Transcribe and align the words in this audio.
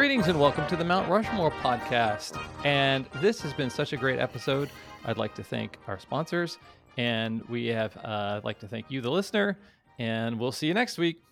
Greetings 0.00 0.28
and 0.28 0.40
welcome 0.40 0.66
to 0.68 0.76
the 0.76 0.84
Mount 0.84 1.10
Rushmore 1.10 1.50
podcast. 1.50 2.42
And 2.64 3.04
this 3.16 3.42
has 3.42 3.52
been 3.52 3.68
such 3.68 3.92
a 3.92 3.98
great 3.98 4.18
episode. 4.18 4.70
I'd 5.04 5.18
like 5.18 5.34
to 5.34 5.44
thank 5.44 5.76
our 5.88 5.98
sponsors, 5.98 6.56
and 6.96 7.46
we 7.50 7.66
have 7.66 7.94
uh, 7.98 8.36
I'd 8.38 8.44
like 8.44 8.58
to 8.60 8.66
thank 8.66 8.90
you, 8.90 9.02
the 9.02 9.10
listener, 9.10 9.58
and 9.98 10.40
we'll 10.40 10.52
see 10.52 10.68
you 10.68 10.72
next 10.72 10.96
week. 10.96 11.22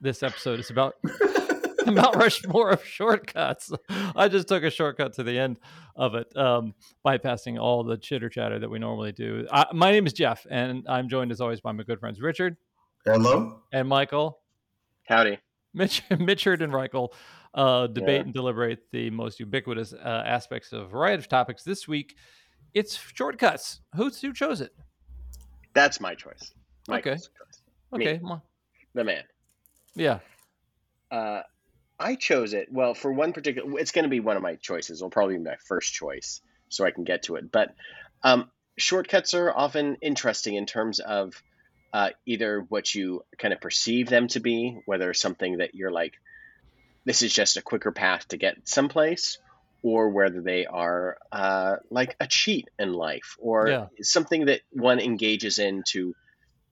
This 0.00 0.22
episode 0.22 0.60
is 0.60 0.70
about 0.70 0.94
the 1.02 1.90
Mount 1.92 2.14
Rushmore 2.14 2.70
of 2.70 2.84
shortcuts. 2.84 3.72
I 4.14 4.28
just 4.28 4.46
took 4.46 4.62
a 4.62 4.70
shortcut 4.70 5.14
to 5.14 5.24
the 5.24 5.36
end 5.36 5.56
of 5.96 6.14
it, 6.14 6.36
um, 6.36 6.74
bypassing 7.04 7.60
all 7.60 7.82
the 7.82 7.96
chitter 7.96 8.28
chatter 8.28 8.60
that 8.60 8.70
we 8.70 8.78
normally 8.78 9.10
do. 9.10 9.44
Uh, 9.50 9.64
my 9.72 9.90
name 9.90 10.06
is 10.06 10.12
Jeff, 10.12 10.46
and 10.48 10.86
I'm 10.88 11.08
joined 11.08 11.32
as 11.32 11.40
always 11.40 11.60
by 11.60 11.72
my 11.72 11.82
good 11.82 11.98
friends 11.98 12.20
Richard 12.20 12.56
Hello. 13.04 13.58
and 13.72 13.88
Michael. 13.88 14.38
Howdy. 15.08 15.40
Mitch, 15.74 16.02
Mitchard 16.10 16.62
and 16.62 16.72
Reichel 16.72 17.12
uh, 17.54 17.86
debate 17.86 18.16
Yeah. 18.16 18.22
and 18.22 18.34
deliberate 18.34 18.90
the 18.92 19.10
most 19.10 19.40
ubiquitous 19.40 19.92
uh, 19.92 20.22
aspects 20.26 20.72
of 20.72 20.82
a 20.82 20.86
variety 20.86 21.20
of 21.20 21.28
topics. 21.28 21.62
This 21.62 21.86
week, 21.86 22.16
it's 22.74 22.96
shortcuts. 23.14 23.80
Who, 23.96 24.08
who 24.10 24.32
chose 24.32 24.60
it? 24.60 24.74
That's 25.74 26.00
my 26.00 26.14
choice. 26.14 26.52
Okay. 26.88 27.10
Choice. 27.12 27.28
Okay, 27.94 28.20
well, 28.22 28.42
The 28.94 29.04
man. 29.04 29.22
yeah, 29.94 30.20
Uh, 31.10 31.42
I 31.98 32.14
chose 32.16 32.54
it. 32.54 32.68
Well, 32.72 32.94
for 32.94 33.12
one 33.12 33.32
particular, 33.34 33.78
it's 33.78 33.92
going 33.92 34.04
to 34.04 34.08
be 34.08 34.20
one 34.20 34.36
of 34.36 34.42
my 34.42 34.56
choices. 34.56 34.98
It'll 35.00 35.10
probably 35.10 35.36
be 35.36 35.44
my 35.44 35.56
first 35.66 35.92
choice, 35.92 36.40
so 36.68 36.84
I 36.86 36.90
can 36.90 37.04
get 37.04 37.24
to 37.24 37.36
it. 37.36 37.52
But 37.52 37.74
um, 38.22 38.50
shortcuts 38.78 39.34
are 39.34 39.52
often 39.54 39.96
interesting 40.00 40.54
in 40.54 40.64
terms 40.66 41.00
of 41.00 41.40
uh, 41.92 42.10
either 42.26 42.64
what 42.70 42.94
you 42.94 43.22
kind 43.38 43.52
of 43.52 43.60
perceive 43.60 44.08
them 44.08 44.26
to 44.28 44.40
be, 44.40 44.78
whether 44.86 45.12
something 45.12 45.58
that 45.58 45.74
you're 45.74 45.92
like, 45.92 46.14
this 47.04 47.22
is 47.22 47.32
just 47.32 47.56
a 47.56 47.62
quicker 47.62 47.92
path 47.92 48.28
to 48.28 48.36
get 48.36 48.68
someplace, 48.68 49.38
or 49.82 50.10
whether 50.10 50.40
they 50.40 50.66
are 50.66 51.18
uh, 51.32 51.76
like 51.90 52.16
a 52.20 52.26
cheat 52.26 52.68
in 52.78 52.92
life, 52.92 53.36
or 53.38 53.68
Yeah. 53.68 53.86
something 54.00 54.46
that 54.46 54.62
one 54.70 55.00
engages 55.00 55.58
in 55.58 55.82
to 55.90 56.14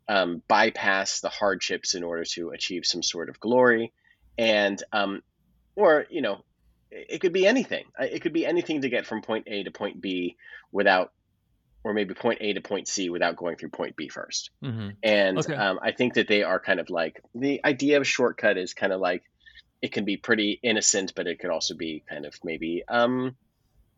um, 0.08 0.42
bypass 0.48 1.20
the 1.20 1.28
hardships 1.28 1.94
in 1.94 2.02
order 2.02 2.24
to 2.24 2.50
achieve 2.50 2.84
some 2.84 3.02
sort 3.02 3.28
of 3.28 3.38
glory 3.40 3.92
and 4.38 4.82
um, 4.92 5.22
or 5.76 6.06
you 6.10 6.22
know 6.22 6.40
it 6.90 7.06
it 7.10 7.18
could 7.20 7.32
be 7.32 7.46
anything 7.46 7.84
it 7.98 8.20
could 8.20 8.32
be 8.32 8.46
anything 8.46 8.80
to 8.82 8.88
get 8.88 9.06
from 9.06 9.22
point 9.22 9.46
a 9.48 9.62
to 9.62 9.70
point 9.70 10.00
b 10.00 10.36
without 10.72 11.12
or 11.84 11.94
maybe 11.94 12.14
point 12.14 12.38
a 12.40 12.52
to 12.54 12.60
point 12.60 12.88
c 12.88 13.10
without 13.10 13.36
going 13.36 13.56
through 13.56 13.70
point 13.70 13.96
b 13.96 14.08
first 14.08 14.50
hmm 14.62 14.90
and 15.02 15.38
Okay. 15.38 15.54
um, 15.56 15.78
i 15.82 15.92
think 15.92 16.14
that 16.14 16.28
they 16.28 16.42
are 16.42 16.60
kind 16.60 16.80
of 16.80 16.90
like 16.90 17.20
the 17.34 17.60
idea 17.64 17.98
of 17.98 18.06
shortcut 18.06 18.58
is 18.58 18.74
kind 18.74 18.92
of 18.92 19.00
like 19.00 19.22
it 19.82 19.92
can 19.92 20.04
be 20.04 20.16
pretty 20.16 20.58
innocent 20.62 21.12
but 21.14 21.26
it 21.26 21.38
could 21.38 21.50
also 21.50 21.74
be 21.74 22.02
kind 22.08 22.26
of 22.26 22.34
maybe 22.44 22.82
um, 22.88 23.36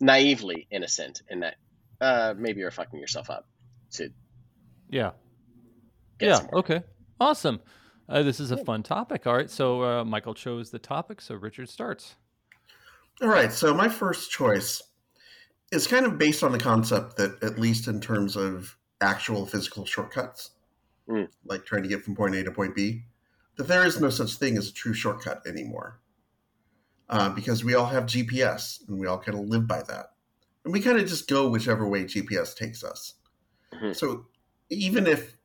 naively 0.01 0.67
innocent 0.71 1.23
in 1.29 1.41
that 1.41 1.57
uh, 2.01 2.35
maybe 2.37 2.61
you're 2.61 2.71
fucking 2.71 2.99
yourself 2.99 3.31
up 3.31 3.47
to 3.93 4.11
yeah, 4.89 5.13
yeah. 6.21 6.35
somewhere. 6.35 6.59
Okay, 6.59 6.83
awesome. 7.21 7.61
Uh, 8.09 8.23
this 8.23 8.41
is 8.41 8.51
a 8.51 8.63
fun 8.65 8.83
topic. 8.83 9.27
All 9.27 9.35
right, 9.35 9.49
so 9.49 9.83
uh, 9.83 10.05
Michael 10.05 10.35
chose 10.35 10.71
the 10.71 10.79
topic, 10.79 11.21
so 11.21 11.35
Richard 11.35 11.69
starts. 11.69 12.17
All 13.21 13.29
right. 13.29 13.53
So 13.53 13.73
my 13.73 13.89
first 13.89 14.31
choice 14.31 14.83
is 15.71 15.87
kind 15.87 16.07
of 16.07 16.19
based 16.19 16.43
on 16.43 16.53
the 16.53 16.59
concept 16.59 17.17
that, 17.17 17.43
at 17.43 17.59
least 17.59 17.87
in 17.89 18.01
terms 18.01 18.37
of 18.37 18.77
actual 19.01 19.47
physical 19.47 19.85
shortcuts, 19.85 20.51
Mm. 21.09 21.29
like 21.45 21.65
trying 21.65 21.83
to 21.83 21.89
get 21.89 22.03
from 22.05 22.15
point 22.15 22.35
A 22.37 22.45
to 22.45 22.53
point 22.53 22.77
B, 22.77 23.03
that 23.57 23.69
there 23.69 23.85
is 23.85 24.01
no 24.01 24.11
such 24.11 24.35
thing 24.35 24.57
as 24.57 24.69
a 24.69 24.73
true 24.73 24.95
shortcut 24.95 25.47
anymore. 25.47 26.01
Uh, 27.09 27.29
because 27.29 27.63
we 27.63 27.75
all 27.75 27.87
have 27.87 28.05
GPS 28.05 28.89
and 28.89 28.99
we 28.99 29.07
all 29.07 29.19
kind 29.19 29.39
of 29.39 29.45
live 29.47 29.67
by 29.67 29.83
that. 29.83 30.07
And 30.65 30.73
we 30.73 30.81
kind 30.81 30.99
of 30.99 31.07
just 31.07 31.29
go 31.29 31.49
whichever 31.49 31.87
way 31.87 32.05
GPS 32.05 32.55
takes 32.55 32.83
us. 32.83 33.15
Mhm. 33.75 33.95
So 33.95 34.27
even 34.71 35.07
if 35.07 35.37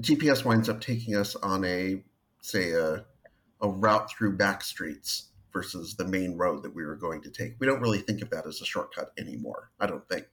GPS 0.00 0.44
winds 0.44 0.68
up 0.68 0.80
taking 0.80 1.16
us 1.16 1.34
on 1.36 1.64
a, 1.64 2.04
say, 2.42 2.72
a, 2.72 3.04
a 3.60 3.68
route 3.68 4.10
through 4.10 4.36
back 4.36 4.62
streets 4.62 5.30
versus 5.52 5.96
the 5.96 6.04
main 6.04 6.36
road 6.36 6.62
that 6.62 6.74
we 6.74 6.84
were 6.84 6.94
going 6.94 7.22
to 7.22 7.30
take, 7.30 7.56
we 7.58 7.66
don't 7.66 7.80
really 7.80 7.98
think 7.98 8.22
of 8.22 8.30
that 8.30 8.46
as 8.46 8.60
a 8.60 8.64
shortcut 8.64 9.10
anymore. 9.18 9.70
I 9.80 9.86
don't 9.86 10.06
think. 10.08 10.26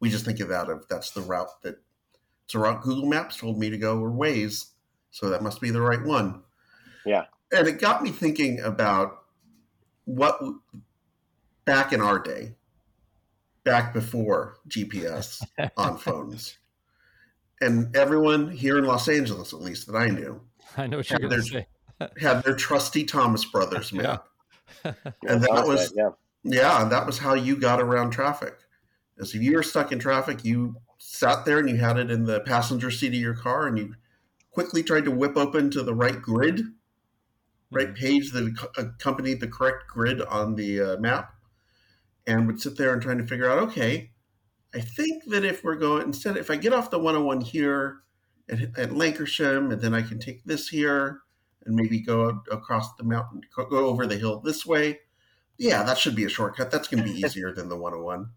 We 0.00 0.10
just 0.10 0.26
think 0.26 0.40
of 0.40 0.48
that 0.48 0.68
of 0.68 0.86
that's 0.88 1.12
the 1.12 1.22
route 1.22 1.62
that 1.62 1.76
it's 2.44 2.54
a 2.54 2.58
route 2.58 2.82
Google 2.82 3.06
Maps 3.06 3.38
told 3.38 3.58
me 3.58 3.70
to 3.70 3.78
go 3.78 3.98
or 3.98 4.10
Waze, 4.10 4.66
so 5.10 5.30
that 5.30 5.42
must 5.42 5.62
be 5.62 5.70
the 5.70 5.80
right 5.80 6.02
one. 6.02 6.42
Yeah. 7.04 7.24
And 7.52 7.68
it 7.68 7.80
got 7.80 8.02
me 8.02 8.10
thinking 8.10 8.60
about 8.60 9.22
what 10.06 10.38
back 11.64 11.92
in 11.92 12.00
our 12.00 12.18
day, 12.18 12.54
back 13.64 13.92
before 13.92 14.56
GPS 14.68 15.42
on 15.76 15.96
phones, 15.98 16.58
and 17.60 17.94
everyone 17.96 18.50
here 18.50 18.78
in 18.78 18.84
Los 18.84 19.08
Angeles, 19.08 19.52
at 19.52 19.60
least 19.60 19.86
that 19.86 19.96
I 19.96 20.08
knew, 20.08 20.40
I 20.76 20.86
know 20.86 20.98
what 20.98 21.10
you're 21.10 21.18
going 21.20 21.30
to 21.32 21.42
say. 21.42 21.66
had 22.20 22.42
their 22.42 22.56
trusty 22.56 23.04
Thomas 23.04 23.44
Brothers 23.44 23.92
Yeah. 23.92 24.02
map. 24.02 24.26
Yeah, 24.84 24.92
And 25.28 25.42
that 25.42 25.64
was- 25.66 25.92
yeah 25.96 26.10
Yeah, 26.42 26.82
and 26.82 26.90
that 26.92 27.06
was 27.06 27.18
how 27.18 27.34
you 27.34 27.56
got 27.56 27.80
around 27.80 28.10
traffic. 28.10 28.58
Is 29.16 29.34
if 29.34 29.40
you 29.42 29.54
were 29.54 29.62
stuck 29.62 29.92
in 29.92 29.98
traffic, 30.00 30.44
you 30.44 30.76
sat 30.98 31.44
there 31.44 31.58
and 31.58 31.70
you 31.70 31.76
had 31.76 31.96
it 31.98 32.10
in 32.10 32.24
the 32.24 32.40
passenger 32.40 32.90
seat 32.90 33.08
of 33.08 33.14
your 33.14 33.34
car, 33.34 33.68
and 33.68 33.78
you 33.78 33.94
quickly 34.50 34.82
tried 34.82 35.04
to 35.04 35.10
whip 35.12 35.36
open 35.36 35.70
to 35.70 35.82
the 35.84 35.94
right 35.94 36.20
grid, 36.20 36.62
right 37.74 37.92
Mhm. 37.92 37.96
page 37.96 38.32
that 38.32 38.68
accompanied 38.76 39.40
the 39.40 39.48
correct 39.48 39.84
grid 39.88 40.22
on 40.22 40.54
the 40.56 40.80
uh, 40.80 40.96
map, 40.98 41.34
and 42.26 42.46
would 42.46 42.60
sit 42.60 42.76
there 42.76 42.92
and 42.92 43.02
trying 43.02 43.18
to 43.18 43.26
figure 43.26 43.50
out, 43.50 43.58
okay, 43.58 44.12
I 44.74 44.80
think 44.80 45.24
that 45.26 45.44
if 45.44 45.62
we're 45.62 45.76
going 45.76 46.02
instead, 46.06 46.36
if 46.36 46.50
I 46.50 46.56
get 46.56 46.72
off 46.72 46.90
the 46.90 46.98
101 46.98 47.40
here 47.42 48.00
at, 48.48 48.60
at 48.78 48.90
Lankershim, 48.90 49.72
and 49.72 49.80
then 49.80 49.94
I 49.94 50.02
can 50.02 50.18
take 50.18 50.44
this 50.44 50.68
here 50.68 51.22
and 51.64 51.74
maybe 51.76 52.00
go 52.00 52.42
across 52.50 52.94
the 52.96 53.04
mountain, 53.04 53.42
go 53.56 53.86
over 53.86 54.06
the 54.06 54.16
hill 54.18 54.40
this 54.40 54.66
way. 54.66 55.00
Yeah, 55.58 55.82
that 55.84 55.98
should 55.98 56.16
be 56.16 56.24
a 56.24 56.28
shortcut. 56.28 56.70
That's 56.70 56.88
going 56.88 57.04
to 57.04 57.10
be 57.12 57.18
easier 57.24 57.52
than 57.52 57.68
the 57.68 57.76
101. 57.76 58.30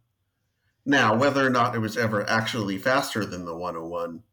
Now, 0.85 1.15
whether 1.17 1.45
or 1.45 1.49
not 1.49 1.75
it 1.75 1.79
was 1.79 1.97
ever 1.97 2.27
actually 2.29 2.77
faster 2.77 3.25
than 3.25 3.45
the 3.45 3.55
101, 3.55 4.23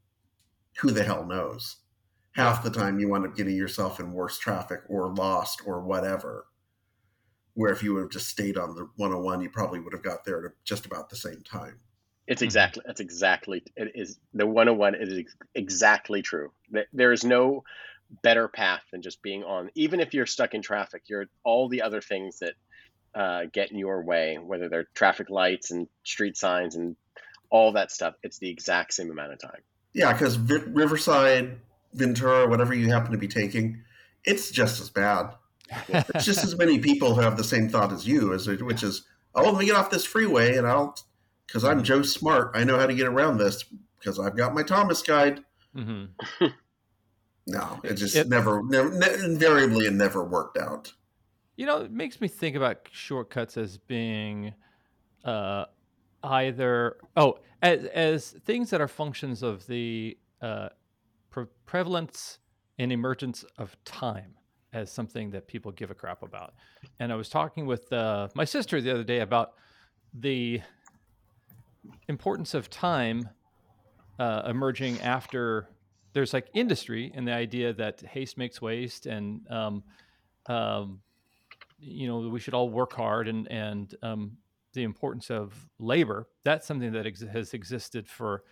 who 0.78 0.90
the 0.90 1.04
hell 1.04 1.24
knows? 1.26 1.76
Half 2.34 2.64
the 2.64 2.70
time 2.70 2.98
you 2.98 3.08
wind 3.08 3.24
up 3.26 3.36
getting 3.36 3.56
yourself 3.56 4.00
in 4.00 4.12
worse 4.12 4.38
traffic 4.38 4.80
or 4.88 5.14
lost 5.14 5.62
or 5.66 5.80
whatever. 5.80 6.46
Where 7.54 7.72
if 7.72 7.82
you 7.84 7.94
would 7.94 8.02
have 8.02 8.10
just 8.10 8.28
stayed 8.28 8.58
on 8.58 8.74
the 8.74 8.88
101, 8.96 9.40
you 9.40 9.48
probably 9.50 9.78
would 9.78 9.92
have 9.92 10.02
got 10.02 10.24
there 10.24 10.44
at 10.44 10.52
just 10.64 10.84
about 10.84 11.08
the 11.08 11.16
same 11.16 11.42
time. 11.42 11.78
It's 12.26 12.42
Mhm. 12.42 12.46
exactly 12.46 12.82
that's 12.86 13.00
exactly 13.00 13.62
it 13.76 13.92
is 13.94 14.18
the 14.32 14.46
101 14.46 14.96
is 14.96 15.24
exactly 15.54 16.22
true. 16.22 16.52
There 16.92 17.12
is 17.12 17.22
no 17.24 17.62
better 18.22 18.48
path 18.48 18.82
than 18.90 19.02
just 19.02 19.22
being 19.22 19.44
on 19.44 19.70
even 19.74 20.00
if 20.00 20.14
you're 20.14 20.26
stuck 20.26 20.54
in 20.54 20.62
traffic, 20.62 21.02
you're 21.06 21.26
all 21.44 21.68
the 21.68 21.82
other 21.82 22.00
things 22.00 22.40
that 22.40 22.54
uh, 23.14 23.44
get 23.52 23.70
in 23.70 23.78
your 23.78 24.02
way, 24.02 24.38
whether 24.38 24.68
they're 24.68 24.88
traffic 24.94 25.30
lights 25.30 25.70
and 25.70 25.86
street 26.02 26.36
signs 26.36 26.74
and 26.74 26.96
all 27.50 27.72
that 27.72 27.92
stuff, 27.92 28.14
it's 28.24 28.38
the 28.38 28.50
exact 28.50 28.92
same 28.92 29.10
amount 29.10 29.32
of 29.32 29.38
time. 29.38 29.60
Yeah, 29.92 30.12
because 30.12 30.34
v- 30.34 30.64
Riverside, 30.66 31.60
Ventura, 31.94 32.48
whatever 32.48 32.74
you 32.74 32.90
happen 32.90 33.12
to 33.12 33.18
be 33.18 33.28
taking, 33.28 33.82
it's 34.24 34.50
just 34.50 34.80
as 34.80 34.90
bad. 34.90 35.34
It's 35.88 36.24
just 36.24 36.44
as 36.44 36.56
many 36.58 36.78
people 36.78 37.14
who 37.14 37.20
have 37.20 37.36
the 37.36 37.44
same 37.44 37.68
thought 37.68 37.92
as 37.92 38.06
you, 38.06 38.34
as 38.34 38.46
which 38.46 38.82
is, 38.82 39.04
oh, 39.34 39.42
let 39.50 39.56
me 39.56 39.66
get 39.66 39.76
off 39.76 39.90
this 39.90 40.04
freeway, 40.04 40.56
and 40.56 40.66
I'll, 40.66 40.96
because 41.46 41.64
I'm 41.64 41.82
Joe 41.82 42.02
Smart, 42.02 42.52
I 42.54 42.64
know 42.64 42.78
how 42.78 42.86
to 42.86 42.94
get 42.94 43.06
around 43.06 43.38
this 43.38 43.64
because 43.98 44.18
I've 44.20 44.36
got 44.36 44.54
my 44.54 44.62
Thomas 44.62 45.02
guide. 45.02 45.44
Mm-hmm. 45.76 46.46
No, 47.46 47.78
it 47.84 47.94
just 47.94 48.16
It- 48.16 48.28
never, 48.28 48.62
never, 48.62 48.90
ne- 48.90 49.22
invariably, 49.24 49.86
it 49.86 49.92
never 49.92 50.24
worked 50.24 50.56
out. 50.56 50.92
You 51.56 51.66
know, 51.66 51.82
it 51.82 51.92
makes 51.92 52.20
me 52.20 52.26
think 52.26 52.56
about 52.56 52.88
shortcuts 52.90 53.56
as 53.56 53.76
being 53.76 54.54
uh, 55.24 55.66
either 56.22 56.96
oh, 57.16 57.38
as, 57.62 57.84
as 57.84 58.30
things 58.44 58.70
that 58.70 58.80
are 58.80 58.88
functions 58.88 59.42
of 59.42 59.66
the 59.66 60.16
uh, 60.40 60.70
pre- 61.34 61.46
prevalence 61.66 62.38
and 62.78 62.92
emergence 62.92 63.44
of 63.58 63.76
time 63.84 64.36
as 64.72 64.90
something 64.90 65.30
that 65.30 65.48
people 65.48 65.72
give 65.72 65.90
a 65.90 65.94
crap 65.94 66.22
about. 66.22 66.54
And 67.00 67.12
I 67.12 67.16
was 67.16 67.28
talking 67.28 67.66
with 67.66 67.92
uh, 67.92 68.28
my 68.34 68.44
sister 68.44 68.80
the 68.80 68.92
other 68.92 69.02
day 69.02 69.18
about 69.18 69.54
the 70.12 70.60
importance 72.08 72.54
of 72.54 72.70
time 72.70 73.28
uh, 74.20 74.42
emerging 74.46 75.00
after 75.00 75.68
there's 76.12 76.32
like 76.32 76.46
industry 76.54 77.10
and 77.16 77.26
the 77.26 77.32
idea 77.32 77.72
that 77.72 78.00
haste 78.02 78.38
makes 78.38 78.62
waste 78.62 79.06
and 79.06 79.40
um, 79.50 79.82
um, 80.46 81.00
you 81.80 82.06
know 82.06 82.20
we 82.28 82.38
should 82.38 82.54
all 82.54 82.68
work 82.68 82.92
hard 82.92 83.26
and 83.26 83.50
and 83.50 83.96
um, 84.02 84.36
the 84.72 84.84
importance 84.84 85.30
of 85.30 85.68
labor 85.80 86.28
that's 86.44 86.64
something 86.66 86.92
that 86.92 87.06
ex- 87.06 87.20
has 87.22 87.52
existed 87.54 88.08
for 88.08 88.44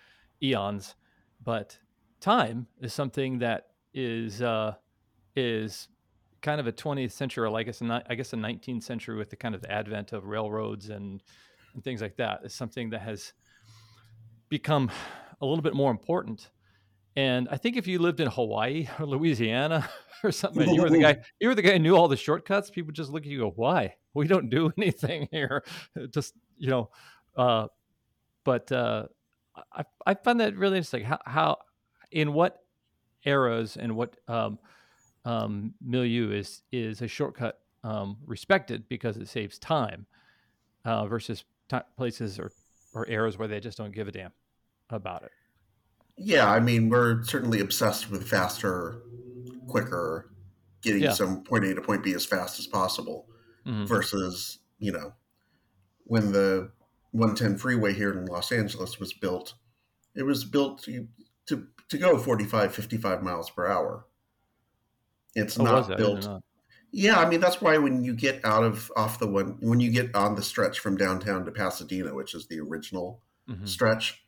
eons 0.42 0.96
but 1.44 1.78
time 2.22 2.66
is 2.80 2.94
something 2.94 3.40
that 3.40 3.66
is 3.92 4.40
uh, 4.40 4.74
is 5.36 5.88
kind 6.40 6.60
of 6.60 6.66
a 6.66 6.72
20th 6.72 7.12
century, 7.12 7.44
or 7.44 7.50
like 7.50 7.66
I 7.66 7.68
guess, 7.68 7.80
a, 7.80 8.02
I 8.08 8.14
guess 8.14 8.32
a 8.32 8.36
19th 8.36 8.82
century 8.82 9.16
with 9.16 9.30
the 9.30 9.36
kind 9.36 9.54
of 9.54 9.62
the 9.62 9.70
advent 9.70 10.12
of 10.12 10.26
railroads 10.26 10.90
and, 10.90 11.22
and 11.74 11.84
things 11.84 12.02
like 12.02 12.16
that 12.16 12.40
is 12.44 12.54
something 12.54 12.90
that 12.90 13.00
has 13.00 13.32
become 14.48 14.90
a 15.40 15.46
little 15.46 15.62
bit 15.62 15.74
more 15.74 15.90
important. 15.90 16.50
And 17.14 17.48
I 17.50 17.56
think 17.56 17.76
if 17.76 17.86
you 17.86 17.98
lived 17.98 18.20
in 18.20 18.28
Hawaii 18.28 18.88
or 18.98 19.06
Louisiana 19.06 19.88
or 20.24 20.32
something, 20.32 20.68
you 20.68 20.82
were 20.82 20.90
the 20.90 21.00
guy, 21.00 21.18
you 21.40 21.48
were 21.48 21.54
the 21.54 21.62
guy 21.62 21.72
who 21.72 21.78
knew 21.78 21.96
all 21.96 22.08
the 22.08 22.16
shortcuts. 22.16 22.70
People 22.70 22.92
just 22.92 23.10
look 23.10 23.22
at 23.22 23.28
you, 23.28 23.44
and 23.44 23.50
go, 23.50 23.54
"Why? 23.56 23.94
We 24.14 24.26
don't 24.26 24.50
do 24.50 24.72
anything 24.78 25.28
here." 25.30 25.64
Just 26.10 26.34
you 26.56 26.68
know, 26.68 26.90
uh, 27.36 27.68
but 28.44 28.70
uh, 28.72 29.06
I 29.72 29.84
I 30.06 30.14
find 30.14 30.40
that 30.40 30.56
really 30.56 30.78
interesting. 30.78 31.04
How 31.04 31.18
how 31.26 31.58
in 32.12 32.32
what 32.32 32.62
eras 33.24 33.76
and 33.76 33.96
what 33.96 34.16
um, 34.28 34.58
um, 35.24 35.74
milieu 35.80 36.30
is 36.30 36.62
is 36.72 37.02
a 37.02 37.08
shortcut 37.08 37.60
um, 37.84 38.16
respected 38.26 38.88
because 38.88 39.16
it 39.16 39.28
saves 39.28 39.58
time 39.58 40.06
uh, 40.84 41.06
versus 41.06 41.44
t- 41.68 41.76
places 41.96 42.38
or 42.38 42.52
or 42.94 43.08
eras 43.08 43.38
where 43.38 43.48
they 43.48 43.60
just 43.60 43.78
don't 43.78 43.92
give 43.92 44.06
a 44.08 44.12
damn 44.12 44.32
about 44.90 45.22
it. 45.22 45.30
Yeah, 46.18 46.50
I 46.50 46.60
mean, 46.60 46.90
we're 46.90 47.24
certainly 47.24 47.60
obsessed 47.60 48.10
with 48.10 48.28
faster, 48.28 49.00
quicker, 49.66 50.30
getting 50.82 51.02
Yeah. 51.04 51.12
some 51.12 51.42
point 51.42 51.64
A 51.64 51.74
to 51.74 51.80
point 51.80 52.04
B 52.04 52.12
as 52.12 52.26
fast 52.26 52.58
as 52.58 52.66
possible 52.66 53.28
Mhm. 53.66 53.86
versus, 53.88 54.58
you 54.78 54.92
know, 54.92 55.14
when 56.04 56.32
the 56.32 56.70
110 57.12 57.56
freeway 57.56 57.94
here 57.94 58.12
in 58.12 58.26
Los 58.26 58.52
Angeles 58.52 58.98
was 59.00 59.14
built, 59.14 59.54
it 60.14 60.24
was 60.24 60.44
built 60.44 60.82
to 60.82 61.08
to, 61.92 61.98
go 61.98 62.18
45, 62.18 62.74
55 62.74 63.22
miles 63.22 63.48
per 63.50 63.66
hour. 63.66 64.06
It's 65.34 65.58
Oh, 65.58 65.64
not 65.64 65.88
that? 65.88 65.94
I 65.94 65.96
didn't 66.02 66.20
built. 66.22 66.42
Yeah, 66.94 67.18
I 67.18 67.26
mean 67.28 67.40
that's 67.40 67.60
why 67.62 67.78
when 67.78 68.04
you 68.04 68.14
get 68.14 68.44
out 68.44 68.64
of 68.64 68.92
off 68.96 69.18
the 69.18 69.26
one 69.26 69.56
when 69.60 69.80
you 69.80 69.90
get 69.90 70.14
on 70.14 70.34
the 70.34 70.42
stretch 70.42 70.78
from 70.78 70.96
downtown 70.98 71.46
to 71.46 71.50
Pasadena, 71.50 72.14
which 72.14 72.34
is 72.34 72.46
the 72.48 72.60
original 72.60 73.22
Mhm. 73.48 73.66
stretch, 73.66 74.22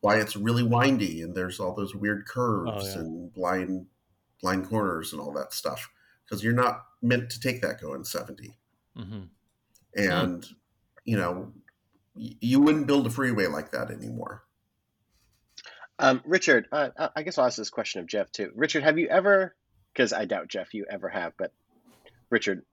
why 0.00 0.16
it's 0.18 0.34
really 0.34 0.62
windy 0.62 1.20
and 1.20 1.34
there's 1.34 1.60
all 1.60 1.74
those 1.74 1.94
weird 1.94 2.26
curves 2.26 2.70
Oh, 2.72 2.80
yeah. 2.86 2.98
and 3.00 3.32
blind 3.34 3.86
blind 4.40 4.66
corners 4.66 5.12
and 5.12 5.20
all 5.20 5.32
that 5.34 5.52
stuff 5.52 5.90
because 6.24 6.42
you're 6.42 6.54
not 6.54 6.86
meant 7.02 7.28
to 7.30 7.40
take 7.40 7.60
that 7.60 7.80
going 7.82 8.04
70. 8.04 8.58
Mhm. 8.96 9.28
And 9.94 10.46
you 11.04 11.18
know, 11.18 11.52
you 12.14 12.60
wouldn't 12.60 12.86
build 12.86 13.06
a 13.06 13.10
freeway 13.10 13.46
like 13.46 13.72
that 13.72 13.90
anymore. 13.90 14.45
Um, 15.98 16.22
Richard, 16.24 16.68
uh, 16.72 16.90
I- 16.98 17.10
I 17.16 17.22
guess 17.22 17.38
I'll 17.38 17.46
ask 17.46 17.56
this 17.56 17.70
question 17.70 18.00
of 18.00 18.06
Jeff 18.06 18.30
too. 18.30 18.52
Richard, 18.54 18.82
have 18.82 18.98
you 18.98 19.08
ever? 19.08 19.54
Because 19.92 20.12
I 20.12 20.26
doubt 20.26 20.48
Jeff, 20.48 20.74
you 20.74 20.84
ever 20.90 21.08
have, 21.08 21.32
but 21.38 21.52
Richard 22.30 22.64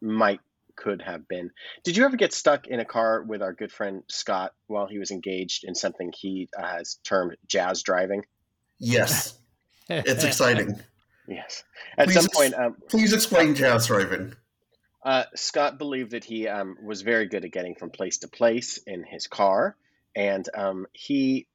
might 0.00 0.40
could 0.74 1.00
have 1.02 1.26
been. 1.26 1.50
Did 1.84 1.96
you 1.96 2.04
ever 2.04 2.16
get 2.16 2.32
stuck 2.34 2.66
in 2.66 2.80
a 2.80 2.84
car 2.84 3.22
with 3.22 3.42
our 3.42 3.52
good 3.52 3.72
friend 3.72 4.02
Scott 4.08 4.52
while 4.66 4.86
he 4.86 4.98
was 4.98 5.10
engaged 5.10 5.64
in 5.64 5.74
something 5.74 6.12
he 6.14 6.48
uh, 6.56 6.66
has 6.66 6.96
termed 7.02 7.36
jazz 7.46 7.82
driving? 7.82 8.24
Yes, 8.78 9.38
it's 9.88 10.24
exciting. 10.24 10.78
Yes. 11.26 11.64
At 11.98 12.06
Please 12.06 12.14
some 12.14 12.24
ex- 12.26 12.36
point, 12.36 12.54
um, 12.54 12.76
Please 12.88 13.12
explain 13.12 13.54
jazz 13.54 13.86
driving. 13.86 14.34
Uh, 15.02 15.24
Scott 15.34 15.78
believed 15.78 16.12
that 16.12 16.24
he 16.24 16.46
um, 16.48 16.76
was 16.82 17.02
very 17.02 17.26
good 17.26 17.44
at 17.44 17.52
getting 17.52 17.74
from 17.74 17.90
place 17.90 18.18
to 18.18 18.28
place 18.28 18.78
in 18.86 19.02
his 19.04 19.26
car, 19.26 19.76
and 20.14 20.48
um, 20.54 20.86
he 20.92 21.46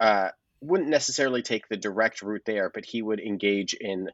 uh, 0.00 0.30
wouldn't 0.64 0.88
necessarily 0.88 1.42
take 1.42 1.68
the 1.68 1.76
direct 1.76 2.22
route 2.22 2.44
there, 2.44 2.70
but 2.70 2.84
he 2.84 3.02
would 3.02 3.20
engage 3.20 3.74
in 3.74 4.10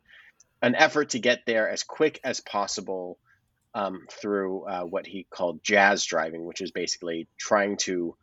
an 0.63 0.75
effort 0.75 1.11
to 1.11 1.19
get 1.19 1.43
there 1.47 1.69
as 1.69 1.83
quick 1.83 2.21
as 2.25 2.41
possible 2.41 3.19
um, 3.75 4.07
through 4.11 4.65
uh, 4.65 4.83
what 4.83 5.07
he 5.07 5.27
called 5.31 5.63
jazz 5.63 6.05
driving, 6.05 6.45
which 6.45 6.61
is 6.61 6.71
basically 6.71 7.29
trying 7.39 7.77
to 7.79 8.17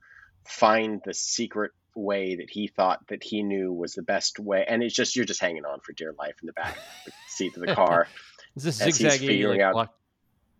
find 0.45 1.01
the 1.05 1.13
secret 1.13 1.71
way 1.95 2.35
that 2.35 2.49
he 2.49 2.67
thought 2.67 3.07
that 3.07 3.23
he 3.23 3.43
knew 3.43 3.73
was 3.73 3.93
the 3.93 4.03
best 4.03 4.39
way. 4.39 4.65
And 4.67 4.83
it's 4.83 4.93
just 4.93 5.15
you're 5.15 5.25
just 5.25 5.41
hanging 5.41 5.65
on 5.65 5.79
for 5.79 5.93
dear 5.93 6.13
life 6.17 6.35
in 6.41 6.47
the 6.47 6.53
back 6.53 6.77
seat 7.27 7.55
of 7.55 7.65
the 7.65 7.73
car. 7.73 8.07
Is 8.55 8.63
this 8.63 8.81
as 8.81 8.97
he's 8.97 9.17
figuring 9.17 9.59
like, 9.59 9.65
out- 9.67 9.73
block- 9.73 9.97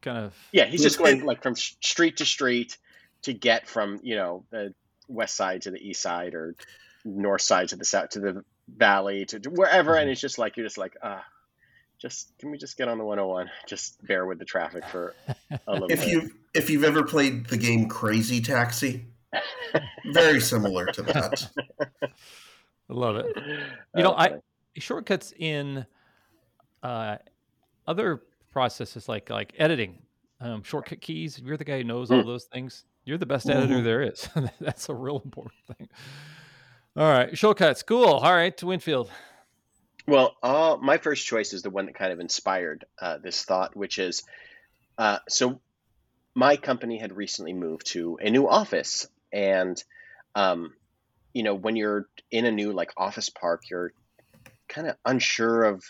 kind 0.01 0.17
of? 0.19 0.33
Yeah, 0.51 0.65
he's 0.65 0.83
just 0.83 0.97
going 0.97 1.25
like 1.25 1.41
from 1.41 1.55
street 1.55 2.17
to 2.17 2.25
street 2.25 2.77
to 3.23 3.33
get 3.33 3.67
from 3.67 3.99
you 4.03 4.15
know 4.15 4.45
the 4.51 4.73
west 5.07 5.35
side 5.35 5.63
to 5.63 5.71
the 5.71 5.79
east 5.79 6.01
side 6.01 6.35
or 6.35 6.55
north 7.07 7.41
side 7.41 7.69
to 7.69 7.75
the 7.75 7.85
south 7.85 8.09
to 8.09 8.19
the 8.19 8.43
valley 8.67 9.25
to, 9.25 9.39
to 9.39 9.49
wherever, 9.49 9.95
and 9.95 10.09
it's 10.09 10.21
just 10.21 10.37
like 10.37 10.57
you're 10.57 10.65
just 10.65 10.77
like 10.77 10.95
ah, 11.01 11.23
just 11.99 12.37
can 12.39 12.51
we 12.51 12.57
just 12.57 12.77
get 12.77 12.87
on 12.87 12.97
the 12.97 13.03
101? 13.05 13.49
Just 13.67 14.05
bear 14.05 14.25
with 14.25 14.39
the 14.39 14.45
traffic 14.45 14.85
for 14.85 15.15
a 15.67 15.71
little 15.73 15.87
If 15.91 16.01
bit. 16.01 16.09
you 16.09 16.31
if 16.53 16.69
you've 16.69 16.83
ever 16.83 17.03
played 17.03 17.47
the 17.47 17.57
game 17.57 17.87
Crazy 17.89 18.41
Taxi, 18.41 19.05
very 20.13 20.39
similar 20.41 20.85
to 20.87 21.01
that. 21.03 21.49
I 22.03 22.93
love 22.93 23.15
it. 23.17 23.25
You 23.95 24.03
know, 24.03 24.13
I 24.13 24.39
shortcuts 24.77 25.33
in 25.37 25.85
uh, 26.83 27.17
other 27.87 28.21
processes 28.51 29.09
like 29.09 29.29
like 29.29 29.53
editing, 29.57 29.99
um, 30.39 30.63
shortcut 30.63 31.01
keys. 31.01 31.39
You're 31.43 31.57
the 31.57 31.65
guy 31.65 31.77
who 31.79 31.83
knows 31.83 32.11
all 32.11 32.21
Mm. 32.21 32.25
those 32.25 32.45
things. 32.45 32.85
You're 33.05 33.17
the 33.17 33.25
best 33.25 33.49
editor 33.49 33.75
Mhm. 33.75 33.83
there 33.83 34.01
is. 34.01 34.29
That's 34.59 34.89
a 34.89 34.93
real 34.93 35.21
important 35.23 35.55
thing. 35.77 35.87
All 36.97 37.07
right, 37.07 37.37
shortcuts. 37.37 37.83
Cool. 37.83 38.05
All 38.05 38.33
right, 38.33 38.57
to 38.57 38.65
Winfield. 38.65 39.11
Well, 40.07 40.35
uh, 40.41 40.77
my 40.81 40.97
first 40.97 41.27
choice 41.27 41.53
is 41.53 41.61
the 41.61 41.69
one 41.69 41.85
that 41.85 41.93
kind 41.93 42.11
of 42.11 42.19
inspired 42.19 42.85
uh, 42.99 43.19
this 43.19 43.43
thought, 43.45 43.75
which 43.75 43.99
is 43.99 44.23
uh, 44.97 45.19
so 45.29 45.61
my 46.33 46.57
company 46.57 46.97
had 46.97 47.15
recently 47.15 47.53
moved 47.53 47.85
to 47.87 48.17
a 48.19 48.31
new 48.31 48.49
office. 48.49 49.07
And, 49.31 49.81
um, 50.33 50.73
you 51.33 51.43
know, 51.43 51.53
when 51.53 51.75
you're 51.75 52.07
in 52.31 52.45
a 52.45 52.51
new 52.51 52.73
like 52.73 52.93
office 52.97 53.29
park, 53.29 53.69
you're 53.69 53.93
kind 54.67 54.87
of 54.87 54.95
unsure 55.05 55.65
of 55.65 55.83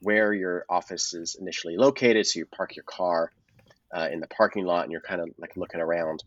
where 0.00 0.34
your 0.34 0.64
office 0.68 1.14
is 1.14 1.36
initially 1.40 1.76
located. 1.76 2.26
So 2.26 2.40
you 2.40 2.46
park 2.46 2.74
your 2.74 2.84
car 2.84 3.30
uh, 3.94 4.08
in 4.10 4.18
the 4.18 4.26
parking 4.26 4.64
lot 4.64 4.82
and 4.82 4.90
you're 4.90 5.00
kind 5.00 5.20
of 5.20 5.28
like 5.38 5.56
looking 5.56 5.80
around. 5.80 6.24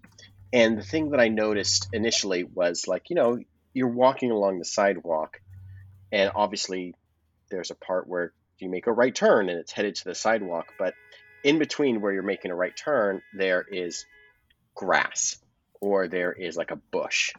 And 0.54 0.78
the 0.78 0.84
thing 0.84 1.10
that 1.10 1.20
I 1.20 1.28
noticed 1.28 1.90
initially 1.92 2.46
was 2.46 2.88
like, 2.88 3.10
you 3.10 3.18
know, 3.18 3.40
you're 3.74 3.88
walking 3.88 4.32
along 4.32 4.60
the 4.60 4.66
sidewalk 4.66 5.40
and 6.12 6.32
obviously 6.36 6.96
there's 7.50 7.72
a 7.72 7.76
part 7.76 8.08
where 8.08 8.34
you 8.60 8.70
make 8.70 8.88
a 8.88 8.92
right 8.92 9.14
turn 9.14 9.50
and 9.50 9.60
it's 9.60 9.72
headed 9.72 9.96
to 9.96 10.06
the 10.06 10.16
sidewalk 10.16 10.74
but 10.80 10.94
in 11.44 11.60
between 11.60 12.02
where 12.02 12.14
you're 12.14 12.24
making 12.24 12.52
a 12.52 12.56
right 12.56 12.76
turn 12.76 13.22
there 13.34 13.66
is 13.70 14.06
grass 14.76 15.38
or 15.82 16.08
there 16.08 16.32
is 16.32 16.56
like 16.56 16.72
a 16.72 16.80
bush. 16.92 17.32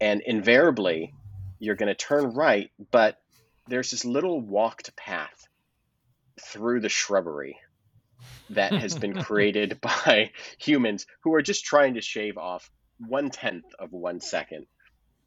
And 0.00 0.20
invariably 0.20 1.14
you're 1.58 1.74
going 1.74 1.88
to 1.88 1.94
turn 1.94 2.34
right 2.34 2.70
but 2.90 3.18
there's 3.66 3.90
this 3.90 4.04
little 4.04 4.40
walked 4.40 4.94
path 4.94 5.48
through 6.40 6.80
the 6.80 6.90
shrubbery 6.90 7.58
that 8.50 8.72
has 8.72 8.94
been 8.94 9.14
created 9.22 9.80
by 9.80 10.30
humans 10.58 11.06
who 11.22 11.34
are 11.34 11.42
just 11.42 11.64
trying 11.64 11.94
to 11.94 12.02
shave 12.02 12.36
off 12.36 12.70
one 12.98 13.30
tenth 13.30 13.64
of 13.78 13.92
one 13.92 14.20
second 14.20 14.66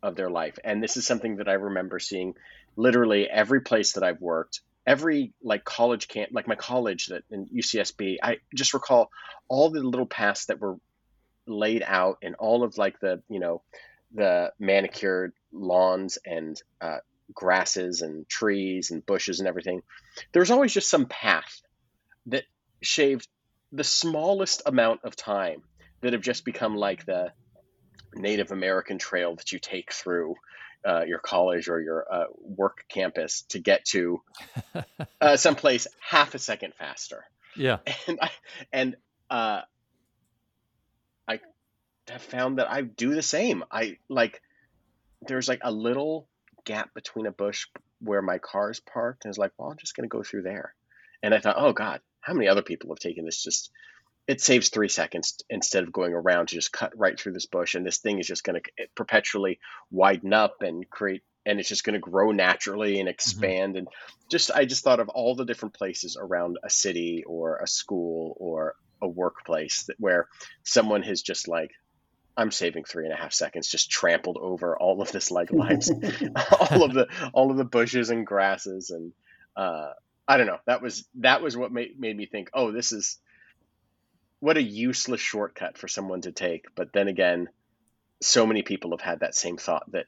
of 0.02 0.16
their 0.16 0.30
life. 0.30 0.58
And 0.64 0.82
this 0.82 0.98
is 0.98 1.06
something 1.06 1.38
that 1.38 1.50
I 1.50 1.54
remember 1.54 2.00
seeing 2.00 2.36
literally 2.76 3.30
every 3.30 3.62
place 3.62 3.94
that 3.94 4.04
I've 4.04 4.22
worked, 4.22 4.62
every 4.86 5.34
like 5.42 5.64
college 5.64 6.08
camp, 6.08 6.32
like 6.34 6.48
my 6.48 6.56
college 6.56 7.08
that 7.08 7.24
in 7.30 7.48
UCSB, 7.48 8.18
I 8.24 8.38
just 8.56 8.74
recall 8.74 9.12
all 9.48 9.70
the 9.70 9.82
little 9.82 10.06
paths 10.06 10.46
that 10.46 10.60
were 10.60 10.78
laid 11.48 11.84
out 11.86 12.20
and 12.22 12.36
all 12.36 12.64
of 12.64 12.78
like 12.78 13.00
the, 13.00 13.22
you 13.30 13.40
know, 13.40 13.62
the 14.14 14.52
manicured 14.60 15.34
lawns 15.52 16.18
and 16.26 16.62
uh, 16.82 16.98
grasses 17.34 18.02
and 18.02 18.28
trees 18.28 18.92
and 18.92 19.06
bushes 19.06 19.40
and 19.40 19.48
everything. 19.48 19.82
There 20.32 20.42
was 20.42 20.52
always 20.52 20.74
just 20.74 20.90
some 20.90 21.06
path 21.06 21.62
that 22.28 22.44
shaved 22.82 23.28
the 23.72 23.84
smallest 23.84 24.64
amount 24.66 25.02
of 25.04 25.16
time 25.16 25.62
that 26.02 26.14
have 26.14 26.22
just 26.22 26.46
become 26.46 26.76
like 26.76 27.06
the 27.06 27.32
Native 28.14 28.52
American 28.52 28.98
trail 28.98 29.36
that 29.36 29.52
you 29.52 29.60
take 29.60 29.92
through 29.92 30.36
uh, 30.86 31.04
your 31.06 31.20
college 31.20 31.68
or 31.68 31.82
your 31.82 32.06
uh, 32.12 32.26
work 32.40 32.86
campus 32.90 33.44
to 33.50 33.60
get 33.60 33.86
to 33.86 34.22
uh, 35.22 35.38
someplace 35.38 35.88
half 36.00 36.36
a 36.36 36.40
second 36.40 36.74
faster. 36.76 37.26
Yeah. 37.56 37.80
And 38.08 38.20
I 38.22 38.32
and 38.72 38.96
uh, 39.30 39.62
I 41.28 41.40
have 42.08 42.22
found 42.22 42.60
that 42.60 42.70
I 42.70 42.82
do 42.82 43.14
the 43.14 43.22
same. 43.22 43.64
I 43.72 43.98
like 44.08 44.42
there's 45.28 45.48
like 45.48 45.62
a 45.64 45.72
little 45.72 46.28
gap 46.66 46.94
between 46.94 47.26
a 47.26 47.32
bush 47.32 47.68
where 48.00 48.22
my 48.22 48.38
car 48.38 48.72
is 48.72 48.80
parked, 48.80 49.26
and 49.26 49.32
it's 49.32 49.38
like, 49.38 49.52
well, 49.58 49.70
I'm 49.70 49.78
just 49.78 49.96
gonna 49.96 50.08
go 50.08 50.24
through 50.24 50.44
there. 50.44 50.74
And 51.22 51.34
I 51.34 51.40
thought, 51.40 51.58
oh 51.58 51.74
God, 51.74 52.00
how 52.22 52.34
many 52.34 52.48
other 52.48 52.62
people 52.62 52.92
have 52.92 53.00
taken 53.00 53.26
this? 53.26 53.44
Just 53.44 53.72
it 54.30 54.40
saves 54.42 54.70
three 54.70 54.90
seconds 54.90 55.42
instead 55.50 55.84
of 55.84 55.92
going 55.92 56.14
around 56.14 56.50
to 56.50 56.56
just 56.56 56.72
cut 56.72 56.96
right 56.96 57.20
through 57.20 57.34
this 57.34 57.48
bush, 57.48 57.74
and 57.74 57.84
this 57.84 57.98
thing 57.98 58.20
is 58.20 58.28
just 58.28 58.44
gonna 58.44 58.62
perpetually 58.96 59.60
widen 59.90 60.34
up 60.34 60.58
and 60.62 60.88
create 60.88 61.24
and 61.46 61.60
it's 61.60 61.70
just 61.70 61.84
going 61.84 61.96
to 61.96 62.00
grow 62.00 62.32
naturally 62.32 63.00
and 63.00 63.10
expand 63.10 63.76
and 63.76 63.88
just 64.30 64.52
i 64.52 64.66
just 64.66 64.84
thought 64.84 65.00
of 65.00 65.10
all 65.10 65.36
the 65.36 65.46
different 65.46 65.74
places 65.74 66.18
around 66.20 66.58
a 66.64 66.70
city 66.70 67.24
or 67.26 67.58
a 67.58 67.68
school 67.68 68.36
or 68.38 68.76
a 69.02 69.08
workplace 69.08 69.84
that 69.84 69.96
where 70.00 70.28
someone 70.64 71.02
has 71.02 71.22
just 71.22 71.48
like 71.48 71.72
i'm 72.36 72.52
saving 72.52 72.84
three 72.84 73.06
and 73.06 73.14
a 73.14 73.18
half 73.18 73.34
seconds 73.34 73.70
just 73.70 73.90
trampled 73.90 74.38
over 74.40 74.78
all 74.78 75.02
of 75.02 75.12
this 75.12 75.32
like 75.32 75.52
limes 75.52 75.90
all 76.72 76.84
of 76.84 76.94
the 76.94 77.08
all 77.34 77.52
of 77.52 77.58
the 77.58 77.66
bushes 77.66 78.10
and 78.10 78.28
grasses 78.28 78.90
and 78.90 79.14
uh 79.56 79.92
i 80.28 80.38
don't 80.38 80.48
know 80.48 80.60
that 80.68 80.82
was 80.82 81.08
that 81.16 81.42
was 81.42 81.56
what 81.56 81.72
made, 81.72 81.98
made 81.98 82.18
me 82.18 82.26
think 82.26 82.50
oh 82.54 82.72
this 82.72 82.92
is 82.92 83.18
what 84.40 84.58
a 84.58 84.62
useless 84.62 85.22
shortcut 85.22 85.78
for 85.78 85.88
someone 85.88 86.22
to 86.22 86.32
take 86.32 86.66
but 86.76 86.94
then 86.94 87.08
again 87.08 87.50
so 88.22 88.46
many 88.46 88.62
people 88.64 88.92
have 88.92 89.02
had 89.02 89.20
that 89.22 89.34
same 89.36 89.56
thought 89.58 89.90
that 89.92 90.06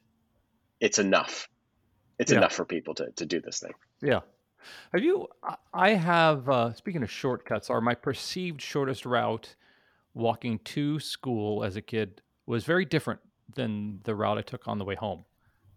it's 0.82 1.00
enough. 1.00 1.48
It's 2.20 2.32
Yeah. 2.32 2.40
enough 2.40 2.54
for 2.54 2.66
people 2.66 2.94
to, 2.96 3.10
to 3.12 3.26
do 3.26 3.40
this 3.40 3.60
thing. 3.62 3.72
Yeah. 4.02 4.20
Have 4.92 5.02
you? 5.04 5.28
I- 5.74 5.92
have. 5.94 6.50
Uh, 6.50 6.74
speaking 6.74 7.04
of 7.04 7.10
shortcuts, 7.12 7.70
are 7.70 7.80
my 7.80 7.96
perceived 7.96 8.62
shortest 8.62 9.06
route 9.06 9.56
walking 10.14 10.60
to 10.60 11.00
school 11.00 11.64
as 11.64 11.76
a 11.78 11.82
kid 11.82 12.22
was 12.46 12.66
very 12.66 12.84
different 12.84 13.22
than 13.56 14.02
the 14.04 14.14
route 14.14 14.38
I 14.38 14.42
took 14.42 14.68
on 14.68 14.78
the 14.78 14.86
way 14.86 14.96
home. 14.96 15.24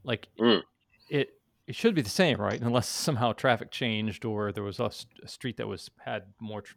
Like 0.03 0.27
Mm. 0.41 0.63
it, 1.09 1.39
it 1.69 1.77
should 1.77 1.95
be 1.95 2.03
the 2.03 2.11
same, 2.11 2.41
right? 2.41 2.61
Unless 2.61 2.89
somehow 2.89 3.33
traffic 3.33 3.71
changed 3.71 4.25
or 4.25 4.51
there 4.51 4.65
was 4.65 4.81
a 4.81 4.91
street 5.27 5.57
that 5.59 5.69
was 5.69 5.89
had 6.05 6.25
more, 6.41 6.63
tr- 6.63 6.75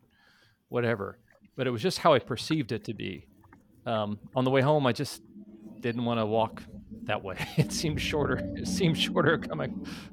whatever. 0.69 1.17
But 1.57 1.67
it 1.67 1.71
was 1.71 1.81
just 1.81 1.97
how 1.99 2.13
I 2.13 2.19
perceived 2.19 2.71
it 2.71 2.85
to 2.85 2.93
be. 2.93 3.27
Um, 3.85 4.19
on 4.35 4.43
the 4.45 4.51
way 4.51 4.61
home, 4.61 4.85
I 4.85 4.93
just 4.93 5.21
didn't 5.81 6.05
want 6.05 6.19
to 6.19 6.25
walk 6.25 6.63
that 7.07 7.23
way. 7.23 7.35
It 7.57 7.71
seemed 7.71 7.99
shorter. 7.99 8.39
It 8.55 8.67
seemed 8.67 8.97
shorter 8.97 9.37
coming, 9.37 9.69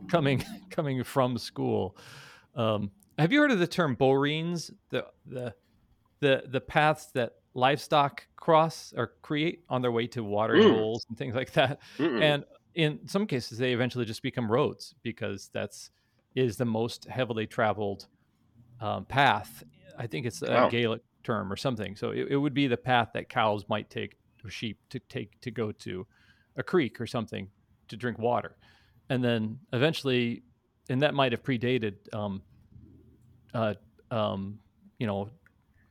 coming, 0.08 0.42
coming 0.70 1.04
from 1.04 1.38
school. 1.38 1.96
Um, 2.54 2.90
have 3.18 3.32
you 3.32 3.40
heard 3.40 3.50
of 3.52 3.58
the 3.58 3.66
term 3.66 3.94
boreens? 3.94 4.70
The 4.90 5.04
the 5.26 5.54
the 6.20 6.44
the 6.48 6.60
paths 6.60 7.10
that 7.14 7.32
livestock 7.54 8.26
cross 8.36 8.92
or 8.96 9.12
create 9.22 9.60
on 9.68 9.82
their 9.82 9.92
way 9.92 10.06
to 10.08 10.24
watering 10.24 10.62
Mm. 10.62 10.70
holes 10.70 11.04
and 11.08 11.16
things 11.18 11.34
like 11.34 11.52
that. 11.52 11.80
Mm-mm. 11.98 12.20
And 12.22 12.44
in 12.74 13.06
some 13.06 13.26
cases, 13.26 13.58
they 13.58 13.72
eventually 13.72 14.04
just 14.04 14.22
become 14.22 14.50
roads 14.50 14.94
because 15.02 15.50
that's 15.52 15.90
is 16.34 16.56
the 16.56 16.64
most 16.64 17.04
heavily 17.04 17.46
traveled 17.46 18.08
um, 18.80 19.04
path. 19.04 19.62
I 19.96 20.06
think 20.08 20.26
it's 20.26 20.42
a 20.42 20.50
Wow. 20.50 20.68
Gaelic 20.70 21.02
term 21.24 21.52
or 21.52 21.56
something. 21.56 21.96
So 21.96 22.10
it, 22.10 22.28
it 22.30 22.36
would 22.36 22.54
be 22.54 22.66
the 22.66 22.76
path 22.76 23.10
that 23.14 23.28
cows 23.28 23.64
might 23.68 23.90
take 23.90 24.16
or 24.44 24.50
sheep 24.50 24.78
to 24.90 24.98
take 24.98 25.40
to 25.40 25.50
go 25.50 25.72
to 25.72 26.06
a 26.56 26.62
creek 26.62 27.00
or 27.00 27.06
something 27.06 27.48
to 27.88 27.96
drink 27.96 28.18
water, 28.18 28.56
and 29.08 29.24
then 29.24 29.58
eventually, 29.72 30.42
and 30.88 31.02
that 31.02 31.14
might 31.14 31.32
have 31.32 31.42
predated, 31.42 31.94
um, 32.14 32.42
uh, 33.52 33.74
um, 34.10 34.58
you 34.98 35.06
know, 35.06 35.30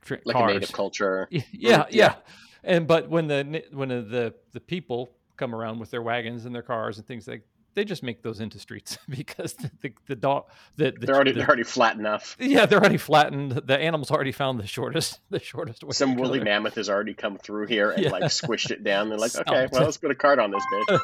tr- 0.02 0.14
like 0.24 0.34
cars. 0.34 0.50
a 0.50 0.54
native 0.54 0.72
culture. 0.72 1.28
Yeah, 1.30 1.42
yeah. 1.52 1.86
yeah. 1.90 2.14
And 2.62 2.86
but 2.86 3.10
when 3.10 3.26
the 3.26 3.64
when 3.72 3.88
the, 3.88 4.34
the 4.52 4.60
people 4.60 5.10
come 5.36 5.54
around 5.54 5.78
with 5.78 5.90
their 5.90 6.02
wagons 6.02 6.46
and 6.46 6.54
their 6.54 6.62
cars 6.62 6.98
and 6.98 7.06
things 7.06 7.28
like 7.28 7.42
they 7.74 7.84
just 7.84 8.02
make 8.02 8.22
those 8.22 8.40
into 8.40 8.58
streets 8.58 8.98
because 9.08 9.54
the 9.54 9.70
the, 9.82 9.92
the 10.08 10.16
dog 10.16 10.44
the, 10.76 10.92
the, 10.92 11.06
They're 11.06 11.14
already 11.14 11.32
the- 11.32 11.38
they're 11.40 11.46
already 11.48 11.62
flat 11.64 11.96
enough. 11.96 12.36
yeah 12.40 12.66
they're 12.66 12.78
already 12.80 12.96
flattened. 12.96 13.52
The 13.52 13.78
animals 13.78 14.10
already 14.10 14.32
found 14.32 14.58
the 14.60 14.66
shortest 14.66 15.20
the 15.30 15.40
shortest 15.40 15.82
way. 15.84 15.90
Some 15.92 16.16
woolly 16.16 16.38
there. 16.38 16.44
mammoth 16.46 16.74
has 16.76 16.88
already 16.88 17.14
come 17.14 17.38
through 17.38 17.66
here 17.66 17.90
and 17.90 18.02
Yeah. 18.04 18.10
like 18.10 18.22
squished 18.24 18.70
it 18.70 18.82
down. 18.84 19.08
They're 19.08 19.18
like, 19.18 19.30
Stomped 19.32 19.50
okay, 19.50 19.66
well, 19.72 19.82
let's 19.84 19.96
put 19.98 20.10
a 20.10 20.14
cart 20.14 20.38
on 20.38 20.50
this 20.50 20.62
bitch. 20.72 20.98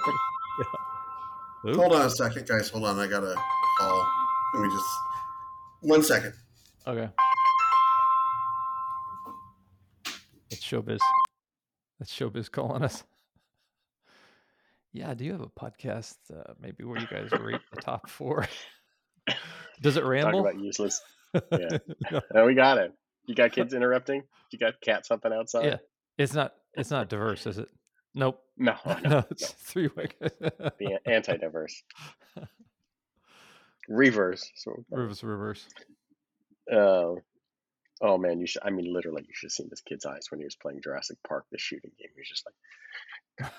Oop. 1.68 1.76
Hold 1.76 1.92
on 1.94 2.06
a 2.06 2.10
second, 2.10 2.46
guys. 2.46 2.70
Hold 2.70 2.84
on. 2.86 2.98
I 2.98 3.06
got 3.06 3.22
a 3.22 3.34
call. 3.78 4.08
Let 4.54 4.62
me 4.62 4.68
just. 4.70 4.86
One 5.82 6.02
second. 6.02 6.32
Okay. 6.86 7.08
It's 10.50 10.62
showbiz. 10.64 10.98
That's 11.98 12.12
showbiz 12.16 12.50
calling 12.50 12.82
us. 12.82 13.04
Yeah, 14.92 15.14
do 15.14 15.24
you 15.24 15.32
have 15.32 15.40
a 15.40 15.46
podcast 15.48 16.16
uh, 16.34 16.52
maybe 16.60 16.84
where 16.84 17.00
you 17.00 17.06
guys 17.06 17.30
rate 17.40 17.60
the 17.72 17.80
top 17.80 18.08
four? 18.10 18.46
Does 19.82 19.96
it 19.96 20.00
Talk 20.00 20.10
ramble? 20.10 20.40
about 20.40 20.58
useless. 20.60 21.00
Yeah. 21.52 21.78
No, 22.34 22.44
we 22.44 22.54
got 22.54 22.78
it. 22.78 22.92
You 23.26 23.34
got 23.36 23.52
kids 23.52 23.72
interrupting? 23.72 24.24
You 24.50 24.58
got 24.58 24.80
cats 24.80 25.06
something 25.08 25.32
outside? 25.32 25.64
Yeah. 25.64 25.76
It's 26.18 26.34
not 26.34 26.54
it's 26.74 26.90
not 26.90 27.08
diverse, 27.08 27.46
is 27.46 27.58
it? 27.58 27.68
Nope. 28.14 28.42
No, 28.56 28.74
no, 28.84 28.98
No, 29.08 29.24
it's 29.30 29.52
three 29.52 29.88
way. 29.96 30.08
the 30.20 30.98
anti-diverse. 31.06 31.82
Reverse. 33.88 34.50
So, 34.56 34.84
reverse 34.90 35.22
reverse. 35.22 35.66
uh, 36.72 37.14
oh 38.00 38.18
man, 38.18 38.40
you 38.40 38.46
should. 38.46 38.62
I 38.64 38.70
mean, 38.70 38.92
literally, 38.92 39.22
you 39.22 39.32
should 39.32 39.46
have 39.46 39.52
seen 39.52 39.68
this 39.70 39.80
kid's 39.80 40.04
eyes 40.06 40.26
when 40.30 40.40
he 40.40 40.44
was 40.44 40.56
playing 40.56 40.80
Jurassic 40.82 41.18
Park, 41.26 41.46
the 41.50 41.58
shooting 41.58 41.90
game. 41.98 42.08
He 42.14 42.20
was 42.20 42.28
just 42.28 42.46
like, 43.40 43.50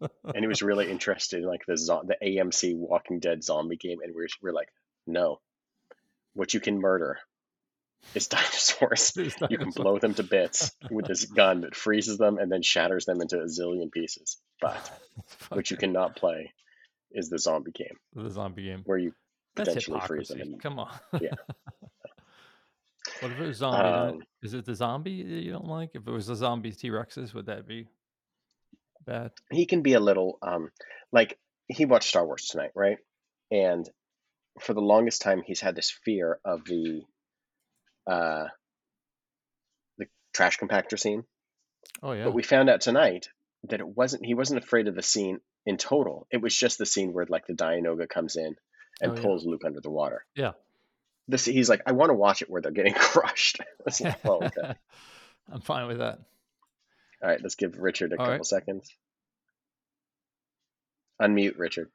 and 0.00 0.36
he 0.38 0.46
was 0.46 0.62
really 0.62 0.90
interested 0.90 1.40
in 1.42 1.46
like 1.48 1.64
the 1.66 1.76
zo- 1.76 2.04
the 2.04 2.16
AMC 2.22 2.76
Walking 2.76 3.20
Dead 3.20 3.42
zombie 3.44 3.76
game, 3.76 3.98
and 4.02 4.14
we're 4.14 4.28
we're 4.42 4.52
like, 4.52 4.68
no, 5.06 5.40
what 6.34 6.54
you 6.54 6.60
can 6.60 6.78
murder 6.80 7.18
is 8.14 8.28
dinosaurs. 8.28 9.12
There's 9.12 9.34
You 9.48 9.58
can 9.58 9.70
blow 9.70 9.98
them 9.98 10.14
to 10.14 10.22
bits 10.22 10.72
with 10.90 11.06
this 11.06 11.24
gun 11.36 11.62
that 11.62 11.74
freezes 11.74 12.18
them 12.18 12.38
and 12.38 12.50
then 12.50 12.62
shatters 12.62 13.04
them 13.06 13.20
into 13.20 13.38
a 13.40 13.44
zillion 13.46 13.90
pieces. 13.90 14.36
But 14.60 14.90
what 15.48 15.70
you 15.70 15.76
cannot 15.76 16.16
play 16.16 16.52
is 17.10 17.28
the 17.30 17.38
zombie 17.38 17.70
game 17.70 17.96
the 18.14 18.30
zombie 18.30 18.64
game. 18.64 18.82
where 18.84 18.98
you 18.98 19.12
That's 19.54 19.68
potentially 19.68 20.00
freeze 20.00 20.28
them. 20.28 20.40
And, 20.40 20.60
Come 20.62 20.78
on. 20.78 20.92
Yeah. 21.20 21.34
what 23.20 23.32
if 23.32 23.40
it 23.40 23.46
was 23.46 23.56
zombie? 23.58 24.14
Um, 24.16 24.22
Is 24.42 24.54
it 24.54 24.64
the 24.66 24.74
zombie 24.74 25.22
that 25.22 25.42
you 25.44 25.52
don't 25.52 25.68
like? 25.68 25.90
If 25.94 26.06
it 26.06 26.10
was 26.10 26.26
the 26.26 26.36
zombie 26.36 26.72
T 26.72 26.90
Rexes, 26.90 27.32
would 27.32 27.46
that 27.46 27.66
be 27.66 27.86
bad? 29.06 29.30
he 29.50 29.66
can 29.66 29.82
be 29.82 29.94
a 29.94 30.00
little 30.00 30.38
um 30.42 30.70
like 31.12 31.38
he 31.68 31.84
watched 31.84 32.08
Star 32.08 32.24
Wars 32.26 32.46
tonight, 32.48 32.70
right? 32.74 32.98
And 33.50 33.88
for 34.60 34.74
the 34.74 34.80
longest 34.80 35.22
time 35.22 35.42
he's 35.44 35.60
had 35.60 35.74
this 35.76 35.90
fear 36.04 36.38
of 36.44 36.64
the 36.64 37.02
uh 38.06 38.46
the 39.98 40.06
trash 40.34 40.58
compactor 40.58 40.98
scene. 40.98 41.24
Oh 42.02 42.12
yeah. 42.12 42.24
But 42.24 42.34
we 42.34 42.42
found 42.42 42.68
out 42.70 42.80
tonight 42.80 43.28
that 43.68 43.80
it 43.80 43.86
wasn't 43.88 44.24
he 44.24 44.34
wasn't 44.34 44.62
afraid 44.62 44.88
of 44.88 44.94
the 44.94 45.02
scene 45.02 45.40
in 45.64 45.76
total. 45.76 46.26
It 46.30 46.40
was 46.42 46.56
just 46.56 46.78
the 46.78 46.86
scene 46.86 47.12
where 47.12 47.26
like 47.28 47.46
the 47.46 47.54
Dianoga 47.54 48.08
comes 48.08 48.36
in 48.36 48.56
and 49.00 49.12
Oh, 49.12 49.14
yeah. 49.14 49.22
pulls 49.22 49.44
Luke 49.44 49.62
under 49.64 49.80
the 49.80 49.90
water. 49.90 50.24
Yeah. 50.34 50.52
This 51.28 51.44
he's 51.44 51.68
like, 51.68 51.82
I 51.86 51.92
want 51.92 52.10
to 52.10 52.14
watch 52.14 52.42
it 52.42 52.48
where 52.50 52.62
they're 52.62 52.70
getting 52.72 52.94
crushed. 52.98 53.60
Like, 54.00 54.18
oh, 54.24 54.42
okay. 54.44 54.74
I'm 55.52 55.60
fine 55.60 55.86
with 55.86 55.98
that. 55.98 56.18
All 57.22 57.28
right, 57.30 57.40
let's 57.42 57.54
give 57.54 57.78
Richard 57.78 58.12
a 58.12 58.16
All 58.16 58.24
couple 58.26 58.32
right. 58.38 58.46
seconds. 58.46 58.92
Unmute 61.20 61.58
Richard. 61.58 61.90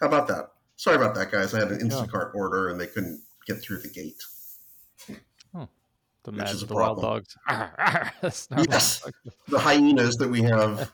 How 0.00 0.06
about 0.06 0.28
that? 0.28 0.52
Sorry 0.76 0.96
about 0.96 1.14
that, 1.16 1.30
guys. 1.30 1.52
I 1.52 1.58
had 1.60 1.72
an 1.72 1.80
Yeah. 1.80 1.86
Instacart 1.96 2.34
order 2.34 2.68
and 2.68 2.80
they 2.80 2.86
couldn't 2.86 3.22
get 3.46 3.60
through 3.60 3.78
the 3.82 3.88
gate. 3.88 4.22
The 6.22 6.32
Which 6.32 6.36
mad 6.36 6.50
is 6.50 6.62
a 6.62 6.66
the 6.66 6.74
wild 6.74 7.00
problem. 7.00 7.22
dogs. 7.22 7.36
That's 8.20 8.50
not 8.50 8.68
Yes. 8.70 9.02
wrong. 9.02 9.12
The 9.48 9.58
hyenas 9.58 10.16
that 10.18 10.28
we 10.28 10.42
have 10.42 10.92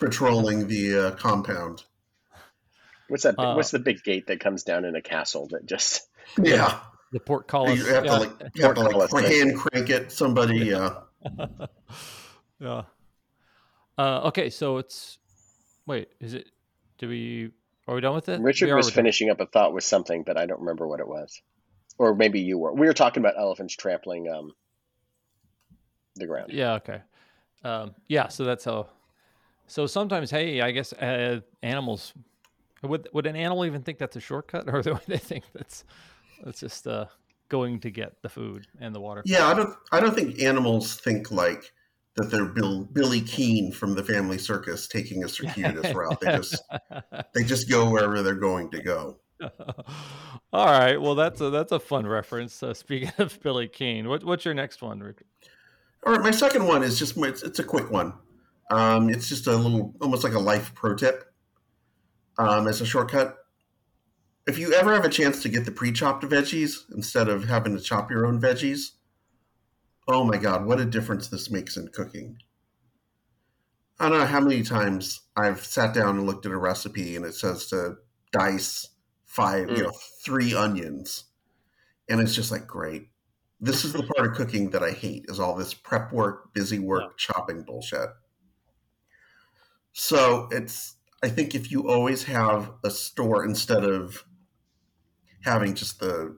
patrolling 0.00 0.66
the 0.66 0.98
uh, 0.98 1.10
compound. 1.12 1.84
What's 3.08 3.24
that? 3.24 3.34
Uh, 3.38 3.54
what's 3.54 3.70
the 3.70 3.78
big 3.78 4.02
gate 4.02 4.28
that 4.28 4.40
comes 4.40 4.62
down 4.62 4.86
in 4.86 4.96
a 4.96 5.02
castle 5.02 5.48
that 5.48 5.66
just? 5.66 6.08
Yeah. 6.42 6.80
The 7.12 7.20
portcullis. 7.20 7.78
You 7.78 7.84
have 7.92 8.06
yeah. 8.06 8.12
to 8.14 8.20
like, 8.20 8.30
you 8.54 8.62
have 8.64 8.74
to 8.76 8.80
like 8.82 9.24
hand 9.26 9.58
crank 9.58 9.90
it. 9.90 10.10
Somebody, 10.10 10.72
uh, 10.72 10.94
yeah. 12.60 12.82
Uh, 13.98 14.20
okay, 14.24 14.50
so 14.50 14.78
it's 14.78 15.18
wait, 15.86 16.08
is 16.20 16.34
it? 16.34 16.48
Do 16.98 17.08
we? 17.08 17.50
Are 17.88 17.94
we 17.94 18.00
done 18.00 18.14
with 18.14 18.28
it? 18.28 18.40
Richard 18.40 18.66
We 18.66 18.72
are 18.72 18.76
was 18.76 18.86
done. 18.86 18.94
finishing 18.94 19.30
up 19.30 19.40
a 19.40 19.46
thought 19.46 19.74
with 19.74 19.84
something, 19.84 20.22
but 20.22 20.36
I 20.36 20.46
don't 20.46 20.60
remember 20.60 20.86
what 20.86 21.00
it 21.00 21.08
was, 21.08 21.40
or 21.98 22.14
maybe 22.14 22.40
you 22.40 22.58
were. 22.58 22.72
We 22.72 22.86
were 22.86 22.92
talking 22.92 23.22
about 23.22 23.34
elephants 23.38 23.74
trampling 23.74 24.28
um 24.28 24.52
the 26.14 26.26
ground. 26.26 26.52
Yeah. 26.52 26.74
Okay. 26.74 27.00
Um, 27.64 27.94
yeah. 28.08 28.28
So 28.28 28.44
that's 28.44 28.64
how. 28.64 28.88
So 29.66 29.86
sometimes, 29.86 30.30
hey, 30.30 30.60
I 30.60 30.70
guess 30.70 30.92
uh, 30.92 31.40
animals. 31.62 32.12
Would 32.82 33.08
would 33.12 33.26
an 33.26 33.36
animal 33.36 33.64
even 33.64 33.82
think 33.82 33.98
that's 33.98 34.16
a 34.16 34.20
shortcut, 34.20 34.68
or 34.72 34.82
would 34.82 35.00
they 35.06 35.18
think 35.18 35.44
that's 35.54 35.84
that's 36.42 36.60
just 36.60 36.86
uh, 36.86 37.06
going 37.52 37.78
to 37.80 37.90
get 37.90 38.22
the 38.22 38.28
food 38.30 38.66
and 38.80 38.94
the 38.94 39.00
water? 39.00 39.22
yeah, 39.26 39.46
I 39.46 39.54
don't, 39.54 39.76
I 39.92 40.00
don't 40.00 40.14
think 40.14 40.40
animals 40.40 40.96
think 40.96 41.30
like 41.30 41.70
that 42.16 42.30
they're 42.30 42.46
Bill, 42.46 42.84
Billy 42.86 43.20
Keane 43.20 43.70
from 43.70 43.94
the 43.94 44.02
Family 44.02 44.38
Circus 44.38 44.88
taking 44.88 45.22
a 45.24 45.28
circuitous 45.28 45.94
route. 45.94 46.18
They 46.20 46.36
just, 46.36 46.62
they 47.34 47.44
just 47.44 47.68
go 47.68 47.90
wherever 47.90 48.22
they're 48.22 48.34
going 48.34 48.70
to 48.70 48.82
go. 48.82 49.18
All 50.52 50.66
right. 50.66 51.00
Well, 51.00 51.14
that's 51.14 51.40
a 51.40 51.50
that's 51.50 51.72
a 51.72 51.80
fun 51.80 52.06
reference. 52.06 52.62
Uh, 52.62 52.74
speaking 52.74 53.12
of 53.18 53.38
Billy 53.42 53.68
Keane, 53.68 54.08
what 54.08 54.24
what's 54.24 54.44
your 54.44 54.54
next 54.54 54.82
one, 54.82 55.00
Richard? 55.00 55.26
All 56.06 56.12
right, 56.14 56.22
my 56.22 56.30
second 56.30 56.66
one 56.66 56.82
is 56.82 56.98
just 56.98 57.16
it's, 57.18 57.42
it's 57.42 57.58
a 57.58 57.64
quick 57.64 57.90
one. 57.90 58.12
Um, 58.70 59.08
it's 59.10 59.28
just 59.28 59.46
a 59.46 59.54
little, 59.54 59.94
almost 60.00 60.24
like 60.24 60.32
a 60.32 60.38
life 60.38 60.74
pro 60.74 60.94
tip 60.94 61.24
um, 62.38 62.66
as 62.66 62.80
a 62.80 62.86
shortcut. 62.86 63.36
If 64.46 64.58
you 64.58 64.74
ever 64.74 64.92
have 64.92 65.04
a 65.04 65.08
chance 65.08 65.42
to 65.42 65.48
get 65.48 65.64
the 65.64 65.70
pre-chopped 65.70 66.24
veggies 66.24 66.90
instead 66.92 67.28
of 67.28 67.44
having 67.44 67.76
to 67.76 67.82
chop 67.82 68.10
your 68.10 68.26
own 68.26 68.40
veggies, 68.40 68.92
oh 70.08 70.24
my 70.24 70.36
god, 70.36 70.66
what 70.66 70.80
a 70.80 70.84
difference 70.84 71.28
this 71.28 71.50
makes 71.50 71.76
in 71.76 71.88
cooking. 71.88 72.38
I 74.00 74.08
don't 74.08 74.18
know 74.18 74.26
how 74.26 74.40
many 74.40 74.62
times 74.62 75.20
I've 75.36 75.64
sat 75.64 75.94
down 75.94 76.18
and 76.18 76.26
looked 76.26 76.44
at 76.44 76.52
a 76.52 76.56
recipe 76.56 77.14
and 77.14 77.24
it 77.24 77.34
says 77.34 77.68
to 77.68 77.96
dice 78.32 78.88
five, 79.26 79.68
mm. 79.68 79.76
you 79.76 79.82
know, 79.84 79.92
three 80.24 80.54
onions. 80.54 81.24
And 82.08 82.20
it's 82.20 82.34
just 82.34 82.50
like, 82.50 82.66
great. 82.66 83.10
This 83.60 83.84
is 83.84 83.92
the 83.92 84.02
part 84.02 84.28
of 84.28 84.34
cooking 84.34 84.70
that 84.70 84.82
I 84.82 84.90
hate 84.90 85.26
is 85.28 85.38
all 85.38 85.54
this 85.54 85.72
prep 85.72 86.12
work, 86.12 86.52
busy 86.52 86.80
work, 86.80 87.02
yeah. 87.02 87.10
chopping 87.16 87.62
bullshit. 87.62 88.08
So 89.92 90.48
it's 90.50 90.96
I 91.22 91.28
think 91.28 91.54
if 91.54 91.70
you 91.70 91.88
always 91.88 92.24
have 92.24 92.72
a 92.82 92.90
store 92.90 93.44
instead 93.44 93.84
of 93.84 94.24
having 95.44 95.74
just 95.74 96.00
the 96.00 96.36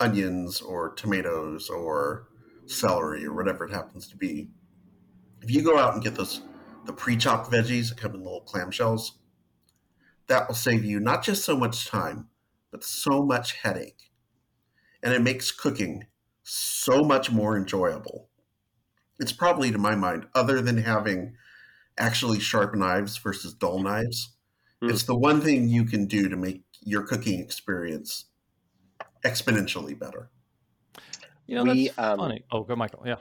onions 0.00 0.60
or 0.60 0.94
tomatoes 0.94 1.70
or 1.70 2.28
celery 2.66 3.24
or 3.24 3.34
whatever 3.34 3.64
it 3.64 3.72
happens 3.72 4.08
to 4.08 4.16
be, 4.16 4.48
if 5.42 5.50
you 5.50 5.62
go 5.62 5.78
out 5.78 5.94
and 5.94 6.02
get 6.02 6.14
those 6.14 6.42
the 6.86 6.92
pre-chopped 6.92 7.50
veggies 7.50 7.88
that 7.88 7.98
come 7.98 8.14
in 8.14 8.22
little 8.22 8.46
clamshells, 8.46 9.12
that 10.28 10.48
will 10.48 10.54
save 10.54 10.84
you 10.84 11.00
not 11.00 11.22
just 11.22 11.44
so 11.44 11.56
much 11.56 11.86
time, 11.88 12.28
but 12.70 12.84
so 12.84 13.24
much 13.24 13.54
headache. 13.54 14.10
And 15.02 15.12
it 15.12 15.22
makes 15.22 15.50
cooking 15.50 16.06
so 16.42 17.02
much 17.02 17.30
more 17.30 17.56
enjoyable. 17.56 18.28
It's 19.18 19.32
probably, 19.32 19.70
to 19.72 19.78
my 19.78 19.94
mind, 19.94 20.26
other 20.34 20.60
than 20.60 20.78
having 20.78 21.34
actually 21.98 22.38
sharp 22.38 22.74
knives 22.74 23.16
versus 23.16 23.54
dull 23.54 23.82
knives, 23.82 24.36
mm. 24.82 24.90
it's 24.90 25.04
the 25.04 25.16
one 25.16 25.40
thing 25.40 25.68
you 25.68 25.84
can 25.84 26.06
do 26.06 26.28
to 26.28 26.36
make 26.36 26.65
your 26.86 27.02
cooking 27.02 27.40
experience 27.40 28.26
exponentially 29.24 29.98
better. 29.98 30.30
You 31.46 31.56
know, 31.56 31.64
we, 31.64 31.88
that's 31.88 31.98
um, 31.98 32.18
funny. 32.18 32.44
Oh, 32.50 32.62
go, 32.62 32.76
Michael. 32.76 33.02
Yeah. 33.04 33.16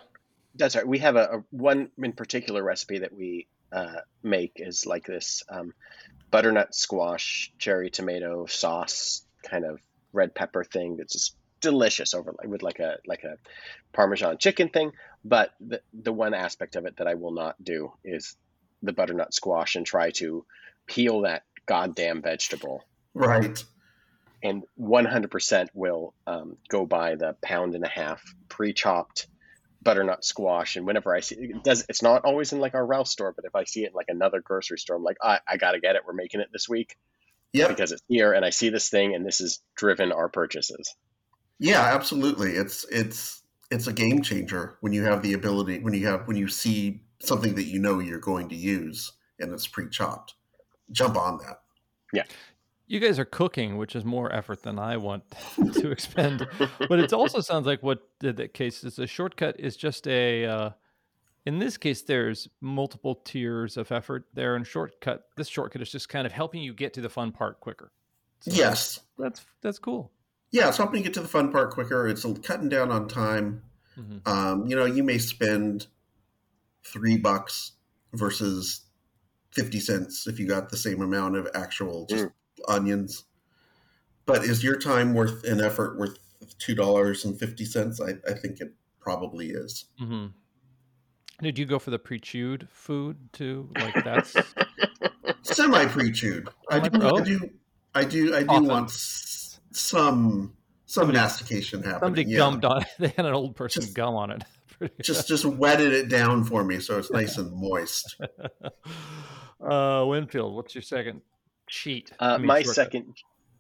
That's 0.56 0.76
right. 0.76 0.88
We 0.88 1.00
have 1.00 1.16
a, 1.16 1.24
a 1.24 1.44
one 1.50 1.90
in 2.02 2.14
particular 2.14 2.64
recipe 2.64 3.00
that 3.00 3.14
we 3.14 3.48
uh, 3.72 3.98
make 4.24 4.54
is 4.56 4.86
like 4.86 5.06
this 5.06 5.44
um, 5.50 5.74
butternut 6.32 6.74
squash, 6.74 7.52
cherry 7.58 7.90
tomato 7.90 8.46
sauce, 8.46 9.26
kind 9.44 9.66
of 9.66 9.80
red 10.14 10.34
pepper 10.34 10.64
thing 10.64 10.96
that's 10.98 11.14
just 11.14 11.36
delicious 11.60 12.14
over 12.14 12.36
with 12.46 12.62
like 12.62 12.80
a 12.80 12.98
like 13.08 13.24
a 13.24 13.38
parmesan 13.94 14.38
chicken 14.38 14.70
thing. 14.70 14.92
But 15.26 15.54
the 15.60 15.82
the 15.92 16.14
one 16.14 16.36
aspect 16.36 16.76
of 16.76 16.86
it 16.86 16.98
that 16.98 17.08
I 17.08 17.16
will 17.16 17.34
not 17.34 17.62
do 17.62 17.92
is 18.04 18.36
the 18.84 18.94
butternut 18.94 19.34
squash 19.34 19.76
and 19.76 19.86
try 19.86 20.12
to 20.12 20.46
peel 20.86 21.22
that 21.22 21.44
goddamn 21.66 22.22
vegetable. 22.22 22.84
Right. 23.16 23.64
And 24.44 24.64
100% 24.80 25.70
will 25.74 26.14
um, 26.28 26.58
go 26.70 26.86
by 26.86 27.16
the 27.16 27.36
pound 27.42 27.74
and 27.74 27.84
a 27.84 27.88
half 27.88 28.22
pre 28.50 28.74
chopped 28.74 29.28
butternut 29.82 30.24
squash. 30.24 30.76
And 30.76 30.86
whenever 30.86 31.16
I 31.16 31.22
see 31.22 31.36
it, 31.36 31.64
does, 31.64 31.86
it's 31.90 32.04
not 32.04 32.26
always 32.26 32.54
in 32.54 32.60
like 32.60 32.76
our 32.76 32.86
Ralph 32.86 33.08
store, 33.08 33.34
but 33.34 33.46
if 33.46 33.56
I 33.56 33.64
see 33.64 33.84
it 33.84 33.88
in 33.88 33.94
like 33.94 34.10
another 34.10 34.42
grocery 34.42 34.78
store, 34.78 34.98
I'm 34.98 35.04
like, 35.04 35.18
I, 35.24 35.40
I 35.48 35.58
got 35.58 35.72
to 35.72 35.80
get 35.80 35.96
it. 35.96 36.04
We're 36.06 36.14
making 36.14 36.42
it 36.42 36.50
this 36.52 36.70
week. 36.70 36.98
Yeah. 37.54 37.70
Because 37.70 37.94
it's 37.94 38.04
here 38.08 38.34
and 38.34 38.44
I 38.44 38.50
see 38.50 38.70
this 38.70 38.90
thing 38.90 39.16
and 39.16 39.26
this 39.26 39.40
has 39.40 39.60
driven 39.76 40.12
our 40.12 40.28
purchases. 40.28 40.94
Yeah, 41.58 41.82
absolutely. 41.82 42.52
It's, 42.52 42.86
it's, 42.92 43.42
it's 43.72 43.88
a 43.88 43.94
game 43.94 44.22
changer 44.22 44.78
when 44.82 44.92
you 44.92 45.04
have 45.04 45.22
the 45.22 45.34
ability, 45.34 45.80
when 45.80 45.94
you 45.94 46.06
have, 46.08 46.28
when 46.28 46.36
you 46.36 46.50
see 46.50 47.02
something 47.20 47.56
that 47.56 47.64
you 47.64 47.80
know 47.80 48.00
you're 48.00 48.20
going 48.20 48.50
to 48.50 48.56
use 48.56 49.14
and 49.40 49.54
it's 49.54 49.66
pre 49.66 49.90
chopped. 49.90 50.36
Jump 50.92 51.16
on 51.16 51.38
that. 51.40 51.62
Yeah 52.14 52.26
you 52.88 53.00
guys 53.00 53.18
are 53.18 53.26
cooking, 53.26 53.78
which 53.78 53.96
is 53.96 54.06
more 54.06 54.34
effort 54.34 54.64
than 54.64 54.78
I 54.78 54.98
want 54.98 55.24
to 55.74 55.92
expend. 55.92 56.48
but 56.88 57.00
it 57.00 57.14
also 57.14 57.40
sounds 57.42 57.66
like 57.66 57.82
what 57.82 58.08
did 58.20 58.38
that 58.38 58.54
case 58.54 58.84
is 58.84 59.00
a 59.00 59.08
shortcut 59.08 59.60
is 59.60 59.76
just 59.76 60.08
a. 60.08 60.46
Uh, 60.46 60.70
in 61.46 61.60
this 61.60 61.78
case, 61.78 62.02
there's 62.02 62.50
multiple 62.60 63.22
tiers 63.24 63.78
of 63.78 63.92
effort 63.92 64.26
there, 64.34 64.56
and 64.56 64.66
shortcut. 64.66 65.26
This 65.36 65.48
shortcut 65.48 65.82
is 65.82 65.92
just 65.92 66.10
kind 66.10 66.26
of 66.26 66.32
helping 66.32 66.62
you 66.62 66.74
get 66.74 66.94
to 66.96 67.02
the 67.02 67.10
fun 67.10 67.32
part 67.32 67.60
quicker. 67.60 67.92
So 68.40 68.52
yes, 68.52 69.00
that's 69.18 69.46
that's 69.62 69.80
cool. 69.80 70.12
Yeah, 70.52 70.70
it's 70.70 70.78
helping 70.78 71.00
you 71.00 71.04
get 71.04 71.14
to 71.16 71.22
the 71.22 71.28
fun 71.28 71.52
part 71.52 71.72
quicker. 71.72 72.08
It's 72.08 72.26
cutting 72.44 72.70
down 72.70 72.92
on 72.92 73.08
time. 73.08 73.62
Mm-hmm. 73.98 74.30
Um, 74.30 74.68
you 74.68 74.76
know, 74.76 74.86
you 74.86 75.04
may 75.04 75.18
spend 75.18 75.88
three 76.84 77.18
bucks 77.18 77.74
versus 78.14 78.82
50 79.52 79.80
cents 79.80 80.28
if 80.28 80.40
you 80.40 80.48
got 80.48 80.70
the 80.70 80.78
same 80.78 81.02
amount 81.02 81.36
of 81.36 81.48
actual 81.56 82.06
just 82.08 82.26
mm 82.26 82.32
onions. 82.68 83.26
But 84.26 84.44
is 84.44 84.64
your 84.64 84.78
time 84.80 85.14
worth 85.14 85.44
an 85.44 85.62
effort 85.62 85.98
worth 86.00 86.18
two 86.58 86.76
dollars 86.76 87.26
and 87.26 87.40
fifty 87.40 87.66
cents? 87.66 88.02
I, 88.02 88.14
I 88.30 88.34
think 88.34 88.60
it 88.60 88.74
probably 89.00 89.50
is. 89.50 89.86
Mm-hmm. 90.02 90.28
Did 91.42 91.60
you 91.60 91.66
go 91.66 91.80
for 91.80 91.92
the 91.92 92.00
pre-chewed 92.00 92.68
food 92.72 93.18
too? 93.34 93.70
Like 93.76 94.04
that's 94.04 94.36
semi 95.42 95.86
pre-chewed. 95.86 96.50
I 96.72 96.80
do, 96.80 97.08
I 97.08 97.22
do. 97.22 97.50
I 97.94 98.04
do. 98.04 98.36
I 98.36 98.44
do 98.44 98.50
Often. 98.50 98.68
want 98.68 98.90
some 98.92 99.62
some 99.72 100.54
somebody, 100.86 101.18
mastication 101.18 101.84
happening. 101.84 102.00
Somebody 102.00 102.24
yeah. 102.24 102.38
gummed 102.38 102.66
on 102.66 102.82
it. 102.82 102.88
They 103.00 103.08
had 103.10 103.26
an 103.26 103.34
old 103.34 103.56
person 103.56 103.84
just, 103.84 103.94
gum 103.94 104.16
on 104.16 104.32
it. 104.32 104.44
just 105.02 105.28
just 105.28 105.46
wetted 105.46 105.94
it 105.94 106.10
down 106.10 106.44
for 106.44 106.64
me 106.64 106.80
so 106.80 106.98
it's 106.98 107.12
nice 107.12 107.38
and 107.38 107.52
moist. 107.54 108.16
uh, 109.62 110.04
Winfield, 110.08 110.56
what's 110.56 110.74
your 110.74 110.82
second 110.82 111.22
cheat. 111.68 112.12
Uh, 112.20 112.38
my 112.38 112.62
second, 112.62 113.16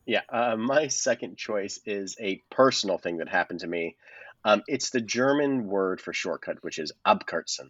yeah, 0.05 0.21
uh, 0.29 0.55
my 0.55 0.87
second 0.87 1.37
choice 1.37 1.79
is 1.85 2.15
a 2.19 2.41
personal 2.51 2.97
thing 2.97 3.17
that 3.17 3.29
happened 3.29 3.61
to 3.61 3.67
me. 3.67 3.95
Um, 4.43 4.61
it's 4.67 4.91
the 4.91 5.01
German 5.01 5.65
word 5.65 5.99
for 5.99 6.13
shortcut, 6.13 6.57
which 6.61 6.77
is 6.77 6.91
Abkürzen. 7.05 7.69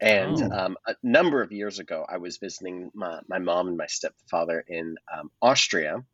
And 0.00 0.42
oh. 0.42 0.50
um, 0.50 0.76
a 0.86 0.94
number 1.02 1.42
of 1.42 1.52
years 1.52 1.78
ago, 1.78 2.06
I 2.08 2.18
was 2.18 2.38
visiting 2.38 2.90
my, 2.94 3.20
my 3.28 3.38
mom 3.38 3.68
and 3.68 3.76
my 3.76 3.86
stepfather 3.86 4.64
in 4.66 4.96
um, 5.12 5.30
Austria. 5.42 6.04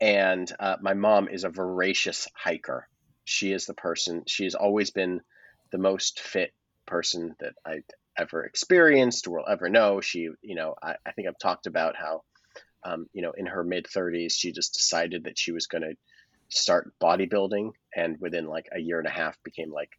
And 0.00 0.50
uh, 0.58 0.76
my 0.82 0.94
mom 0.94 1.28
is 1.28 1.44
a 1.44 1.48
voracious 1.48 2.28
hiker. 2.34 2.88
She 3.24 3.52
is 3.52 3.64
the 3.66 3.74
person, 3.74 4.24
she's 4.26 4.54
always 4.54 4.90
been 4.90 5.22
the 5.72 5.78
most 5.78 6.20
fit 6.20 6.52
person 6.86 7.34
that 7.40 7.54
I 7.64 7.80
ever 8.18 8.44
experienced 8.44 9.26
or 9.26 9.38
will 9.38 9.48
ever 9.48 9.70
know. 9.70 10.00
She, 10.00 10.28
you 10.42 10.54
know, 10.54 10.74
I, 10.82 10.96
I 11.06 11.12
think 11.12 11.28
I've 11.28 11.38
talked 11.38 11.66
about 11.66 11.96
how 11.96 12.22
um, 12.84 13.08
you 13.12 13.22
know, 13.22 13.32
in 13.32 13.46
her 13.46 13.64
mid 13.64 13.86
30s, 13.86 14.32
she 14.32 14.52
just 14.52 14.74
decided 14.74 15.24
that 15.24 15.38
she 15.38 15.52
was 15.52 15.66
going 15.66 15.82
to 15.82 15.94
start 16.48 16.92
bodybuilding, 17.00 17.72
and 17.94 18.20
within 18.20 18.46
like 18.46 18.68
a 18.72 18.78
year 18.78 18.98
and 18.98 19.08
a 19.08 19.10
half, 19.10 19.42
became 19.42 19.72
like 19.72 19.90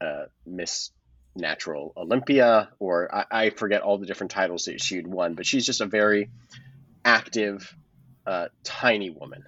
uh, 0.00 0.26
Miss 0.46 0.90
Natural 1.34 1.92
Olympia, 1.96 2.70
or 2.78 3.14
I, 3.14 3.24
I, 3.30 3.50
forget 3.50 3.82
all 3.82 3.98
the 3.98 4.06
different 4.06 4.30
titles 4.30 4.64
that 4.64 4.80
she'd 4.80 5.06
won, 5.06 5.34
but 5.34 5.46
she's 5.46 5.66
just 5.66 5.80
a 5.80 5.86
very 5.86 6.30
active, 7.04 7.74
uh, 8.26 8.48
tiny 8.64 9.10
woman. 9.10 9.44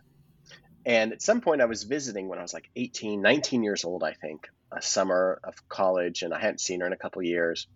And 0.87 1.13
at 1.13 1.23
some 1.23 1.41
point, 1.41 1.61
I 1.61 1.67
was 1.67 1.83
visiting 1.83 2.29
when 2.29 2.39
I 2.39 2.43
was 2.43 2.55
like 2.55 2.71
18, 2.75 3.21
19 3.21 3.63
years 3.63 3.85
old, 3.85 4.03
I 4.03 4.15
think, 4.15 4.49
a 4.73 4.81
summer 4.81 5.41
of 5.45 5.69
college, 5.69 6.23
and 6.23 6.33
I 6.33 6.41
hadn't 6.41 6.61
seen 6.61 6.81
her 6.81 6.87
in 6.87 6.93
a 6.93 6.97
couple 6.97 7.23
years. 7.23 7.67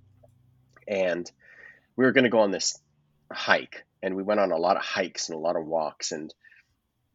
And 0.89 1.31
we 1.97 2.05
were 2.05 2.13
going 2.13 2.25
to 2.25 2.31
go 2.31 2.41
on 2.41 2.51
this 2.51 2.79
hike 3.31 3.85
and 4.05 4.15
we 4.15 4.23
went 4.23 4.39
on 4.39 4.53
a 4.53 4.57
lot 4.57 4.77
of 4.77 4.83
hikes 4.83 5.29
and 5.29 5.37
a 5.37 5.41
lot 5.41 5.57
of 5.57 5.67
walks 5.67 6.13
and 6.13 6.33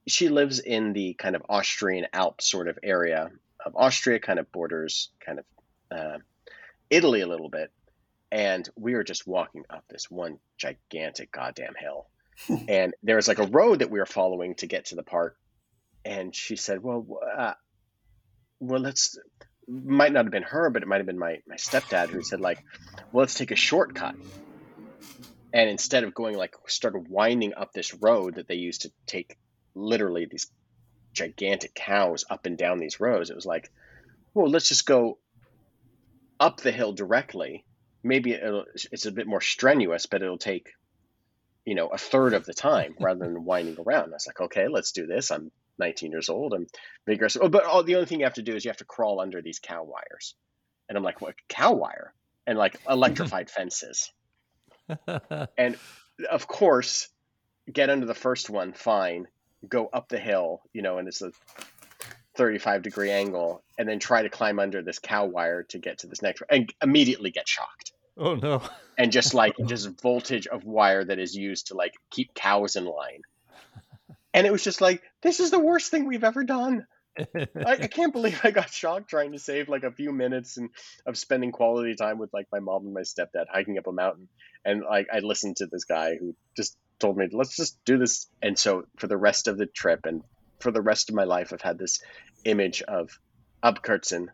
she 0.07 0.29
lives 0.29 0.59
in 0.59 0.93
the 0.93 1.13
kind 1.13 1.35
of 1.35 1.43
Austrian 1.47 2.07
Alps 2.11 2.49
sort 2.49 2.67
of 2.67 2.79
area 2.81 3.29
of 3.63 3.75
Austria, 3.75 4.19
kind 4.19 4.39
of 4.39 4.51
borders 4.51 5.09
kind 5.23 5.39
of 5.39 5.45
uh, 5.91 6.17
Italy 6.89 7.21
a 7.21 7.27
little 7.27 7.49
bit. 7.49 7.71
And 8.31 8.67
we 8.75 8.93
were 8.93 9.03
just 9.03 9.27
walking 9.27 9.65
up 9.69 9.83
this 9.89 10.09
one 10.09 10.39
gigantic 10.57 11.31
goddamn 11.31 11.75
hill. 11.79 12.07
and 12.67 12.93
there 13.03 13.17
was 13.17 13.27
like 13.27 13.39
a 13.39 13.47
road 13.47 13.79
that 13.79 13.91
we 13.91 13.99
were 13.99 14.05
following 14.05 14.55
to 14.55 14.67
get 14.67 14.85
to 14.85 14.95
the 14.95 15.03
park. 15.03 15.37
And 16.05 16.35
she 16.35 16.55
said, 16.55 16.81
Well, 16.81 17.05
uh, 17.37 17.53
well, 18.59 18.79
let's, 18.79 19.17
might 19.67 20.11
not 20.11 20.25
have 20.25 20.31
been 20.31 20.43
her, 20.43 20.69
but 20.69 20.81
it 20.81 20.87
might 20.87 20.97
have 20.97 21.05
been 21.05 21.19
my, 21.19 21.41
my 21.47 21.55
stepdad 21.55 22.09
who 22.09 22.23
said, 22.23 22.41
like, 22.41 22.63
well, 23.11 23.21
let's 23.21 23.35
take 23.35 23.51
a 23.51 23.55
shortcut 23.55 24.15
and 25.53 25.69
instead 25.69 26.03
of 26.03 26.13
going 26.13 26.37
like 26.37 26.55
started 26.67 27.07
winding 27.07 27.53
up 27.55 27.73
this 27.73 27.93
road 27.93 28.35
that 28.35 28.47
they 28.47 28.55
used 28.55 28.81
to 28.81 28.91
take 29.05 29.37
literally 29.75 30.25
these 30.25 30.51
gigantic 31.13 31.73
cows 31.73 32.25
up 32.29 32.45
and 32.45 32.57
down 32.57 32.79
these 32.79 32.99
roads 32.99 33.29
it 33.29 33.35
was 33.35 33.45
like 33.45 33.71
well 34.33 34.49
let's 34.49 34.67
just 34.67 34.85
go 34.85 35.17
up 36.39 36.61
the 36.61 36.71
hill 36.71 36.93
directly. 36.93 37.65
Maybe 38.01 38.31
it's 38.31 39.05
a 39.05 39.11
bit 39.11 39.27
more 39.27 39.41
strenuous 39.41 40.05
but 40.05 40.21
it'll 40.21 40.37
take 40.37 40.71
you 41.65 41.75
know 41.75 41.87
a 41.87 41.97
third 41.97 42.33
of 42.33 42.45
the 42.45 42.53
time 42.53 42.95
rather 42.99 43.25
than 43.25 43.45
winding 43.45 43.77
around. 43.79 44.11
I 44.11 44.15
was 44.15 44.27
like 44.27 44.39
okay 44.41 44.67
let's 44.67 44.91
do 44.91 45.05
this. 45.05 45.31
I'm 45.31 45.51
19 45.77 46.11
years 46.11 46.29
old. 46.29 46.53
I'm 46.53 46.67
vigorous 47.05 47.37
oh, 47.39 47.49
but 47.49 47.65
all, 47.65 47.83
the 47.83 47.95
only 47.95 48.05
thing 48.05 48.19
you 48.19 48.25
have 48.25 48.33
to 48.35 48.41
do 48.41 48.55
is 48.55 48.65
you 48.65 48.69
have 48.69 48.77
to 48.77 48.85
crawl 48.85 49.19
under 49.19 49.41
these 49.41 49.59
cow 49.59 49.83
wires. 49.83 50.35
And 50.87 50.97
i'm 50.97 51.03
like 51.03 51.21
what? 51.21 51.35
Cow 51.47 51.73
wire? 51.73 52.13
And 52.47 52.57
like 52.57 52.79
electrified 52.89 53.49
fences. 53.55 54.11
And 55.57 55.77
of 56.29 56.47
course, 56.47 57.09
get 57.71 57.89
under 57.89 58.05
the 58.05 58.13
first 58.13 58.49
one, 58.49 58.73
fine. 58.73 59.27
Go 59.67 59.89
up 59.91 60.09
the 60.09 60.19
hill, 60.19 60.61
you 60.73 60.81
know, 60.81 60.97
and 60.97 61.07
it's 61.07 61.21
a 61.21 61.31
35 62.35 62.81
degree 62.81 63.11
angle, 63.11 63.61
and 63.77 63.87
then 63.87 63.99
try 63.99 64.21
to 64.21 64.29
climb 64.29 64.59
under 64.59 64.81
this 64.81 64.99
cow 64.99 65.25
wire 65.25 65.63
to 65.63 65.77
get 65.77 65.99
to 65.99 66.07
this 66.07 66.21
next 66.21 66.41
one, 66.41 66.47
and 66.49 66.73
immediately 66.81 67.31
get 67.31 67.47
shocked. 67.47 67.91
oh 68.17 68.35
no. 68.35 68.61
And 68.97 69.11
just 69.11 69.33
like 69.33 69.55
just 69.65 70.01
voltage 70.01 70.47
of 70.47 70.63
wire 70.63 71.03
that 71.03 71.19
is 71.19 71.35
used 71.35 71.67
to 71.67 71.75
like 71.75 71.93
keep 72.09 72.33
cows 72.33 72.75
in 72.75 72.85
line. 72.85 73.21
And 74.33 74.45
it 74.45 74.51
was 74.51 74.63
just 74.63 74.79
like, 74.79 75.01
this 75.21 75.39
is 75.39 75.51
the 75.51 75.59
worst 75.59 75.89
thing 75.89 76.05
we've 76.05 76.23
ever 76.23 76.43
done. 76.43 76.85
I, 77.35 77.47
I 77.65 77.87
can't 77.87 78.13
believe 78.13 78.39
I 78.43 78.51
got 78.51 78.69
shocked 78.69 79.09
trying 79.09 79.31
to 79.33 79.39
save 79.39 79.69
like 79.69 79.83
a 79.83 79.91
few 79.91 80.11
minutes 80.11 80.57
and 80.57 80.69
of 81.05 81.17
spending 81.17 81.51
quality 81.51 81.95
time 81.95 82.17
with 82.17 82.33
like 82.33 82.47
my 82.51 82.59
mom 82.59 82.85
and 82.85 82.93
my 82.93 83.01
stepdad 83.01 83.45
hiking 83.49 83.77
up 83.77 83.87
a 83.87 83.91
mountain. 83.91 84.27
And 84.65 84.83
like 84.83 85.07
I 85.11 85.19
listened 85.19 85.57
to 85.57 85.67
this 85.67 85.85
guy 85.85 86.15
who 86.15 86.35
just 86.55 86.77
told 86.99 87.17
me, 87.17 87.27
let's 87.31 87.55
just 87.55 87.83
do 87.85 87.97
this. 87.97 88.27
And 88.41 88.57
so 88.57 88.85
for 88.97 89.07
the 89.07 89.17
rest 89.17 89.47
of 89.47 89.57
the 89.57 89.65
trip 89.65 90.05
and 90.05 90.23
for 90.59 90.71
the 90.71 90.81
rest 90.81 91.09
of 91.09 91.15
my 91.15 91.23
life, 91.23 91.53
I've 91.53 91.61
had 91.61 91.77
this 91.77 92.01
image 92.45 92.81
of 92.81 93.17
Abkürzen 93.63 94.27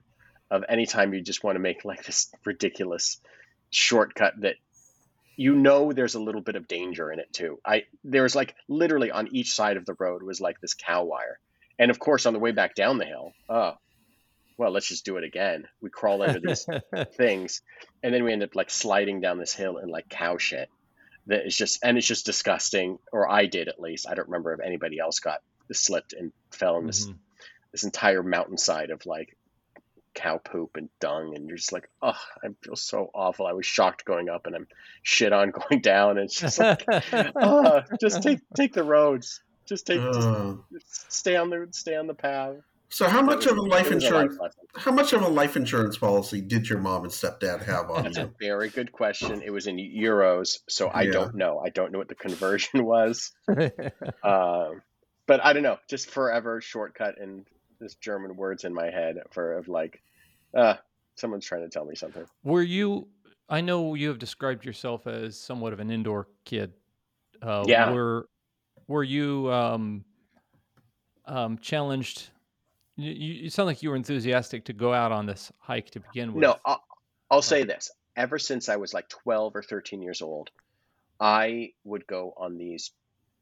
of 0.51 0.63
anytime 0.69 1.13
you 1.13 1.21
just 1.21 1.43
want 1.43 1.55
to 1.55 1.59
make 1.59 1.85
like 1.85 2.03
this 2.05 2.31
ridiculous 2.45 3.19
shortcut 3.71 4.33
that 4.41 4.55
you 5.35 5.55
know 5.55 5.91
there's 5.91 6.15
a 6.15 6.19
little 6.19 6.41
bit 6.41 6.55
of 6.55 6.67
danger 6.67 7.11
in 7.11 7.19
it 7.19 7.31
too. 7.33 7.59
I 7.65 7.83
there's 8.03 8.35
like 8.35 8.55
literally 8.67 9.11
on 9.11 9.35
each 9.35 9.53
side 9.53 9.77
of 9.77 9.85
the 9.85 9.95
road 9.99 10.23
was 10.23 10.39
like 10.39 10.61
this 10.61 10.73
cow 10.73 11.03
wire. 11.03 11.39
And 11.79 11.91
of 11.91 11.99
course 11.99 12.25
on 12.25 12.33
the 12.33 12.39
way 12.39 12.51
back 12.51 12.75
down 12.75 12.97
the 12.97 13.05
hill, 13.05 13.31
oh 13.49 13.73
well, 14.57 14.71
let's 14.71 14.88
just 14.88 15.03
do 15.03 15.17
it 15.17 15.25
again. 15.25 15.65
We 15.81 15.89
crawl 15.89 16.21
under 16.21 16.39
these 16.39 16.65
things, 17.17 17.61
and 18.01 18.13
then 18.13 18.23
we 18.23 18.31
end 18.31 18.43
up 18.43 18.55
like 18.55 18.69
sliding 18.69 19.19
down 19.19 19.38
this 19.38 19.53
hill 19.53 19.77
in 19.77 19.89
like 19.89 20.07
cow 20.09 20.38
shit. 20.38 20.69
That 21.27 21.45
is 21.45 21.57
just 21.57 21.79
and 21.83 21.97
it's 21.97 22.07
just 22.07 22.25
disgusting. 22.25 22.97
Or 23.11 23.29
I 23.29 23.47
did 23.47 23.67
at 23.67 23.79
least. 23.81 24.07
I 24.09 24.13
don't 24.13 24.29
remember 24.29 24.53
if 24.53 24.61
anybody 24.61 24.99
else 24.99 25.19
got 25.19 25.39
slipped 25.73 26.13
and 26.13 26.31
fell 26.51 26.77
in 26.77 26.85
this 26.88 27.07
Mhm. 27.07 27.15
this 27.73 27.83
entire 27.83 28.23
mountainside 28.23 28.91
of 28.91 29.05
like 29.05 29.35
cow 30.13 30.38
poop 30.38 30.77
and 30.77 30.88
dung, 31.01 31.35
and 31.35 31.49
you're 31.49 31.57
just 31.57 31.73
like, 31.73 31.89
oh, 32.01 32.13
I 32.41 32.47
feel 32.63 32.77
so 32.77 33.09
awful. 33.13 33.47
I 33.47 33.51
was 33.51 33.65
shocked 33.65 34.05
going 34.05 34.29
up, 34.29 34.45
and 34.47 34.55
I'm 34.55 34.67
shit 35.03 35.33
on 35.33 35.51
going 35.69 35.81
down. 35.81 36.11
And 36.11 36.25
it's 36.29 36.39
just 36.39 36.59
like, 36.59 36.85
oh, 37.35 37.81
just 37.99 38.23
take 38.23 38.39
take 38.55 38.73
the 38.73 38.83
roads. 38.85 39.41
Just 39.65 39.88
take 39.88 39.99
just 40.13 40.28
Uh, 40.30 40.56
stay 41.10 41.36
on 41.36 41.49
the 41.49 41.67
stay 41.71 41.95
on 41.95 42.08
the 42.08 42.13
path. 42.13 42.56
so 42.89 43.08
how 43.08 43.21
much 43.21 43.45
It 43.45 43.51
of 43.51 43.58
a 43.58 43.62
life 43.62 43.88
it 43.88 43.95
was 43.95 44.04
insurance? 44.04 44.38
lesson. 44.39 44.62
How 44.75 44.91
much 44.91 45.13
of 45.13 45.21
a 45.23 45.28
life 45.28 45.56
insurance 45.56 45.97
policy 45.97 46.41
did 46.41 46.69
your 46.69 46.80
mom 46.80 47.04
and 47.04 47.12
stepdad 47.12 47.63
have 47.65 47.89
on 47.89 48.06
you? 48.06 48.12
That's 48.12 48.17
a 48.17 48.32
very 48.39 48.69
good 48.69 48.91
question. 48.91 49.41
It 49.41 49.49
was 49.51 49.67
in 49.67 49.78
euros, 49.78 50.60
so 50.69 50.89
I 50.93 51.04
Yeah. 51.04 51.12
don't 51.13 51.36
know. 51.36 51.60
I 51.60 51.69
don't 51.69 51.91
know 51.91 51.97
what 51.97 52.10
the 52.10 52.15
conversion 52.15 52.86
was. 52.86 53.32
Um, 53.47 53.62
but 55.28 55.43
I 55.43 55.54
don't 55.54 55.63
know. 55.63 55.78
Just 55.89 56.10
forever 56.10 56.62
shortcut 56.62 57.19
and 57.19 57.45
this 57.80 57.95
German 57.95 58.36
words 58.38 58.63
in 58.63 58.73
my 58.73 58.89
head 58.91 59.17
for 59.32 59.54
of 59.58 59.67
like, 59.67 60.01
uh, 60.54 60.75
someone's 61.15 61.45
trying 61.45 61.63
to 61.63 61.69
tell 61.69 61.86
me 61.86 61.95
something. 61.95 62.25
Were 62.43 62.62
you? 62.63 63.08
I 63.49 63.62
know 63.62 63.93
you 63.95 64.10
have 64.10 64.19
described 64.19 64.65
yourself 64.65 65.08
as 65.08 65.39
somewhat 65.39 65.73
of 65.73 65.80
an 65.80 65.89
indoor 65.91 66.28
kid. 66.45 66.73
Uh, 67.41 67.63
Yeah. 67.67 67.91
Were 67.91 68.28
Were 68.87 69.03
you 69.03 69.51
um, 69.51 70.05
um, 71.25 71.57
challenged? 71.57 72.29
You, 72.95 73.11
you 73.11 73.49
sound 73.49 73.67
like 73.67 73.83
you 73.83 73.89
were 73.89 73.95
enthusiastic 73.95 74.65
to 74.65 74.73
go 74.73 74.93
out 74.93 75.11
on 75.11 75.25
this 75.25 75.51
hike 75.59 75.89
to 75.91 75.99
begin 75.99 76.33
with. 76.33 76.41
No, 76.41 76.55
I'll, 76.65 76.83
I'll 77.29 77.41
say 77.41 77.63
this. 77.63 77.91
Ever 78.15 78.39
since 78.39 78.69
I 78.69 78.77
was 78.77 78.93
like 78.93 79.09
12 79.09 79.55
or 79.55 79.63
13 79.63 80.01
years 80.01 80.21
old, 80.21 80.49
I 81.19 81.73
would 81.83 82.07
go 82.07 82.33
on 82.37 82.57
these 82.57 82.91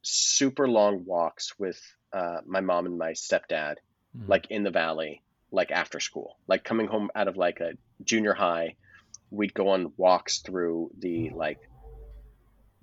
super 0.01 0.67
long 0.67 1.05
walks 1.05 1.57
with 1.59 1.79
uh, 2.11 2.41
my 2.45 2.61
mom 2.61 2.85
and 2.85 2.97
my 2.97 3.11
stepdad, 3.11 3.75
Mhm. 4.17 4.27
like 4.27 4.51
in 4.51 4.63
the 4.63 4.69
valley, 4.71 5.23
like 5.51 5.71
after 5.71 5.99
school, 5.99 6.37
like 6.47 6.63
coming 6.63 6.87
home 6.87 7.09
out 7.15 7.27
of 7.27 7.35
like 7.37 7.59
a 7.59 7.73
junior 8.03 8.33
high. 8.33 8.75
We'd 9.31 9.53
go 9.53 9.69
on 9.69 9.93
walks 9.97 10.39
through 10.39 10.91
the 10.99 11.31
like 11.31 11.59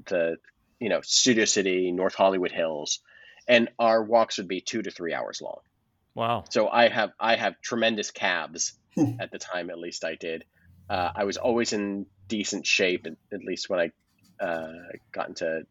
the 0.07 0.39
you 0.81 0.89
know 0.89 1.01
Studio 1.03 1.45
City, 1.45 1.93
North 1.93 2.15
Hollywood 2.15 2.51
Hills, 2.53 3.01
and 3.47 3.69
our 3.79 4.03
walks 4.03 4.39
would 4.39 4.49
be 4.49 4.61
two 4.61 4.83
to 4.83 4.91
three 4.91 5.15
hours 5.15 5.41
long. 5.41 5.61
Wow. 6.15 6.45
So 6.51 6.69
I 6.69 6.89
have 6.89 7.11
I 7.21 7.37
have 7.37 7.61
tremendous 7.63 8.11
calves 8.11 8.73
at 9.21 9.31
the 9.31 9.39
time. 9.39 9.71
At 9.71 9.79
least 9.79 10.05
I 10.05 10.17
did. 10.17 10.45
Uh, 10.89 11.11
I 11.15 11.25
was 11.25 11.37
always 11.37 11.73
in 11.73 12.07
decent 12.29 12.67
shape, 12.67 13.07
at, 13.07 13.13
at 13.33 13.45
least 13.45 13.71
when 13.71 13.79
I 13.81 14.45
uh, 14.45 14.73
got 15.15 15.29
into 15.29 15.63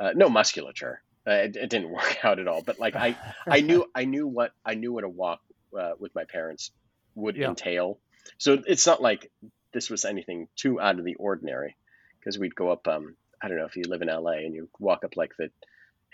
uh, 0.00 0.10
no 0.14 0.28
musculature. 0.28 1.00
Uh, 1.26 1.32
it, 1.32 1.56
it 1.56 1.70
didn't 1.70 1.90
work 1.98 2.24
out 2.24 2.38
at 2.38 2.48
all. 2.48 2.62
But 2.62 2.78
like 2.80 2.96
I 2.96 3.16
I 3.46 3.60
knew 3.68 3.84
I 3.94 4.04
knew 4.04 4.26
what 4.26 4.52
I 4.64 4.74
knew 4.74 4.92
what 4.92 5.04
a 5.04 5.08
walk 5.08 5.40
uh, 5.78 5.92
with 5.98 6.14
my 6.14 6.24
parents 6.24 6.70
would 7.14 7.36
Yeah. 7.36 7.48
entail. 7.50 8.00
So 8.38 8.62
it's 8.66 8.86
not 8.86 9.00
like 9.00 9.30
this 9.72 9.90
was 9.90 10.04
anything 10.04 10.48
too 10.56 10.80
out 10.80 10.98
of 10.98 11.04
the 11.04 11.14
ordinary 11.16 11.76
because 12.18 12.38
we'd 12.38 12.54
go 12.54 12.70
up. 12.70 12.86
Um, 12.88 13.16
I 13.42 13.48
don't 13.48 13.58
know 13.58 13.66
if 13.66 13.76
you 13.76 13.84
live 13.86 14.02
in 14.02 14.08
LA 14.08 14.32
and 14.44 14.54
you 14.54 14.68
walk 14.78 15.04
up 15.04 15.16
like 15.16 15.32
the 15.38 15.50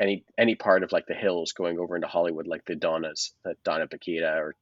any 0.01 0.25
any 0.37 0.55
part 0.55 0.83
of 0.83 0.93
like 0.93 1.07
the 1.07 1.15
hills 1.15 1.53
going 1.53 1.79
over 1.79 1.95
into 1.97 2.09
Hollywood, 2.09 2.47
like 2.47 2.65
the 2.65 2.75
Donnas, 2.75 3.33
the 3.45 3.55
Donna 3.65 3.87
Paquita 3.87 4.35
or 4.37 4.55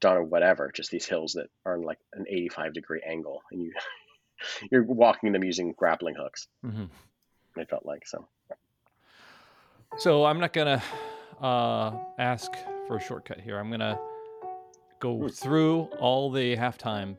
Donna 0.00 0.24
whatever, 0.24 0.70
just 0.74 0.90
these 0.90 1.06
hills 1.06 1.34
that 1.34 1.48
are 1.64 1.74
on 1.76 1.82
like 1.82 1.98
an 2.14 2.24
85 2.28 2.72
degree 2.74 3.02
angle, 3.06 3.42
and 3.52 3.62
you 3.62 3.72
you're 4.70 4.82
walking 4.82 5.32
them 5.32 5.44
using 5.44 5.72
grappling 5.76 6.14
hooks. 6.16 6.48
Mm-hmm. 6.64 6.86
It 7.60 7.68
felt 7.68 7.84
like 7.86 8.06
so. 8.06 8.26
So 9.98 10.24
I'm 10.24 10.40
not 10.40 10.52
gonna 10.52 10.82
uh, 11.40 11.92
ask 12.18 12.50
for 12.86 12.96
a 12.96 13.00
shortcut 13.00 13.40
here. 13.40 13.58
I'm 13.58 13.70
gonna 13.70 13.98
go 15.00 15.18
Hmm. 15.18 15.26
through 15.28 15.82
all 16.00 16.30
the 16.30 16.56
halftime 16.56 17.16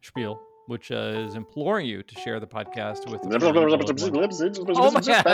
spiel, 0.00 0.40
which 0.66 0.90
uh, 0.90 0.94
is 1.26 1.34
imploring 1.34 1.86
you 1.86 2.02
to 2.02 2.20
share 2.20 2.40
the 2.40 2.46
podcast 2.46 3.10
with. 3.10 3.24
a 3.24 3.28
friend 3.40 3.56
or 3.56 3.70
loved 3.70 4.00
one. 4.12 4.76
Oh 4.76 4.90
my 4.90 5.00
God. 5.00 5.24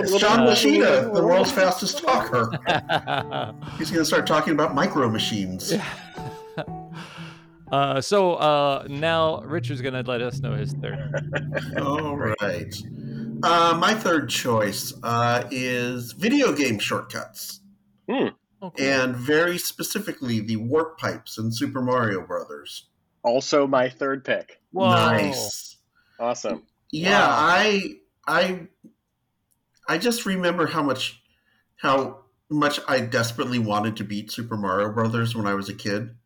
It's 0.00 0.16
John 0.18 0.40
Uh, 0.40 0.50
Moschitta, 0.50 1.12
the 1.14 1.22
world's 1.26 1.50
fastest 1.52 1.98
talker. 2.04 2.50
He's 3.78 3.90
going 3.90 4.00
to 4.02 4.04
start 4.04 4.26
talking 4.26 4.52
about 4.52 4.74
micro 4.74 5.08
machines. 5.08 5.72
uh, 7.72 8.00
so 8.00 8.34
uh, 8.34 8.86
now 8.88 9.40
Richard's 9.42 9.80
gonna 9.82 10.02
let 10.02 10.20
us 10.22 10.40
know 10.40 10.54
his 10.54 10.72
third. 10.74 10.98
All 11.80 12.16
right. 12.16 12.74
Uh, 13.42 13.76
my 13.78 13.94
third 13.94 14.28
choice 14.28 14.92
uh, 15.02 15.44
is 15.50 16.12
video 16.12 16.52
game 16.52 16.78
shortcuts, 16.78 17.60
Oh, 18.08 18.30
cool. 18.60 18.72
and 18.78 19.14
very 19.14 19.58
specifically 19.58 20.40
the 20.40 20.56
warp 20.56 20.98
pipes 20.98 21.38
in 21.38 21.52
Super 21.52 21.80
Mario 21.80 22.26
Brothers. 22.26 22.86
Also, 23.28 23.66
my 23.66 23.90
third 23.90 24.24
pick. 24.24 24.58
Whoa. 24.72 24.88
Nice. 24.88 25.76
Awesome. 26.18 26.62
Yeah, 26.90 27.28
Wow. 27.28 27.36
I 27.38 27.96
I 28.26 28.68
I 29.86 29.98
just 29.98 30.24
remember 30.24 30.66
how 30.66 30.82
much 30.82 31.22
how 31.76 32.24
much 32.48 32.80
I 32.88 33.00
desperately 33.00 33.58
wanted 33.58 33.96
to 33.96 34.04
beat 34.04 34.32
Super 34.32 34.56
Mario 34.56 34.90
Brothers 34.90 35.36
when 35.36 35.46
I 35.46 35.52
was 35.52 35.68
a 35.68 35.74
kid. 35.74 36.16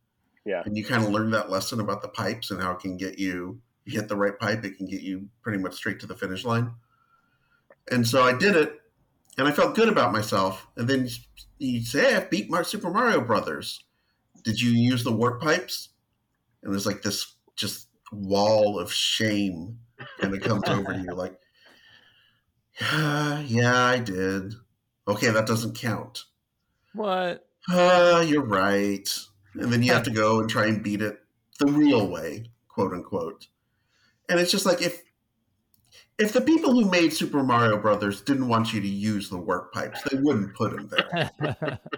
Yeah. 0.47 0.63
And 0.65 0.77
you 0.77 0.85
kind 0.85 1.03
of 1.03 1.11
learn 1.11 1.33
that 1.33 1.51
lesson 1.51 1.81
about 1.81 2.03
the 2.03 2.09
pipes 2.09 2.53
and 2.53 2.63
how 2.63 2.71
it 2.71 2.79
can 2.79 2.97
get 2.97 3.19
you 3.19 3.61
you 3.85 3.99
hit 3.99 4.09
the 4.09 4.17
right 4.17 4.39
pipe, 4.39 4.65
it 4.65 4.77
can 4.77 4.87
get 4.87 5.01
you 5.03 5.29
pretty 5.43 5.59
much 5.59 5.75
straight 5.75 5.99
to 6.01 6.07
the 6.07 6.15
finish 6.15 6.45
line. 6.45 6.71
And 7.91 8.07
so 8.07 8.23
I 8.23 8.33
did 8.33 8.55
it 8.55 8.81
and 9.37 9.49
I 9.49 9.51
felt 9.51 9.75
good 9.75 9.89
about 9.89 10.13
myself. 10.13 10.69
And 10.77 10.87
then 10.87 11.09
you 11.59 11.85
say, 11.85 12.13
hey, 12.13 12.17
I 12.17 12.21
beat 12.21 12.49
my 12.49 12.63
Super 12.63 12.91
Mario 12.91 13.21
Brothers. 13.21 13.83
Did 14.45 14.61
you 14.61 14.71
use 14.71 15.03
the 15.03 15.11
warp 15.11 15.41
pipes? 15.43 15.89
And 16.63 16.73
there's 16.73 16.87
like 16.87 17.03
this 17.03 17.35
just 17.57 17.89
wall 18.13 18.79
of 18.79 18.93
shame 18.93 19.79
and 20.21 20.35
it 20.35 20.43
comes 20.43 20.69
over 20.69 20.93
you 20.93 21.15
like, 21.15 21.39
yeah, 22.81 23.41
yeah, 23.41 23.85
I 23.85 23.99
did. 23.99 24.55
Okay, 25.07 25.31
that 25.31 25.47
doesn't 25.47 25.77
count. 25.77 26.25
What? 26.95 27.47
Ah, 27.69 28.21
you're 28.21 28.45
right. 28.45 29.09
And 29.55 29.73
then 29.73 29.83
you 29.83 29.93
have 29.93 30.05
to 30.05 30.11
go 30.11 30.41
and 30.41 30.49
try 30.49 30.67
and 30.67 30.83
beat 30.83 31.03
it 31.03 31.19
the 31.59 31.71
real 31.71 32.09
way, 32.09 32.51
quote 32.69 32.93
unquote. 32.93 33.49
And 34.29 34.41
it's 34.41 34.51
just 34.51 34.67
like 34.67 34.81
if 34.81 35.03
if 36.19 36.33
the 36.33 36.41
people 36.41 36.73
who 36.73 36.89
made 36.89 37.13
Super 37.13 37.43
Mario 37.43 37.79
Brothers 37.79 38.21
didn't 38.21 38.49
want 38.49 38.73
you 38.73 38.81
to 38.81 38.89
use 38.89 39.29
the 39.29 39.39
warp 39.39 39.73
pipes, 39.73 40.01
they 40.11 40.19
wouldn't 40.19 40.55
put 40.55 40.75
them 40.75 40.89
there. 40.89 41.81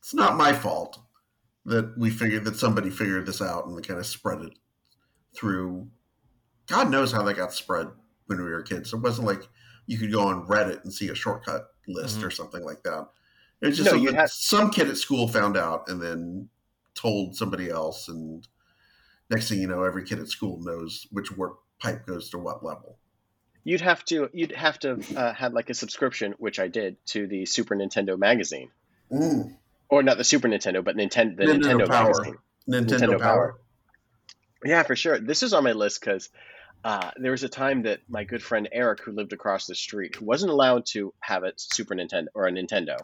It's 0.00 0.14
not 0.14 0.36
my 0.36 0.52
fault 0.54 0.98
that 1.66 1.96
we 1.98 2.10
figured 2.10 2.44
that 2.44 2.56
somebody 2.56 2.90
figured 2.90 3.26
this 3.26 3.42
out 3.42 3.66
and 3.66 3.86
kind 3.86 3.98
of 4.00 4.06
spread 4.06 4.40
it 4.40 4.52
through. 5.36 5.88
God 6.66 6.90
knows 6.90 7.12
how 7.12 7.22
that 7.24 7.34
got 7.34 7.52
spread 7.52 7.88
when 8.26 8.38
we 8.42 8.50
were 8.50 8.62
kids. 8.62 8.92
It 8.92 8.96
wasn't 8.98 9.26
like 9.26 9.42
you 9.86 9.98
could 9.98 10.12
go 10.12 10.22
on 10.22 10.46
Reddit 10.46 10.82
and 10.84 10.92
see 10.92 11.08
a 11.08 11.14
shortcut 11.14 11.66
list 11.88 12.18
Mhm. 12.20 12.24
or 12.26 12.30
something 12.30 12.64
like 12.64 12.82
that. 12.84 13.08
It 13.60 13.66
was 13.68 13.76
just 13.76 13.90
No, 13.90 13.96
you 13.96 14.12
had- 14.12 14.30
some 14.30 14.70
kid 14.70 14.88
at 14.88 14.96
school 14.96 15.28
found 15.28 15.56
out 15.56 15.88
and 15.88 16.00
then 16.00 16.48
told 16.94 17.36
somebody 17.36 17.68
else, 17.68 18.08
and 18.08 18.46
next 19.30 19.48
thing 19.48 19.60
you 19.60 19.66
know, 19.66 19.82
every 19.82 20.04
kid 20.04 20.18
at 20.18 20.28
school 20.28 20.60
knows 20.62 21.06
which 21.10 21.30
warp 21.36 21.58
pipe 21.78 22.06
goes 22.06 22.30
to 22.30 22.38
what 22.38 22.64
level. 22.64 22.98
You'd 23.64 23.80
have 23.82 24.04
to 24.06 24.30
you'd 24.32 24.52
have 24.52 24.78
to 24.80 25.02
uh, 25.16 25.34
have 25.34 25.52
like 25.52 25.68
a 25.70 25.74
subscription, 25.74 26.32
which 26.38 26.58
I 26.58 26.68
did 26.68 27.04
to 27.08 27.26
the 27.26 27.44
Super 27.46 27.74
Nintendo 27.76 28.18
magazine, 28.18 28.70
Mm, 29.12 29.58
or 29.90 30.02
not 30.02 30.18
the 30.18 30.24
Super 30.24 30.48
Nintendo, 30.48 30.84
but 30.84 30.96
Nintendo 30.96 31.36
the 31.36 31.44
Nintendo 31.44 31.62
Nintendo, 31.62 31.88
Power. 31.88 32.04
magazine. 32.04 32.38
Nintendo, 32.68 32.88
Nintendo 32.88 33.20
Power. 33.20 33.52
Power. 33.52 33.60
Yeah, 34.64 34.82
for 34.82 34.96
sure. 34.96 35.18
This 35.18 35.42
is 35.42 35.52
on 35.52 35.64
my 35.64 35.72
list 35.72 36.00
because 36.00 36.28
uh, 36.84 37.10
there 37.16 37.32
was 37.32 37.42
a 37.42 37.48
time 37.48 37.82
that 37.82 38.00
my 38.08 38.24
good 38.24 38.42
friend 38.42 38.68
Eric, 38.72 39.00
who 39.02 39.12
lived 39.12 39.32
across 39.32 39.66
the 39.66 39.74
street, 39.74 40.16
who 40.16 40.24
wasn't 40.24 40.52
allowed 40.52 40.86
to 40.86 41.12
have 41.20 41.44
a 41.44 41.52
Super 41.56 41.94
Nintendo 41.94 42.26
or 42.34 42.46
a 42.46 42.52
Nintendo, 42.52 42.96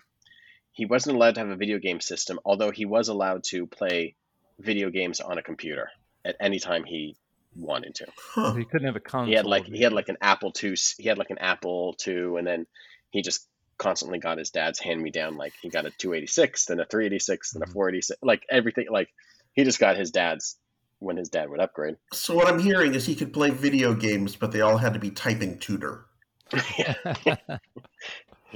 he 0.73 0.87
wasn't 0.87 1.17
allowed 1.17 1.35
to 1.35 1.41
have 1.41 1.49
a 1.49 1.57
video 1.57 1.79
game 1.79 2.01
system, 2.01 2.39
although 2.45 2.71
he 2.71 2.85
was 2.85 3.09
allowed 3.09 3.45
to 3.45 3.67
play 3.67 4.15
video 4.59 4.91
games 4.91 5.21
on 5.21 5.39
a 5.39 5.43
computer 5.43 5.91
at 6.25 6.37
any 6.41 6.59
time 6.59 6.85
he 6.85 7.17
wanted 7.55 7.95
to. 7.97 8.07
Huh. 8.35 8.55
He 8.55 8.65
couldn't 8.65 8.87
have 8.87 8.97
a 8.97 9.01
console. 9.01 9.29
He 9.29 9.35
had 9.35 9.47
like 9.47 9.67
he 9.67 9.83
had 9.83 9.93
like 9.93 10.09
an 10.09 10.19
Apple 10.21 10.53
II, 10.63 10.75
he 10.99 11.09
had 11.09 11.19
like 11.19 11.31
an 11.31 11.39
Apple 11.39 11.97
II, 12.07 12.37
and 12.37 12.47
then 12.47 12.67
he 13.11 13.23
just 13.23 13.47
constantly 13.79 14.19
got 14.19 14.39
his 14.39 14.51
dad's 14.51 14.79
hand 14.79 15.03
me 15.03 15.11
down. 15.11 15.37
Like 15.37 15.53
he 15.61 15.69
got 15.69 15.87
a 15.87 15.91
286, 15.91 16.67
then 16.67 16.81
a 16.81 16.87
386, 16.87 17.53
then 17.53 17.63
a 17.63 17.67
Mhm. 17.67 17.73
486, 17.73 18.19
like 18.23 18.45
everything. 18.51 18.87
Like 18.91 19.09
he 19.55 19.65
just 19.65 19.79
got 19.79 19.97
his 19.97 20.11
dad's 20.11 20.59
when 20.99 21.17
his 21.17 21.29
dad 21.29 21.51
would 21.51 21.61
upgrade. 21.61 21.97
So 22.13 22.35
what 22.35 22.49
I'm 22.49 22.59
hearing 22.59 22.95
is 22.95 23.05
he 23.07 23.15
could 23.15 23.33
play 23.33 23.51
video 23.51 23.95
games, 23.95 24.37
but 24.37 24.53
they 24.53 24.61
all 24.63 24.79
had 24.79 24.95
to 24.95 24.99
be 24.99 25.11
typing 25.11 25.59
tutor. 25.59 26.07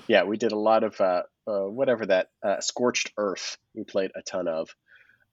yeah, 0.06 0.24
we 0.24 0.36
did 0.36 0.52
a 0.52 0.58
lot 0.58 0.84
of 0.84 1.00
uh, 1.00 1.22
uh, 1.46 1.66
whatever 1.66 2.06
that 2.06 2.30
uh, 2.42 2.60
scorched 2.60 3.12
earth. 3.16 3.58
We 3.74 3.84
played 3.84 4.12
a 4.14 4.22
ton 4.22 4.48
of. 4.48 4.74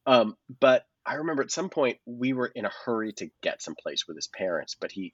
Um, 0.05 0.35
but 0.59 0.85
I 1.05 1.15
remember 1.15 1.43
at 1.43 1.51
some 1.51 1.69
point 1.69 1.99
we 2.05 2.33
were 2.33 2.47
in 2.47 2.65
a 2.65 2.71
hurry 2.85 3.13
to 3.13 3.29
get 3.41 3.61
someplace 3.61 4.07
with 4.07 4.17
his 4.17 4.27
parents, 4.27 4.75
but 4.79 4.91
he, 4.91 5.13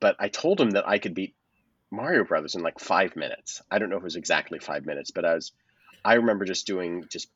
but 0.00 0.16
I 0.18 0.28
told 0.28 0.60
him 0.60 0.70
that 0.70 0.88
I 0.88 0.98
could 0.98 1.14
beat 1.14 1.34
Mario 1.90 2.24
Brothers 2.24 2.54
in 2.54 2.62
like 2.62 2.78
five 2.78 3.16
minutes. 3.16 3.62
I 3.70 3.78
don't 3.78 3.90
know 3.90 3.96
if 3.96 4.02
it 4.02 4.04
was 4.04 4.16
exactly 4.16 4.58
five 4.58 4.84
minutes, 4.84 5.10
but 5.10 5.24
I 5.24 5.34
was, 5.34 5.52
I 6.04 6.14
remember 6.14 6.44
just 6.44 6.66
doing 6.66 7.04
just 7.10 7.28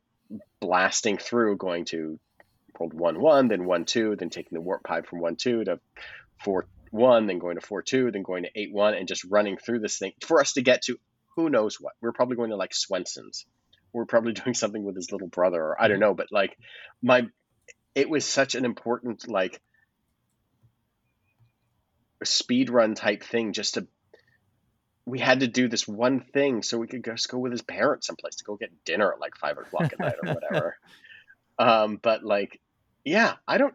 blasting 0.60 1.18
through, 1.18 1.56
going 1.56 1.84
to 1.86 2.18
world 2.78 2.94
one 2.94 3.20
one, 3.20 3.48
then 3.48 3.64
one 3.64 3.84
two, 3.84 4.16
then 4.16 4.30
taking 4.30 4.54
the 4.54 4.60
warp 4.60 4.84
pipe 4.84 5.06
from 5.06 5.20
one 5.20 5.36
two 5.36 5.64
to 5.64 5.80
four 6.42 6.66
one, 6.90 7.26
then 7.26 7.38
going 7.38 7.56
to 7.56 7.66
four 7.66 7.82
two, 7.82 8.10
then 8.10 8.22
going 8.22 8.44
to 8.44 8.50
eight 8.54 8.72
one, 8.72 8.94
and 8.94 9.08
just 9.08 9.24
running 9.24 9.56
through 9.56 9.80
this 9.80 9.98
thing 9.98 10.12
for 10.20 10.40
us 10.40 10.54
to 10.54 10.62
get 10.62 10.82
to 10.82 10.98
who 11.36 11.48
knows 11.48 11.80
what. 11.80 11.94
We're 12.00 12.12
probably 12.12 12.36
going 12.36 12.50
to 12.50 12.56
like 12.56 12.74
Swenson's. 12.74 13.46
We're 13.92 14.06
probably 14.06 14.32
doing 14.44 14.54
something 14.54 14.82
with 14.82 14.96
his 14.96 15.12
little 15.12 15.28
brother, 15.28 15.60
or 15.60 15.80
I 15.80 15.88
don't 15.88 15.96
mm-hmm. 15.96 16.02
know. 16.02 16.14
But 16.14 16.28
like 16.30 16.56
my, 17.02 17.26
it 17.94 18.08
was 18.08 18.24
such 18.24 18.54
an 18.54 18.64
important 18.64 19.28
like 19.28 19.60
speed 22.24 22.70
run 22.70 22.94
type 22.94 23.22
thing 23.22 23.52
just 23.52 23.74
to. 23.74 23.86
We 25.04 25.18
had 25.18 25.40
to 25.40 25.48
do 25.48 25.68
this 25.68 25.86
one 25.88 26.20
thing 26.20 26.62
so 26.62 26.78
we 26.78 26.86
could 26.86 27.04
just 27.04 27.28
go 27.28 27.38
with 27.38 27.50
his 27.52 27.62
parents 27.62 28.06
someplace 28.06 28.36
to 28.36 28.44
go 28.44 28.56
get 28.56 28.84
dinner 28.84 29.12
at 29.12 29.20
like 29.20 29.36
five 29.36 29.58
o'clock 29.58 29.92
at 29.92 29.98
night 29.98 30.14
or 30.22 30.34
whatever. 30.34 30.76
Um, 31.58 31.98
but 32.02 32.24
like, 32.24 32.60
yeah, 33.04 33.34
I 33.46 33.58
don't 33.58 33.74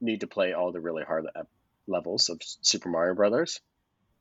need 0.00 0.20
to 0.20 0.26
play 0.28 0.52
all 0.52 0.70
the 0.72 0.80
really 0.80 1.02
hard 1.02 1.26
uh, 1.34 1.42
levels 1.86 2.28
of 2.30 2.40
Super 2.62 2.88
Mario 2.88 3.14
Brothers. 3.14 3.60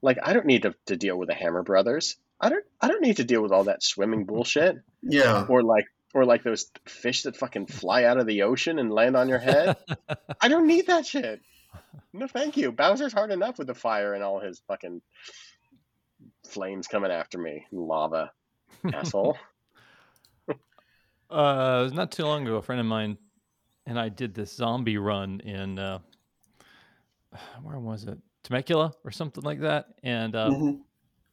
Like, 0.01 0.17
I 0.21 0.33
don't 0.33 0.47
need 0.47 0.63
to, 0.63 0.73
to 0.87 0.97
deal 0.97 1.15
with 1.15 1.29
the 1.29 1.35
Hammer 1.35 1.61
Brothers. 1.63 2.17
I 2.41 2.49
don't. 2.49 2.65
I 2.81 2.87
don't 2.87 3.01
need 3.03 3.17
to 3.17 3.23
deal 3.23 3.41
with 3.41 3.51
all 3.51 3.65
that 3.65 3.83
swimming 3.83 4.25
bullshit, 4.25 4.77
Yeah. 5.03 5.45
or 5.47 5.61
like, 5.63 5.85
or 6.13 6.25
like 6.25 6.43
those 6.43 6.69
fish 6.85 7.23
that 7.23 7.37
fucking 7.37 7.67
fly 7.67 8.03
out 8.03 8.17
of 8.17 8.25
the 8.25 8.41
ocean 8.41 8.79
and 8.79 8.91
land 8.91 9.15
on 9.15 9.29
your 9.29 9.39
head. 9.39 9.77
I 10.41 10.47
don't 10.47 10.67
need 10.67 10.87
that 10.87 11.05
shit. 11.05 11.41
No, 12.13 12.27
thank 12.27 12.57
you. 12.57 12.71
Bowser's 12.71 13.13
hard 13.13 13.31
enough 13.31 13.57
with 13.59 13.67
the 13.67 13.75
fire 13.75 14.13
and 14.15 14.23
all 14.23 14.39
his 14.39 14.59
fucking 14.67 15.01
flames 16.47 16.87
coming 16.87 17.11
after 17.11 17.37
me, 17.37 17.65
lava, 17.71 18.31
asshole. 18.93 19.37
Uh, 21.29 21.79
it 21.81 21.83
was 21.83 21.93
not 21.93 22.11
too 22.11 22.23
long 22.25 22.43
ago. 22.47 22.55
A 22.55 22.61
friend 22.61 22.79
of 22.79 22.85
mine 22.87 23.17
and 23.85 23.99
I 23.99 24.09
did 24.09 24.33
this 24.33 24.53
zombie 24.55 24.97
run 24.97 25.39
in 25.41 25.77
uh, 25.79 25.99
where 27.61 27.79
was 27.79 28.03
it? 28.05 28.17
Temecula 28.43 28.93
or 29.03 29.11
something 29.11 29.43
like 29.43 29.61
that. 29.61 29.87
And 30.03 30.35
uh, 30.35 30.51
Mhm. 30.51 30.79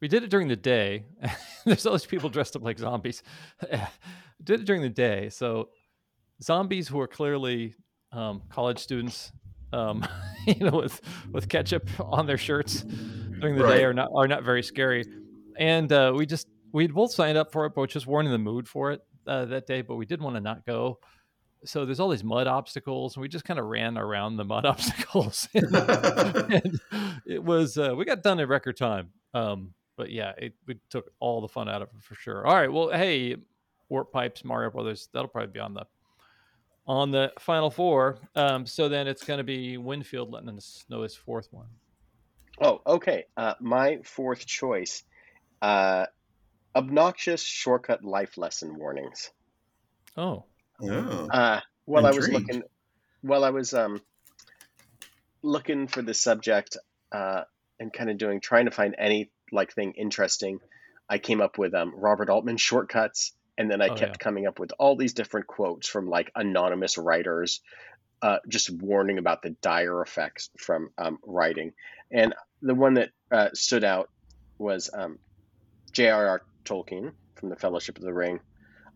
we 0.01 0.09
did 0.09 0.25
it 0.25 0.31
during 0.31 0.49
the 0.49 0.57
day. 0.57 1.05
There's 1.65 1.87
all 1.87 1.93
these 1.93 2.07
people 2.07 2.29
dressed 2.29 2.57
up 2.57 2.63
like 2.63 2.79
zombies. 2.79 3.23
did 4.43 4.61
it 4.61 4.67
during 4.67 4.83
the 4.83 4.89
day. 4.89 5.29
So 5.31 5.69
zombies 6.43 6.89
who 6.89 7.01
are 7.01 7.07
clearly 7.09 7.75
um, 8.13 8.43
college 8.51 8.79
students, 8.81 9.33
um, 9.73 10.05
you 10.47 10.57
know, 10.71 10.79
with 10.79 11.01
with 11.33 11.49
ketchup 11.49 11.89
on 12.01 12.27
their 12.27 12.39
shirts 12.39 12.85
during 13.45 13.57
the 13.59 13.65
Right. 13.65 13.79
day 13.79 13.85
are 13.85 13.95
not 13.95 14.11
are 14.15 14.27
not 14.29 14.43
very 14.43 14.63
scary. 14.63 15.05
And 15.57 15.93
uh, 15.93 16.13
we 16.17 16.27
just 16.27 16.49
we 16.73 16.87
both 16.87 17.13
signed 17.13 17.39
up 17.39 17.53
for 17.53 17.67
it, 17.67 17.73
but 17.75 17.89
just 17.91 18.07
weren't 18.07 18.27
in 18.27 18.33
the 18.33 18.39
mood 18.39 18.67
for 18.69 18.93
it 18.93 19.01
uh, 19.27 19.45
that 19.47 19.67
day. 19.67 19.83
But 19.83 19.97
we 19.97 20.07
did 20.07 20.21
want 20.21 20.37
to 20.37 20.41
not 20.41 20.67
go. 20.67 20.99
So 21.67 21.87
there's 21.87 21.99
all 22.01 22.11
these 22.11 22.25
mud 22.25 22.47
obstacles, 22.47 23.17
and 23.17 23.23
we 23.23 23.29
just 23.29 23.45
kind 23.45 23.59
of 23.59 23.67
ran 23.67 23.97
around 23.97 24.37
the 24.37 24.45
mud 24.45 24.67
obstacles. 24.75 25.49
and 25.55 26.79
it 27.27 27.43
was 27.43 27.79
uh, 27.79 27.95
we 27.97 28.05
got 28.05 28.23
done 28.23 28.39
in 28.41 28.49
record 28.49 28.77
time. 28.77 29.11
Um, 29.33 29.73
but 29.97 30.11
yeah, 30.11 30.33
it 30.37 30.55
we 30.67 30.77
took 30.91 31.11
all 31.21 31.41
the 31.41 31.49
fun 31.49 31.69
out 31.69 31.83
of 31.83 31.89
it 31.89 32.03
for 32.03 32.15
sure. 32.17 32.47
All 32.47 32.55
right, 32.55 32.73
well, 32.73 32.91
hey, 32.91 33.37
Warp 33.89 34.13
Pipes, 34.13 34.45
Mario 34.45 34.71
Brothers, 34.71 35.09
that'll 35.13 35.29
probably 35.29 35.53
be 35.53 35.61
on 35.61 35.75
the 35.75 35.87
on 36.87 37.11
the 37.11 37.33
final 37.39 37.71
four. 37.71 38.19
Um, 38.35 38.67
so 38.67 38.89
then 38.89 39.07
it's 39.07 39.25
going 39.25 39.39
to 39.39 39.45
be 39.45 39.79
Winfield 39.79 40.31
letting 40.31 40.51
us 40.51 40.85
know 40.91 41.03
his 41.03 41.15
fourth 41.15 41.49
one. 41.51 41.69
Oh, 42.61 42.81
okay. 42.87 43.27
Uh, 43.37 43.55
my 43.61 43.99
fourth 44.05 44.47
choice: 44.47 45.03
uh, 45.63 46.07
obnoxious 46.77 47.43
shortcut 47.43 48.05
life 48.05 48.39
lesson 48.39 48.77
warnings. 48.79 49.31
Oh, 50.17 50.45
Oh. 50.81 51.29
Uh, 51.33 51.61
while 51.85 52.07
I 52.07 52.11
was 52.13 52.29
looking, 52.29 52.63
while 53.23 53.45
I 53.45 53.51
was 53.51 53.75
um, 53.75 54.03
looking 55.43 55.89
for 55.89 56.03
the 56.03 56.15
subject 56.15 56.77
uh, 57.13 57.43
and 57.79 57.93
kind 57.93 58.11
of 58.11 58.19
doing, 58.19 58.41
trying 58.41 58.65
to 58.67 58.71
find 58.71 58.95
any 58.99 59.31
like 59.53 59.73
thing 59.73 59.93
interesting, 59.97 60.61
I 61.09 61.19
came 61.19 61.41
up 61.41 61.59
with 61.59 61.75
um, 61.75 61.95
Robert 61.95 62.31
Altman 62.31 62.57
shortcuts, 62.57 63.33
and 63.59 63.71
then 63.71 63.81
I 63.83 63.91
Oh, 63.91 63.95
kept 63.95 64.13
yeah. 64.13 64.17
coming 64.19 64.47
up 64.47 64.59
with 64.59 64.73
all 64.79 64.97
these 64.97 65.15
different 65.15 65.47
quotes 65.47 65.89
from 65.89 66.09
like 66.09 66.31
anonymous 66.35 66.99
writers, 66.99 67.61
uh, 68.23 68.39
just 68.49 68.71
warning 68.71 69.19
about 69.19 69.43
the 69.43 69.51
dire 69.51 70.03
effects 70.03 70.51
from 70.59 70.91
um, 70.99 71.19
writing. 71.25 71.73
And 72.11 72.35
the 72.63 72.75
one 72.75 72.95
that 72.95 73.11
uh, 73.31 73.51
stood 73.55 73.85
out 73.85 74.11
was 74.59 74.91
um, 74.93 75.19
J.R.R. 75.93 76.43
Tolkien 76.65 77.13
from 77.35 77.49
the 77.51 77.57
Fellowship 77.57 77.99
of 77.99 78.05
the 78.05 78.15
Ring, 78.15 78.41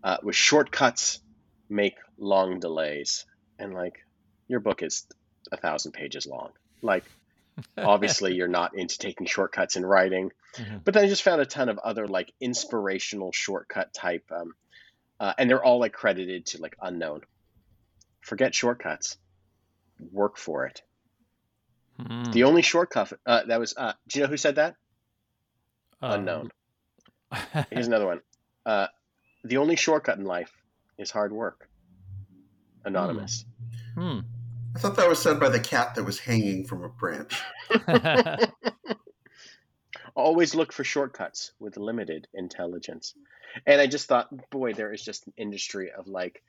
uh, 0.03 0.19
with 0.23 0.37
shortcuts 0.37 1.21
make 1.69 1.97
long 2.17 2.61
delays. 2.61 3.27
And 3.59 3.75
like, 3.75 4.05
your 4.47 4.61
book 4.61 4.83
is 4.83 5.07
a 5.53 5.57
thousand 5.57 5.93
pages 5.93 6.27
long. 6.27 6.51
Like, 6.81 7.05
obviously, 7.77 8.35
you're 8.35 8.49
not 8.49 8.77
into 8.77 8.99
taking 8.99 9.27
shortcuts 9.27 9.77
in 9.77 9.85
writing. 9.85 10.31
Mhm. 10.55 10.85
But 10.85 10.95
then 10.95 11.05
I 11.05 11.09
just 11.09 11.23
found 11.23 11.41
a 11.41 11.47
ton 11.47 11.69
of 11.69 11.79
other 11.79 12.07
like 12.07 12.33
inspirational 12.41 13.33
shortcut 13.33 13.93
type, 13.93 14.25
um, 14.31 14.55
uh, 15.21 15.35
and 15.37 15.51
they're 15.51 15.63
all 15.63 15.81
like 15.81 15.93
credited 15.93 16.47
to 16.47 16.63
like 16.63 16.77
unknown. 16.81 17.23
Forget 18.29 18.55
shortcuts. 18.55 19.17
Work 20.13 20.37
for 20.37 20.67
it. 20.67 20.83
Hmm. 21.99 22.31
The 22.31 22.45
only 22.45 22.61
shortcut 22.61 23.11
uh, 23.25 23.45
that 23.47 23.59
was. 23.59 23.75
Uh, 23.75 23.95
do 24.07 24.19
you 24.19 24.25
know 24.25 24.31
who 24.31 24.37
said 24.37 24.57
that? 24.57 24.77
Um, 26.03 26.13
Unknown. 26.21 26.51
Here's 27.71 27.87
another 27.87 28.05
one. 28.05 28.21
Uh, 28.67 28.89
the 29.45 29.57
only 29.57 29.77
shortcut 29.77 30.19
in 30.19 30.27
life 30.27 30.53
is 30.99 31.11
hard 31.11 31.33
work. 31.33 31.71
Anonymous. 32.85 33.47
hmm. 33.95 34.21
I 34.77 34.79
thought 34.79 34.97
that 34.97 35.09
was 35.09 35.21
said 35.21 35.41
by 35.41 35.49
the 35.49 35.59
cat 35.59 35.95
that 35.95 36.05
was 36.05 36.19
hanging 36.19 36.67
from 36.67 36.85
a 36.85 36.89
branch. 36.91 37.41
Always 40.15 40.55
look 40.55 40.75
for 40.75 40.85
shortcuts 40.85 41.53
with 41.59 41.79
limited 41.79 42.29
intelligence. 42.35 43.15
And 43.67 43.81
I 43.81 43.87
just 43.87 44.07
thought, 44.07 44.29
boy, 44.51 44.75
there 44.75 44.93
is 44.93 45.03
just 45.03 45.27
an 45.27 45.33
industry 45.39 45.91
of 45.91 46.07
like 46.07 46.43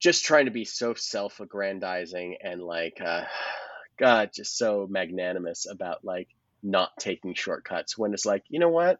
just 0.00 0.24
trying 0.24 0.46
to 0.46 0.50
be 0.50 0.64
so 0.64 0.94
self 0.94 1.40
aggrandizing 1.40 2.36
and 2.42 2.62
like, 2.62 3.00
uh, 3.04 3.24
God, 3.98 4.30
just 4.34 4.56
so 4.56 4.86
magnanimous 4.90 5.66
about 5.70 5.98
like 6.04 6.28
not 6.62 6.90
taking 6.98 7.34
shortcuts 7.34 7.96
when 7.98 8.14
it's 8.14 8.24
like, 8.24 8.42
you 8.48 8.58
know 8.58 8.70
what? 8.70 8.98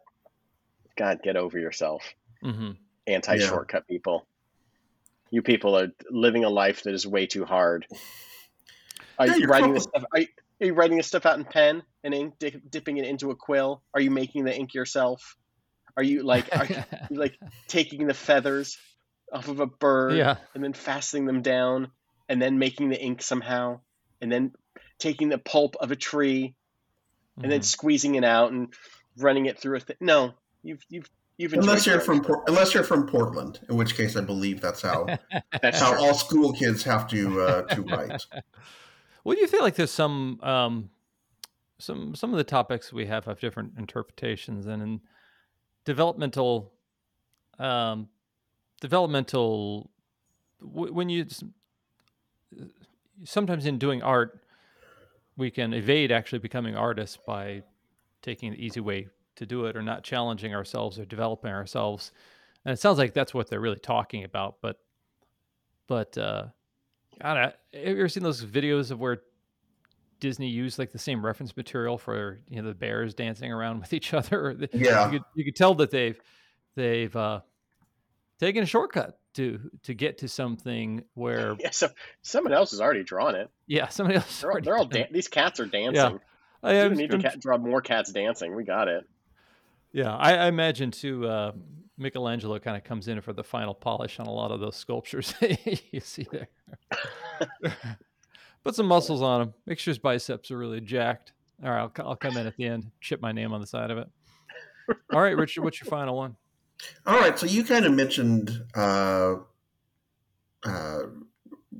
God, 0.97 1.21
get 1.23 1.35
over 1.35 1.57
yourself. 1.57 2.03
mm-hmm. 2.43 2.71
Anti 3.07 3.37
shortcut 3.39 3.87
people. 3.87 4.27
You 5.31 5.41
people 5.41 5.77
are 5.77 5.87
living 6.09 6.43
a 6.43 6.49
life 6.49 6.83
that 6.83 6.93
is 6.93 7.07
way 7.07 7.25
too 7.25 7.45
hard. 7.45 7.87
Are 9.17 9.27
Yeah, 9.27 9.37
you 9.37 9.47
writing 9.47 9.73
this 9.73 9.83
stuff? 9.83 10.03
Are 10.13 10.19
you, 10.19 10.27
are 10.61 10.65
you 10.67 10.73
writing 10.73 10.97
this 10.97 11.07
stuff 11.07 11.25
out 11.25 11.39
in 11.39 11.45
pen 11.45 11.81
and 12.03 12.13
ink, 12.13 12.35
dip, 12.37 12.61
dipping 12.69 12.97
it 12.97 13.05
into 13.05 13.31
a 13.31 13.35
quill? 13.35 13.81
Are 13.95 14.01
you 14.01 14.11
making 14.11 14.43
the 14.43 14.55
ink 14.55 14.73
yourself? 14.73 15.35
Are 15.97 16.03
you 16.03 16.23
like 16.23 16.49
are 16.55 16.65
you 16.65 16.83
like 17.17 17.37
taking 17.67 18.07
the 18.07 18.13
feathers 18.13 18.77
off 19.31 19.47
of 19.47 19.59
a 19.59 19.65
bird 19.67 20.17
yeah. 20.17 20.35
and 20.53 20.63
then 20.63 20.73
fastening 20.73 21.25
them 21.25 21.41
down 21.41 21.91
and 22.29 22.41
then 22.41 22.57
making 22.59 22.89
the 22.89 23.01
ink 23.01 23.21
somehow? 23.21 23.79
and 24.23 24.31
then 24.31 24.53
taking 24.99 25.29
the 25.29 25.37
pulp 25.39 25.75
of 25.81 25.89
a 25.89 25.95
tree 25.95 26.53
and 27.41 27.51
then 27.51 27.61
Mhm. 27.61 27.65
squeezing 27.65 28.13
it 28.15 28.23
out 28.23 28.51
and 28.51 28.71
running 29.17 29.47
it 29.47 29.57
through 29.59 29.77
a 29.77 29.79
thing. 29.79 29.95
No, 29.99 30.35
you've 30.61 30.85
you've 30.89 31.09
you've 31.37 31.53
Unless 31.53 31.87
you're 31.87 31.99
from 31.99 32.21
Por- 32.21 32.43
unless 32.45 32.75
you're 32.75 32.83
from 32.83 33.07
Portland, 33.07 33.59
in 33.67 33.77
which 33.77 33.95
case 33.95 34.15
I 34.15 34.21
believe 34.21 34.61
that's 34.61 34.83
how 34.83 35.07
That's 35.61 35.79
how 35.79 35.93
true. 35.95 36.03
all 36.03 36.13
school 36.13 36.53
kids 36.53 36.83
have 36.83 37.07
to 37.07 37.41
uh, 37.41 37.61
to 37.73 37.81
write. 37.81 38.21
Well, 39.23 39.35
do 39.35 39.41
you 39.41 39.47
feel 39.47 39.61
like 39.61 39.73
there's 39.75 39.89
some 39.91 40.39
um, 40.41 40.89
some 41.79 42.13
some 42.15 42.31
of 42.31 42.37
the 42.37 42.43
topics 42.43 42.91
we 42.93 43.07
have 43.07 43.25
have 43.25 43.39
different 43.39 43.73
interpretations, 43.77 44.67
and 44.67 44.81
in 44.83 45.01
developmental 45.85 46.73
um, 47.59 48.07
developmental 48.81 49.89
when 50.59 51.09
you 51.09 51.25
sometimes 53.23 53.65
in 53.65 53.77
doing 53.77 54.03
art, 54.03 54.43
we 55.37 55.49
can 55.49 55.73
evade 55.73 56.11
actually 56.11 56.39
becoming 56.39 56.75
artists 56.75 57.17
by 57.25 57.63
taking 58.21 58.51
the 58.51 58.63
easy 58.63 58.79
way 58.79 59.07
to 59.35 59.45
do 59.45 59.65
it, 59.65 59.75
or 59.77 59.81
not 59.81 60.03
challenging 60.03 60.53
ourselves 60.53 60.99
or 60.99 61.05
developing 61.05 61.51
ourselves. 61.51 62.11
And 62.65 62.73
it 62.73 62.79
sounds 62.79 62.97
like 62.97 63.13
that's 63.13 63.33
what 63.33 63.49
they're 63.49 63.61
really 63.61 63.79
talking 63.79 64.23
about, 64.23 64.57
but 64.61 64.77
but 65.87 66.17
uh, 66.17 66.45
I 67.21 67.33
don't 67.33 67.43
know. 67.43 67.51
Have 67.73 67.87
you 67.87 67.99
ever 67.99 68.09
seen 68.09 68.23
those 68.23 68.43
videos 68.43 68.91
of 68.91 68.99
where 68.99 69.21
Disney 70.19 70.47
used 70.47 70.77
like 70.77 70.91
the 70.91 70.99
same 70.99 71.25
reference 71.25 71.55
material 71.57 71.97
for 71.97 72.39
you 72.49 72.61
know 72.61 72.67
the 72.67 72.75
bears 72.75 73.13
dancing 73.13 73.51
around 73.51 73.79
with 73.81 73.93
each 73.93 74.13
other? 74.13 74.55
Yeah. 74.73 75.05
you 75.05 75.11
could 75.11 75.23
you 75.35 75.45
could 75.45 75.55
tell 75.55 75.73
that 75.75 75.91
they've 75.91 76.19
they've 76.75 77.15
uh, 77.15 77.41
taken 78.41 78.63
a 78.63 78.65
shortcut 78.65 79.17
to 79.35 79.71
to 79.83 79.93
get 79.93 80.17
to 80.17 80.27
something 80.27 81.03
where 81.13 81.55
Yeah, 81.59 81.69
so 81.71 81.87
someone 82.21 82.51
else 82.53 82.71
has 82.71 82.81
already 82.81 83.03
drawn 83.03 83.35
it. 83.35 83.49
yeah 83.67 83.87
somebody 83.87 84.17
else. 84.17 84.41
They're 84.41 84.51
all, 84.51 84.61
they're 84.61 84.77
all 84.77 84.85
dan- 84.85 85.07
these 85.11 85.29
cats 85.29 85.61
are 85.61 85.65
dancing. 85.65 86.19
I, 86.63 86.73
You 86.73 86.79
I'm- 86.79 86.93
need 86.95 87.11
to 87.11 87.17
draw 87.39 87.57
more 87.57 87.81
cats 87.81 88.11
dancing. 88.11 88.53
We 88.55 88.63
got 88.65 88.87
it. 88.89 89.07
yeah, 89.93 90.13
I, 90.15 90.33
I 90.35 90.47
imagine 90.47 90.91
too. 90.91 91.25
Uh, 91.27 91.51
Michelangelo 91.97 92.57
kind 92.59 92.75
of 92.75 92.83
comes 92.83 93.07
in 93.07 93.21
for 93.21 93.31
the 93.31 93.43
final 93.43 93.73
polish 93.75 94.19
on 94.19 94.25
a 94.25 94.31
lot 94.31 94.49
of 94.51 94.59
those 94.59 94.75
sculptures 94.75 95.33
you 95.91 95.99
see 95.99 96.25
there. 96.31 96.47
Put 98.63 98.75
some 98.75 98.87
muscles 98.87 99.21
on 99.21 99.41
him. 99.41 99.53
Make 99.65 99.79
sure 99.79 99.91
his 99.91 99.99
biceps 99.99 100.51
are 100.51 100.57
really 100.57 100.81
jacked. 100.81 101.33
All 101.63 101.69
right, 101.71 101.79
I'll, 101.79 101.91
I'll 102.05 102.15
come 102.15 102.37
in 102.37 102.47
at 102.47 102.55
the 102.57 102.65
end, 102.65 102.89
chip 103.01 103.21
my 103.21 103.31
name 103.31 103.53
on 103.53 103.61
the 103.61 103.67
side 103.67 103.91
of 103.91 103.97
it. 103.99 104.07
All 105.13 105.21
right, 105.21 105.35
Richard, 105.37 105.63
what's 105.63 105.79
your 105.79 105.89
final 105.89 106.15
one? 106.17 106.35
All 107.05 107.19
right, 107.19 107.37
so 107.37 107.45
you 107.45 107.63
kind 107.63 107.85
of 107.85 107.93
mentioned 107.93 108.63
uh, 108.75 109.35
uh, 110.63 110.99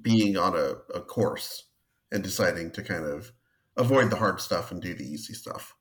being 0.02 0.38
on 0.38 0.56
a, 0.56 0.76
a 0.96 1.02
course 1.02 1.66
and 2.12 2.24
deciding 2.24 2.72
to 2.72 2.84
kind 2.84 3.06
of 3.06 3.32
avoid 3.78 4.10
the 4.10 4.18
hard 4.18 4.42
stuff 4.42 4.72
and 4.72 4.82
do 4.82 4.94
the 4.94 5.06
easy 5.06 5.34
stuff. 5.34 5.76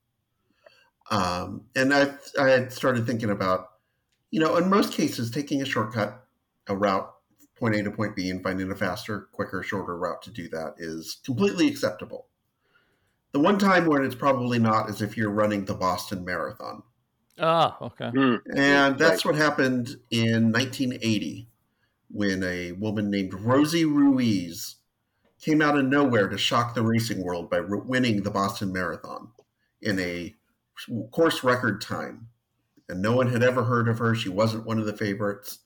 Um, 1.11 1.67
and 1.75 1.93
I, 1.93 2.13
I 2.39 2.51
had 2.51 2.73
started 2.73 3.07
thinking 3.07 3.31
about, 3.31 3.67
you 4.31 4.41
know, 4.41 4.57
in 4.57 4.71
most 4.71 4.93
cases, 4.93 5.31
taking 5.31 5.61
a 5.61 5.65
shortcut, 5.65 6.25
a 6.69 6.77
route, 6.77 7.13
point 7.59 7.75
A 7.75 7.83
to 7.83 7.91
point 7.91 8.15
B, 8.15 8.31
and 8.31 8.43
finding 8.43 8.71
a 8.71 8.77
faster, 8.77 9.29
quicker, 9.33 9.63
shorter 9.63 9.97
route 9.97 10.23
to 10.23 10.31
do 10.31 10.49
that 10.51 10.75
is 10.79 11.21
completely 11.25 11.67
acceptable. 11.67 12.29
The 13.33 13.41
one 13.41 13.59
time 13.59 13.87
when 13.87 14.05
it's 14.05 14.15
probably 14.15 14.59
not 14.59 14.89
is 14.89 15.03
if 15.03 15.17
you're 15.17 15.31
running 15.31 15.65
the 15.65 15.75
Boston 15.75 16.25
Marathon. 16.25 16.83
Ah, 17.41 17.77
okay. 17.81 18.11
Hmm. 18.11 18.37
And 18.55 18.99
that's 18.99 19.25
what 19.25 19.35
happened 19.35 19.97
in 20.11 20.53
1980 20.53 21.49
when 22.11 22.45
a 22.45 22.73
woman 22.73 23.11
named 23.11 23.33
Rosie 23.33 23.85
Ruiz 23.85 24.77
came 25.41 25.63
out 25.63 25.79
of 25.79 25.87
nowhere 25.87 26.29
to 26.29 26.37
shock 26.37 26.75
the 26.75 26.83
racing 26.83 27.25
world 27.25 27.49
by 27.49 27.59
r- 27.59 27.79
winning 27.79 28.23
the 28.23 28.31
Boston 28.31 28.73
Marathon 28.73 29.29
in 29.81 29.99
a 29.99 30.35
course 31.11 31.43
record 31.43 31.81
time. 31.81 32.29
And 32.89 33.01
no 33.01 33.17
one 33.17 33.29
had 33.29 33.43
ever 33.43 33.65
heard 33.65 33.89
of 33.89 33.99
her. 33.99 34.15
She 34.15 34.29
wasn't 34.29 34.67
one 34.67 34.79
of 34.79 34.87
the 34.87 34.97
favorites. 34.97 35.61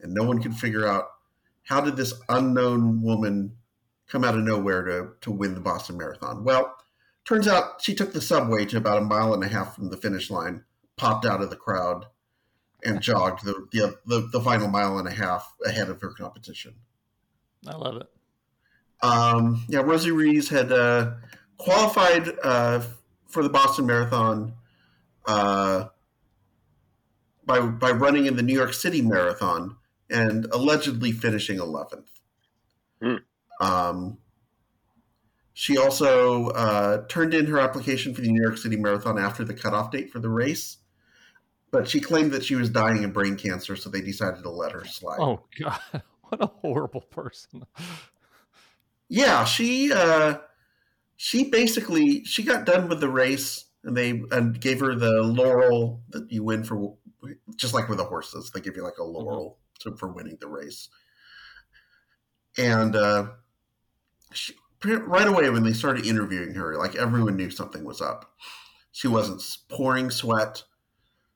And 0.00 0.14
no 0.14 0.24
one 0.24 0.42
could 0.42 0.54
figure 0.54 0.86
out 0.86 1.04
how 1.64 1.80
did 1.80 1.96
this 1.96 2.14
unknown 2.28 3.02
woman 3.02 3.56
come 4.08 4.24
out 4.24 4.34
of 4.34 4.42
nowhere 4.42 4.82
to, 4.82 5.10
to 5.20 5.30
win 5.30 5.54
the 5.54 5.60
Boston 5.60 5.98
Marathon? 5.98 6.42
Well, 6.42 6.74
turns 7.24 7.46
out 7.46 7.80
she 7.80 7.94
took 7.94 8.12
the 8.12 8.20
subway 8.20 8.64
to 8.64 8.78
about 8.78 9.00
a 9.00 9.04
mile 9.04 9.34
and 9.34 9.44
a 9.44 9.48
half 9.48 9.76
from 9.76 9.90
the 9.90 9.96
finish 9.96 10.30
line 10.30 10.64
popped 11.02 11.26
out 11.26 11.42
of 11.42 11.50
the 11.50 11.56
crowd 11.56 12.06
and 12.84 13.00
jogged 13.00 13.44
the, 13.44 13.66
the 13.72 13.98
the 14.06 14.28
the 14.32 14.40
final 14.40 14.68
mile 14.68 14.98
and 14.98 15.08
a 15.08 15.10
half 15.10 15.52
ahead 15.66 15.88
of 15.88 16.00
her 16.00 16.10
competition. 16.10 16.74
I 17.66 17.74
love 17.74 17.96
it. 17.96 18.06
Um, 19.04 19.64
yeah, 19.68 19.80
Rosie 19.80 20.12
Ruiz 20.12 20.48
had 20.48 20.70
uh, 20.70 21.14
qualified 21.58 22.30
uh, 22.42 22.82
for 23.26 23.42
the 23.42 23.48
Boston 23.48 23.86
Marathon 23.86 24.54
uh, 25.26 25.86
by 27.44 27.60
by 27.60 27.90
running 27.90 28.26
in 28.26 28.36
the 28.36 28.42
New 28.42 28.54
York 28.54 28.72
City 28.72 29.02
Marathon 29.02 29.76
and 30.08 30.46
allegedly 30.52 31.10
finishing 31.10 31.58
11th. 31.58 32.04
Hmm. 33.00 33.16
Um, 33.60 34.18
she 35.54 35.78
also 35.78 36.48
uh, 36.48 37.06
turned 37.08 37.34
in 37.34 37.46
her 37.46 37.58
application 37.58 38.14
for 38.14 38.20
the 38.20 38.28
New 38.28 38.42
York 38.42 38.58
City 38.58 38.76
Marathon 38.76 39.18
after 39.18 39.42
the 39.42 39.54
cutoff 39.54 39.90
date 39.90 40.10
for 40.10 40.18
the 40.18 40.28
race, 40.28 40.78
but 41.72 41.88
she 41.88 42.00
claimed 42.00 42.30
that 42.32 42.44
she 42.44 42.54
was 42.54 42.70
dying 42.70 43.02
of 43.04 43.12
brain 43.12 43.34
cancer, 43.36 43.74
so 43.74 43.90
they 43.90 44.02
decided 44.02 44.42
to 44.44 44.50
let 44.50 44.72
her 44.72 44.84
slide. 44.84 45.18
Oh 45.18 45.40
God, 45.58 45.80
what 46.20 46.40
a 46.40 46.46
horrible 46.46 47.00
person. 47.00 47.64
Yeah, 49.08 49.44
she 49.44 49.92
uh 49.92 50.36
she 51.16 51.44
basically 51.44 52.24
she 52.24 52.44
got 52.44 52.66
done 52.66 52.88
with 52.88 53.00
the 53.00 53.08
race 53.08 53.64
and 53.84 53.96
they 53.96 54.22
and 54.30 54.60
gave 54.60 54.80
her 54.80 54.94
the 54.94 55.22
laurel 55.22 56.02
that 56.10 56.30
you 56.30 56.44
win 56.44 56.62
for 56.62 56.94
just 57.56 57.74
like 57.74 57.88
with 57.88 57.98
the 57.98 58.04
horses. 58.04 58.50
They 58.50 58.60
give 58.60 58.76
you 58.76 58.84
like 58.84 58.98
a 58.98 59.04
laurel 59.04 59.58
to, 59.80 59.96
for 59.96 60.08
winning 60.08 60.38
the 60.40 60.48
race. 60.48 60.88
And 62.58 62.94
uh 62.94 63.26
she, 64.32 64.54
right 64.84 65.28
away 65.28 65.48
when 65.50 65.62
they 65.62 65.72
started 65.72 66.06
interviewing 66.06 66.54
her, 66.54 66.76
like 66.76 66.96
everyone 66.96 67.36
knew 67.36 67.50
something 67.50 67.84
was 67.84 68.00
up. 68.00 68.32
She 68.92 69.08
wasn't 69.08 69.42
pouring 69.68 70.10
sweat. 70.10 70.64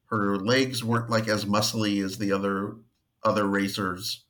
Her 0.07 0.37
legs 0.37 0.85
weren't 0.85 1.11
like 1.11 1.29
as 1.29 1.45
muscly 1.45 2.05
as 2.05 2.19
the 2.19 2.33
other 2.33 2.77
other 3.25 3.47
racers. 3.47 4.25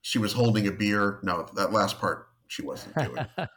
She 0.00 0.18
was 0.18 0.32
holding 0.32 0.66
a 0.66 0.72
beer. 0.72 1.20
No, 1.22 1.48
that 1.54 1.72
last 1.72 1.98
part 2.00 2.28
she 2.48 2.62
wasn't 2.62 2.96
doing. 2.96 3.26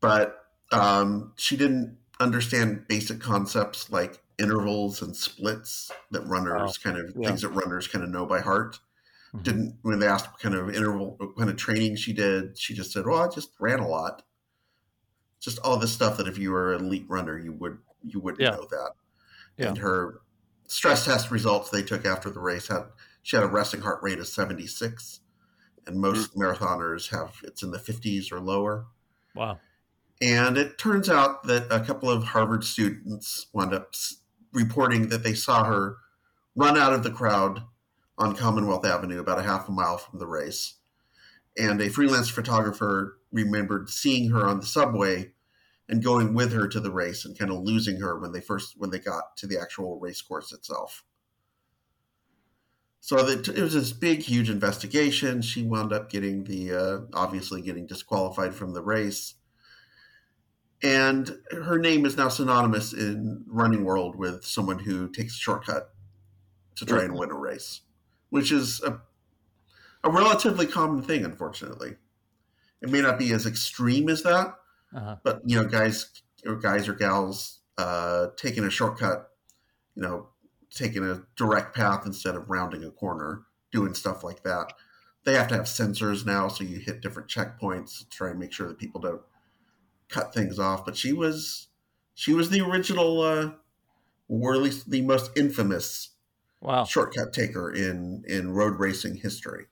but 0.00 0.46
um, 0.72 1.32
she 1.36 1.56
didn't 1.56 1.98
understand 2.20 2.86
basic 2.88 3.20
concepts 3.20 3.90
like 3.90 4.22
intervals 4.38 5.02
and 5.02 5.16
splits 5.16 5.90
that 6.10 6.22
runners 6.26 6.78
kind 6.78 6.96
of 6.98 7.12
yeah. 7.16 7.28
things 7.28 7.42
that 7.42 7.48
runners 7.50 7.88
kind 7.88 8.04
of 8.04 8.10
know 8.10 8.26
by 8.26 8.40
heart. 8.40 8.78
Mhm. 9.34 9.42
Didn't 9.42 9.78
when 9.82 9.98
they 9.98 10.06
asked 10.06 10.30
what 10.30 10.40
kind 10.40 10.54
of 10.54 10.74
interval, 10.74 11.16
what 11.18 11.36
kind 11.36 11.50
of 11.50 11.56
training 11.56 11.96
she 11.96 12.12
did, 12.12 12.56
she 12.56 12.72
just 12.74 12.92
said, 12.92 13.04
"Well, 13.06 13.20
I 13.20 13.28
just 13.28 13.50
ran 13.58 13.80
a 13.80 13.88
lot." 13.88 14.22
Just 15.40 15.58
all 15.58 15.76
this 15.76 15.92
stuff 15.92 16.16
that 16.16 16.28
if 16.28 16.38
you 16.38 16.52
were 16.52 16.72
an 16.74 16.84
elite 16.86 17.06
runner, 17.08 17.38
you 17.38 17.52
would 17.52 17.78
you 18.02 18.20
wouldn't 18.20 18.40
Yeah. 18.40 18.50
know 18.50 18.66
that. 18.70 18.92
Yeah. 19.56 19.68
And 19.68 19.78
her 19.78 20.20
stress 20.66 21.04
test 21.04 21.30
results 21.30 21.70
they 21.70 21.82
took 21.82 22.04
after 22.04 22.30
the 22.30 22.40
race 22.40 22.68
had 22.68 22.84
she 23.22 23.36
had 23.36 23.44
a 23.44 23.48
resting 23.48 23.80
heart 23.80 24.02
rate 24.02 24.18
of 24.18 24.26
76 24.26 25.20
and 25.86 26.00
most 26.00 26.32
hmm. 26.32 26.42
marathoners 26.42 27.10
have 27.10 27.36
it's 27.44 27.62
in 27.62 27.70
the 27.70 27.78
50s 27.78 28.32
or 28.32 28.40
lower 28.40 28.86
wow. 29.34 29.58
and 30.20 30.56
it 30.56 30.78
turns 30.78 31.08
out 31.08 31.44
that 31.44 31.66
a 31.70 31.80
couple 31.80 32.10
of 32.10 32.24
harvard 32.24 32.64
students 32.64 33.46
wound 33.52 33.74
up 33.74 33.94
reporting 34.52 35.08
that 35.08 35.22
they 35.22 35.34
saw 35.34 35.64
her 35.64 35.96
run 36.56 36.78
out 36.78 36.92
of 36.92 37.02
the 37.02 37.10
crowd 37.10 37.62
on 38.16 38.34
commonwealth 38.34 38.86
avenue 38.86 39.20
about 39.20 39.38
a 39.38 39.42
half 39.42 39.68
a 39.68 39.72
mile 39.72 39.98
from 39.98 40.18
the 40.18 40.26
race 40.26 40.74
and 41.58 41.80
a 41.80 41.90
freelance 41.90 42.30
photographer 42.30 43.18
remembered 43.32 43.90
seeing 43.90 44.30
her 44.30 44.46
on 44.46 44.60
the 44.60 44.66
subway 44.66 45.30
and 45.88 46.02
going 46.02 46.34
with 46.34 46.52
her 46.52 46.66
to 46.68 46.80
the 46.80 46.90
race 46.90 47.24
and 47.24 47.38
kind 47.38 47.50
of 47.50 47.60
losing 47.60 48.00
her 48.00 48.18
when 48.18 48.32
they 48.32 48.40
first 48.40 48.74
when 48.78 48.90
they 48.90 48.98
got 48.98 49.36
to 49.36 49.46
the 49.46 49.58
actual 49.58 49.98
race 49.98 50.22
course 50.22 50.52
itself. 50.52 51.04
So 53.00 53.22
that 53.22 53.48
it 53.48 53.60
was 53.60 53.74
this 53.74 53.92
big 53.92 54.20
huge 54.20 54.48
investigation. 54.48 55.42
She 55.42 55.62
wound 55.62 55.92
up 55.92 56.10
getting 56.10 56.44
the 56.44 56.72
uh, 56.72 56.98
obviously 57.12 57.60
getting 57.60 57.86
disqualified 57.86 58.54
from 58.54 58.72
the 58.72 58.82
race. 58.82 59.34
And 60.82 61.38
her 61.50 61.78
name 61.78 62.04
is 62.04 62.16
now 62.16 62.28
synonymous 62.28 62.92
in 62.92 63.44
running 63.46 63.84
world 63.84 64.16
with 64.16 64.44
someone 64.44 64.78
who 64.78 65.08
takes 65.08 65.34
a 65.34 65.38
shortcut 65.38 65.94
to 66.76 66.84
try 66.84 67.04
and 67.04 67.14
win 67.14 67.30
a 67.30 67.34
race 67.34 67.80
which 68.34 68.50
is 68.50 68.82
a, 68.82 69.00
a 70.02 70.10
relatively 70.10 70.66
common 70.66 71.00
thing 71.00 71.24
unfortunately. 71.24 71.94
It 72.82 72.90
may 72.90 73.00
not 73.00 73.16
be 73.16 73.32
as 73.32 73.46
extreme 73.46 74.08
as 74.08 74.24
that 74.24 74.56
Uh-huh. 74.94 75.16
but 75.24 75.42
you 75.44 75.60
know 75.60 75.68
guys 75.68 76.22
or 76.46 76.56
guys 76.56 76.88
or 76.88 76.94
gals 76.94 77.60
uh, 77.78 78.28
taking 78.36 78.64
a 78.64 78.70
shortcut 78.70 79.30
you 79.94 80.02
know 80.02 80.28
taking 80.70 81.04
a 81.04 81.22
direct 81.36 81.74
path 81.74 82.06
instead 82.06 82.34
of 82.36 82.48
rounding 82.48 82.84
a 82.84 82.90
corner 82.90 83.42
doing 83.72 83.94
stuff 83.94 84.22
like 84.22 84.42
that 84.44 84.72
they 85.24 85.34
have 85.34 85.48
to 85.48 85.54
have 85.54 85.64
sensors 85.64 86.26
now, 86.26 86.48
so 86.48 86.64
you 86.64 86.78
hit 86.78 87.00
different 87.00 87.28
checkpoints 87.28 87.98
to 87.98 88.08
try 88.10 88.30
and 88.30 88.38
make 88.38 88.52
sure 88.52 88.68
that 88.68 88.78
people 88.78 89.00
don't 89.00 89.22
cut 90.08 90.34
things 90.34 90.58
off. 90.58 90.84
But 90.84 90.96
she 90.96 91.12
was 91.12 91.68
she 92.14 92.34
was 92.34 92.50
the 92.50 92.60
original, 92.60 93.20
uh, 93.22 93.52
or 94.28 94.54
at 94.54 94.60
least 94.60 94.90
the 94.90 95.02
most 95.02 95.30
infamous 95.36 96.10
Wow. 96.60 96.84
shortcut 96.84 97.32
taker 97.32 97.70
in 97.72 98.24
in 98.26 98.52
road 98.52 98.78
racing 98.78 99.16
history. 99.16 99.66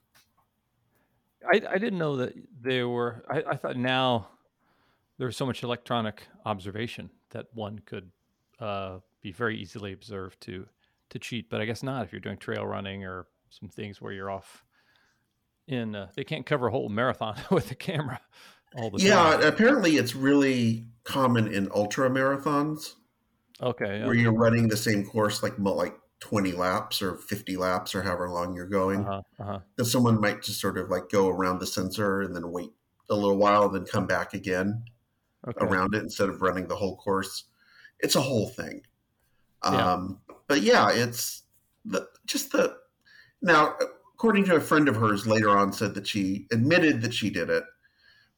I, 1.44 1.60
I 1.68 1.78
didn't 1.78 1.98
know 1.98 2.16
that 2.16 2.34
there 2.60 2.88
were. 2.88 3.24
I, 3.30 3.42
I 3.52 3.56
thought 3.56 3.76
now 3.76 4.28
there's 5.22 5.36
so 5.36 5.46
much 5.46 5.62
electronic 5.62 6.26
observation 6.44 7.08
that 7.30 7.46
one 7.52 7.78
could 7.86 8.10
uh, 8.58 8.98
be 9.20 9.30
very 9.30 9.56
easily 9.56 9.92
observed 9.92 10.40
to 10.40 10.66
to 11.10 11.18
cheat. 11.20 11.48
But 11.48 11.60
I 11.60 11.64
guess 11.64 11.80
not 11.84 12.04
if 12.04 12.10
you're 12.12 12.20
doing 12.20 12.38
trail 12.38 12.66
running 12.66 13.04
or 13.04 13.28
some 13.48 13.68
things 13.68 14.00
where 14.00 14.12
you're 14.12 14.32
off. 14.32 14.64
In 15.68 15.94
uh, 15.94 16.08
they 16.16 16.24
can't 16.24 16.44
cover 16.44 16.66
a 16.66 16.70
whole 16.72 16.88
marathon 16.88 17.36
with 17.52 17.68
the 17.68 17.76
camera 17.76 18.20
all 18.74 18.90
the 18.90 18.98
Yeah, 18.98 19.36
time. 19.36 19.42
apparently 19.46 19.92
it's 19.96 20.16
really 20.16 20.88
common 21.04 21.46
in 21.46 21.68
ultra 21.72 22.10
marathons 22.10 22.94
Okay. 23.62 24.02
where 24.04 24.16
Yeah. 24.16 24.22
you're 24.22 24.32
running 24.36 24.66
the 24.66 24.76
same 24.76 25.06
course 25.06 25.40
like 25.40 25.56
like 25.56 25.94
20 26.18 26.50
laps 26.50 27.00
or 27.00 27.16
50 27.16 27.56
laps 27.56 27.94
or 27.94 28.02
however 28.02 28.28
long 28.28 28.56
you're 28.56 28.66
going. 28.66 29.04
Uh-huh, 29.04 29.22
uh-huh. 29.38 29.60
That 29.76 29.84
someone 29.84 30.20
might 30.20 30.42
just 30.42 30.60
sort 30.60 30.78
of 30.78 30.90
like 30.90 31.10
go 31.10 31.28
around 31.28 31.60
the 31.60 31.66
sensor 31.66 32.22
and 32.22 32.34
then 32.34 32.50
wait 32.50 32.70
a 33.08 33.14
little 33.14 33.36
while, 33.36 33.66
and 33.66 33.74
then 33.76 33.84
come 33.84 34.08
back 34.08 34.34
again 34.34 34.82
Okay. 35.48 35.66
around 35.66 35.94
it 35.94 36.02
instead 36.02 36.28
of 36.28 36.40
running 36.40 36.68
the 36.68 36.76
whole 36.76 36.96
course. 36.96 37.44
It's 37.98 38.14
a 38.14 38.20
whole 38.20 38.48
thing. 38.48 38.82
Yeah. 39.64 39.92
Um, 39.92 40.20
but 40.46 40.62
yeah, 40.62 40.90
it's 40.90 41.42
the 41.84 42.08
just 42.26 42.52
the 42.52 42.76
now 43.40 43.74
according 44.14 44.44
to 44.44 44.54
a 44.54 44.60
friend 44.60 44.88
of 44.88 44.96
hers 44.96 45.26
later 45.26 45.50
on 45.50 45.72
said 45.72 45.94
that 45.94 46.06
she 46.06 46.46
admitted 46.52 47.02
that 47.02 47.12
she 47.12 47.28
did 47.28 47.50
it, 47.50 47.64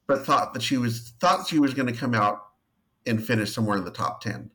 but 0.06 0.24
thought 0.24 0.54
that 0.54 0.62
she 0.62 0.78
was 0.78 1.12
thought 1.20 1.46
she 1.46 1.58
was 1.58 1.74
going 1.74 1.92
to 1.92 1.98
come 1.98 2.14
out 2.14 2.40
and 3.06 3.24
finish 3.24 3.52
somewhere 3.52 3.76
in 3.76 3.84
the 3.84 3.90
top 3.90 4.20
ten. 4.20 4.50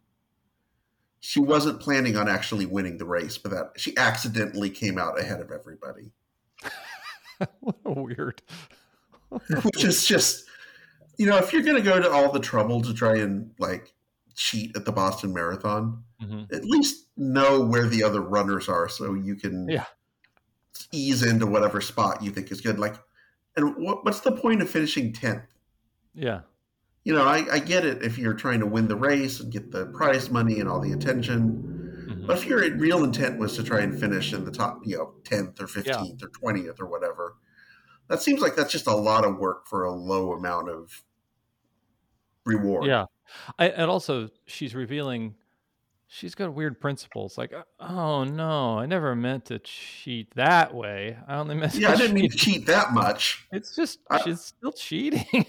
She 1.20 1.40
wasn't 1.40 1.82
planning 1.82 2.16
on 2.16 2.30
actually 2.30 2.66
winning 2.66 2.98
the 2.98 3.06
race, 3.06 3.38
but 3.38 3.52
that 3.52 3.72
she 3.78 3.96
accidentally 3.98 4.70
came 4.70 4.98
out 4.98 5.20
ahead 5.20 5.42
of 5.42 5.52
everybody, 5.52 6.12
what 7.60 7.76
a 7.86 7.92
weird. 7.92 8.42
which 9.64 9.84
is 9.84 10.06
just 10.06 10.46
you 11.20 11.28
know 11.28 11.38
if 11.38 11.52
you're 11.54 11.62
going 11.62 11.76
to 11.76 11.82
go 11.84 12.00
to 12.02 12.10
all 12.10 12.32
the 12.32 12.40
trouble 12.40 12.82
to 12.82 12.94
try 12.94 13.18
and 13.18 13.52
like 13.60 13.94
cheat 14.36 14.76
at 14.76 14.86
the 14.86 14.92
Boston 14.92 15.34
Marathon, 15.34 16.04
Mhm. 16.24 16.52
at 16.54 16.64
least 16.66 17.08
know 17.18 17.62
where 17.62 17.88
the 17.88 18.04
other 18.04 18.22
runners 18.22 18.68
are 18.70 18.88
so 18.90 19.14
you 19.14 19.36
can 19.36 19.68
Yeah. 19.70 19.86
ease 20.92 21.22
into 21.24 21.46
whatever 21.46 21.82
spot 21.82 22.24
you 22.24 22.32
think 22.32 22.52
is 22.52 22.62
good. 22.62 22.80
Like, 22.80 22.96
and 23.58 23.76
what, 23.76 24.06
what's 24.06 24.22
the 24.22 24.32
point 24.32 24.62
of 24.62 24.70
finishing 24.70 25.12
10th? 25.14 25.48
Yeah. 26.14 26.42
You 27.04 27.14
know, 27.14 27.24
I, 27.24 27.46
I 27.52 27.60
get 27.60 27.86
it 27.86 28.02
if 28.04 28.18
you're 28.18 28.34
trying 28.34 28.60
to 28.62 28.66
win 28.66 28.88
the 28.88 28.96
race 28.96 29.40
and 29.42 29.52
get 29.52 29.72
the 29.72 29.88
prize 29.88 30.30
money 30.30 30.60
and 30.62 30.70
all 30.70 30.80
the 30.80 30.94
attention. 30.94 32.06
Mhm. 32.10 32.28
But 32.28 32.38
if 32.38 32.46
your 32.46 32.60
real 32.78 33.04
intent 33.04 33.40
was 33.40 33.56
to 33.58 33.64
try 33.64 33.82
and 33.82 34.00
finish 34.00 34.32
in 34.34 34.46
the 34.46 34.52
top, 34.52 34.80
you 34.86 34.98
know, 34.98 35.16
10th 35.24 35.60
or 35.60 35.68
15th 35.68 36.24
or 36.24 36.30
20th 36.30 36.80
or 36.80 36.86
whatever, 36.86 37.36
that 38.08 38.22
seems 38.22 38.40
like 38.42 38.56
that's 38.56 38.72
just 38.72 38.88
a 38.88 38.96
lot 38.96 39.26
of 39.26 39.38
work 39.38 39.68
for 39.68 39.84
a 39.84 39.92
low 39.92 40.32
amount 40.34 40.70
of 40.70 41.04
reward. 42.58 42.86
Yeah, 42.86 43.06
I, 43.58 43.70
and 43.70 43.90
also 43.92 44.30
she's 44.48 44.74
revealing 44.76 45.36
she's 46.08 46.34
got 46.36 46.54
weird 46.54 46.80
principles. 46.82 47.38
Like, 47.38 47.54
uh, 47.54 47.64
oh 47.80 48.24
no, 48.24 48.80
I 48.80 48.86
never 48.86 49.16
meant 49.16 49.46
to 49.46 49.60
cheat 49.60 50.34
that 50.36 50.74
way. 50.74 51.18
I 51.28 51.36
only 51.38 51.56
meant 51.56 51.76
Yeah, 51.76 51.90
I 51.90 51.92
to 51.94 51.98
didn't 51.98 52.14
mean 52.16 52.24
cheat. 52.30 52.32
to 52.32 52.38
cheat 52.38 52.66
that 52.68 52.92
much. 52.94 53.46
It's 53.52 53.76
just 53.76 54.00
I- 54.10 54.22
she's 54.22 54.42
still 54.42 54.72
cheating. 54.72 55.26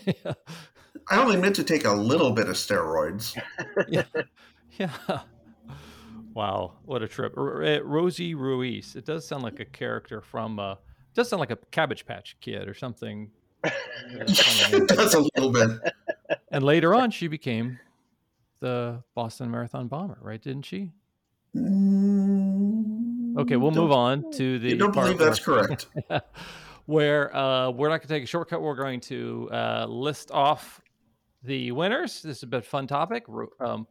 I 1.09 1.19
only 1.23 1.37
meant 1.37 1.57
to 1.57 1.65
take 1.65 1.85
a 1.85 1.93
little 1.93 2.33
bit 2.33 2.49
of 2.49 2.57
steroids. 2.57 3.41
yeah, 3.89 4.03
yeah. 4.79 4.91
Wow, 6.35 6.75
what 6.85 7.03
a 7.03 7.09
trip! 7.09 7.35
R- 7.37 7.63
uh, 7.65 7.79
Rosie 7.81 8.35
Ruiz. 8.35 8.95
It 8.95 9.05
does 9.05 9.27
sound 9.27 9.43
like 9.43 9.59
a 9.61 9.65
character 9.65 10.21
from. 10.21 10.59
Uh, 10.61 10.75
does 11.15 11.29
sound 11.29 11.41
like 11.41 11.51
a 11.51 11.57
Cabbage 11.73 12.07
Patch 12.07 12.37
Kid 12.41 12.69
or 12.69 12.75
something. 12.75 13.31
it 13.65 14.89
does 14.89 15.15
a 15.15 15.21
little 15.35 15.51
bit. 15.53 15.71
And 16.51 16.65
later 16.65 16.95
on, 16.95 17.11
she 17.11 17.29
became 17.29 17.79
the 18.61 19.03
Boston 19.15 19.51
Marathon 19.51 19.89
bomber, 19.89 20.19
right? 20.21 20.41
Didn't 20.41 20.65
she? 20.65 20.91
Okay, 21.57 23.57
we'll 23.57 23.71
move 23.71 23.93
on 23.93 24.31
to 24.33 24.59
the. 24.59 24.69
You 24.69 24.77
don't 24.77 24.93
part 24.93 25.07
believe 25.07 25.19
that's 25.19 25.47
where- 25.47 25.67
correct. 25.67 25.87
where 26.87 27.35
uh, 27.37 27.71
we're 27.71 27.89
not 27.89 27.99
going 27.99 28.09
to 28.09 28.09
take 28.09 28.25
a 28.25 28.27
shortcut. 28.27 28.61
We're 28.61 28.75
going 28.75 29.01
to 29.03 29.49
uh, 29.53 29.87
list 29.89 30.31
off 30.31 30.81
the 31.43 31.73
winners. 31.73 32.23
This 32.23 32.39
is 32.39 32.43
a 32.43 32.47
bit 32.47 32.65
fun 32.65 32.87
topic. 32.87 33.25
Um, 33.61 33.87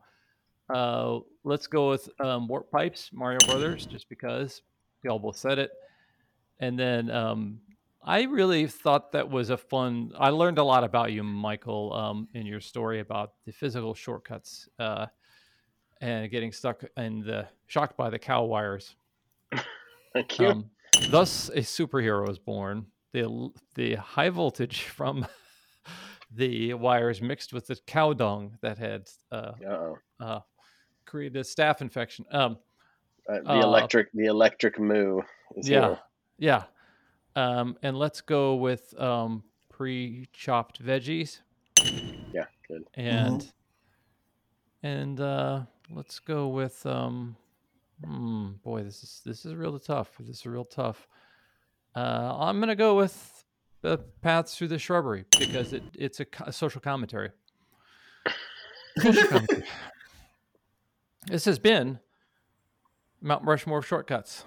uh, 0.70 1.20
let's 1.44 1.68
go 1.68 1.90
with 1.90 2.10
um, 2.20 2.48
Warp 2.48 2.70
Pipes, 2.72 3.10
Mario 3.14 3.40
Brothers, 3.48 3.86
just 3.86 4.10
because 4.10 4.62
y'all 5.04 5.20
both 5.20 5.38
said 5.38 5.60
it. 5.60 5.72
And 6.60 6.78
then 6.78 7.10
um, 7.10 7.60
I 8.02 8.24
really 8.24 8.66
thought 8.68 9.12
that 9.12 9.30
was 9.30 9.50
a 9.50 9.58
fun. 9.58 10.12
I 10.18 10.30
learned 10.30 10.58
a 10.58 10.64
lot 10.64 10.84
about 10.84 11.12
you, 11.12 11.22
Michael, 11.24 11.94
um, 11.94 12.28
in 12.34 12.46
your 12.46 12.62
story 12.62 13.02
about 13.02 13.34
the 13.46 13.52
physical 13.52 13.94
shortcuts 13.94 14.70
uh, 14.80 15.08
and 16.02 16.32
getting 16.32 16.52
stuck 16.52 16.84
and 16.96 17.24
the 17.24 17.48
shocked 17.68 17.98
by 17.98 18.10
the 18.10 18.18
cow 18.20 18.46
wires. 18.46 18.96
Thank 20.14 20.40
you. 20.40 20.48
Um, 20.48 20.70
thus, 21.12 21.50
a 21.50 21.60
superhero 21.60 22.30
is 22.30 22.40
born. 22.40 22.86
The 23.12 23.50
the 23.76 23.96
high 23.96 24.30
voltage 24.30 24.84
from 24.96 25.28
the 26.34 26.74
wires 26.76 27.22
mixed 27.22 27.52
with 27.54 27.68
the 27.68 27.76
cow 27.86 28.14
dung 28.14 28.58
that 28.62 28.78
had 28.78 29.10
uh, 29.32 29.52
uh, 30.22 30.40
created 31.06 31.38
a 31.38 31.44
staph 31.44 31.82
infection. 31.82 32.26
Um, 32.32 32.58
Uh, 33.28 33.40
the 33.42 33.50
Uh, 33.50 33.64
electric, 33.64 34.12
the 34.14 34.26
electric 34.26 34.80
moo 34.80 35.22
is 35.56 35.70
yeah, 35.70 35.88
here. 35.88 36.00
yeah. 36.38 36.64
Um, 37.40 37.78
and 37.82 37.98
let's 37.98 38.20
go 38.20 38.56
with 38.56 39.00
um, 39.00 39.44
pre-chopped 39.70 40.84
veggies, 40.84 41.40
Yeah, 42.34 42.46
good. 42.68 42.84
and 42.96 43.50
and 44.84 45.22
uh, 45.22 45.62
let's 45.90 46.20
go 46.20 46.50
with 46.50 46.86
um, 46.86 47.38
hmm, 48.04 48.50
boy, 48.62 48.84
this 48.84 49.04
is 49.04 49.22
this 49.26 49.46
is 49.46 49.56
real 49.56 49.80
tough. 49.80 50.10
This 50.20 50.40
is 50.40 50.46
real 50.46 50.66
tough. 50.66 51.08
Uh, 51.96 52.36
I'm 52.40 52.60
gonna 52.60 52.76
go 52.76 52.96
with 52.96 53.46
the 53.82 54.00
paths 54.22 54.58
through 54.58 54.68
the 54.68 54.80
shrubbery 54.80 55.24
because 55.40 55.72
it, 55.72 55.84
it's 55.98 56.20
a, 56.20 56.26
co- 56.26 56.44
a 56.48 56.52
social 56.52 56.82
commentary. 56.82 57.30
Social 59.00 59.28
commentary. 59.30 59.64
this 61.28 61.46
has 61.46 61.58
been 61.58 62.00
Mount 63.22 63.46
Rushmore 63.46 63.78
of 63.78 63.86
shortcuts. 63.86 64.44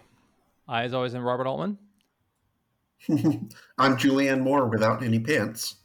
I, 0.68 0.82
as 0.82 0.92
always, 0.92 1.14
am 1.14 1.24
Robert 1.24 1.46
Altman. 1.46 1.78
I'm 3.78 3.96
Julianne 3.96 4.40
Moore 4.40 4.66
without 4.66 5.02
any 5.02 5.18
pants. 5.18 5.76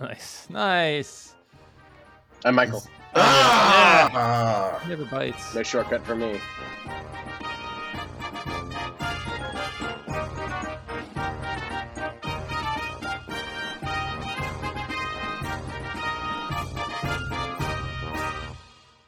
Nice, 0.00 0.48
nice. 0.48 1.34
I'm 2.44 2.54
Michael. 2.54 2.84
Ah! 3.14 4.84
Never 4.88 5.04
bites. 5.06 5.54
No 5.54 5.62
shortcut 5.62 6.04
for 6.06 6.14
me. 6.14 6.38